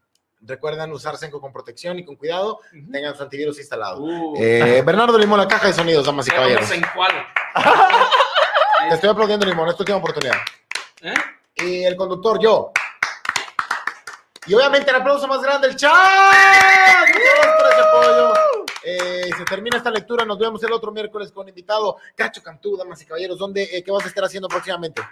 Recuerden 0.43 0.93
usar 0.93 1.17
Senko 1.17 1.41
con 1.41 1.55
protección 1.55 1.99
y 1.99 2.05
con 2.05 2.17
cuidado. 2.17 2.61
Tengan 2.93 3.17
su 3.17 3.23
antivirus 3.23 3.59
instalado. 3.59 4.03
Uh, 4.03 4.35
Eh, 4.37 4.83
Bernardo 4.85 5.17
Limón, 5.17 5.39
la 5.41 5.49
caja 5.49 5.69
de 5.69 5.73
sonidos, 5.73 6.05
damas 6.05 6.27
y 6.27 6.33
ya 6.33 6.37
caballeros. 6.37 6.71
en 6.71 6.83
cuál. 6.95 7.13
Te 8.91 8.95
estoy 8.95 9.09
aplaudiendo, 9.09 9.47
Limón, 9.47 9.69
es 9.71 9.75
tu 9.77 9.85
última 9.85 9.97
oportunidad. 9.97 10.37
¿Eh? 11.01 11.15
Y 11.65 11.85
el 11.85 11.97
conductor, 11.97 12.39
yo. 12.43 12.73
Y 14.51 14.55
obviamente 14.55 14.91
el 14.91 14.97
aplauso 14.97 15.29
más 15.29 15.41
grande, 15.43 15.69
el 15.69 15.77
chat. 15.77 15.93
Gracias 17.07 17.57
por 17.57 17.71
ese 17.71 17.81
apoyo. 17.81 18.33
Eh, 18.83 19.31
se 19.39 19.45
termina 19.45 19.77
esta 19.77 19.93
lectura. 19.93 20.25
Nos 20.25 20.41
vemos 20.41 20.61
el 20.65 20.73
otro 20.73 20.91
miércoles 20.91 21.31
con 21.31 21.49
invitado 21.49 21.99
Cacho 22.17 22.43
Cantú, 22.43 22.77
damas 22.77 23.01
y 23.01 23.07
caballeros. 23.07 23.39
¿Dónde, 23.39 23.63
eh, 23.63 23.85
¿Qué 23.85 23.93
vas 23.93 24.05
a 24.05 24.09
estar 24.09 24.25
haciendo 24.25 24.49
próximamente? 24.49 25.03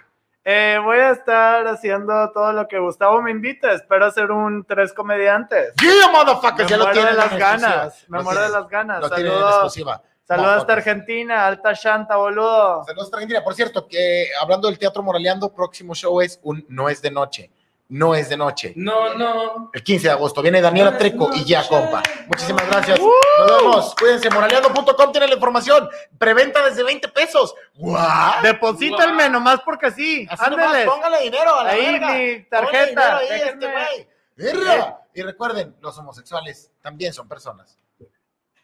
Eh, 0.43 0.77
voy 0.83 0.97
a 0.97 1.11
estar 1.11 1.65
haciendo 1.67 2.29
todo 2.33 2.51
lo 2.51 2.67
que 2.67 2.79
Gustavo 2.79 3.21
me 3.21 3.31
invite. 3.31 3.75
Espero 3.75 4.07
hacer 4.07 4.29
un 4.29 4.65
tres 4.65 4.91
comediantes. 4.91 5.73
Yeah, 5.75 6.09
motherfuckers, 6.11 6.69
Me 6.69 6.69
ya 6.69 6.77
lo 6.77 6.85
de 6.87 7.13
las 7.13 7.37
ganas. 7.37 8.05
Me 8.09 8.21
muero 8.21 8.41
de 8.41 8.49
las 8.49 8.67
ganas. 8.67 8.99
Lo 8.99 9.05
en 9.05 9.13
Saludos. 9.13 9.51
exclusiva. 9.51 10.03
Saludos 10.27 10.57
hasta. 10.57 10.73
Argentina. 10.73 11.47
Alta 11.47 11.71
Shanta, 11.71 12.17
boludo. 12.17 12.83
Saludos 12.83 13.05
hasta 13.05 13.15
Argentina. 13.15 13.41
Por 13.41 13.55
cierto, 13.55 13.87
que 13.87 14.31
hablando 14.41 14.67
del 14.67 14.77
Teatro 14.77 15.01
Moraleando, 15.01 15.53
próximo 15.53 15.95
show 15.95 16.19
es 16.19 16.41
un 16.43 16.65
No 16.67 16.89
es 16.89 17.01
de 17.01 17.11
noche. 17.11 17.51
No 17.89 18.13
es 18.13 18.29
de 18.29 18.37
noche. 18.37 18.73
No, 18.75 19.15
no. 19.15 19.71
El 19.73 19.83
15 19.83 20.07
de 20.07 20.13
agosto. 20.13 20.43
Viene 20.43 20.61
Daniela 20.61 20.95
Treco 20.95 21.31
y 21.33 21.43
ya, 21.43 21.67
compa. 21.67 22.03
Muchísimas 22.27 22.67
gracias. 22.67 22.99
Nos 22.99 23.61
vemos. 23.61 23.95
Cuídense. 23.95 24.29
Moraleando.com 24.29 25.11
tiene 25.11 25.27
la 25.27 25.33
información. 25.33 25.89
Preventa 26.19 26.63
desde 26.63 26.83
20 26.83 27.07
pesos. 27.09 27.55
¡Guau! 27.75 28.43
Deposítenme 28.43 29.27
nomás 29.29 29.61
porque 29.65 29.89
sí. 29.89 30.27
Así 30.29 30.49
nomás, 30.51 30.85
póngale 30.85 31.21
dinero 31.23 31.55
a 31.55 31.63
la 31.63 31.69
Ahí 31.71 31.91
verga. 31.93 32.13
mi 32.13 32.43
tarjeta. 32.43 33.17
ahí, 33.17 33.27
este 33.31 33.71
güey. 33.71 34.07
Verga. 34.35 34.99
Y 35.15 35.23
recuerden, 35.23 35.75
los 35.81 35.97
homosexuales 35.97 36.71
también 36.83 37.11
son 37.11 37.27
personas. 37.27 37.75
Sí, 37.97 38.05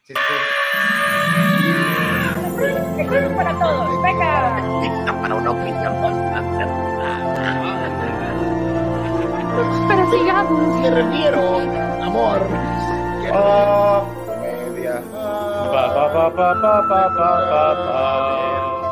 sí. 0.06 0.14
Para 3.36 3.58
todos. 3.58 4.02
Venga. 4.02 4.56
Para 5.20 5.34
una 5.34 5.50
opinión. 5.50 5.96
Pero 9.88 10.10
sigamos. 10.10 10.80
Me 10.80 10.90
refiero, 10.90 11.60
amor. 12.02 12.40
A 13.32 13.38
ah. 13.38 14.04
media. 14.40 15.02
Pa, 15.12 15.84
pa, 15.94 16.12
pa, 16.12 16.30
pa, 16.30 16.54
pa, 16.60 16.74
pa, 16.88 17.08
pa, 17.16 17.74
pa. 17.74 18.85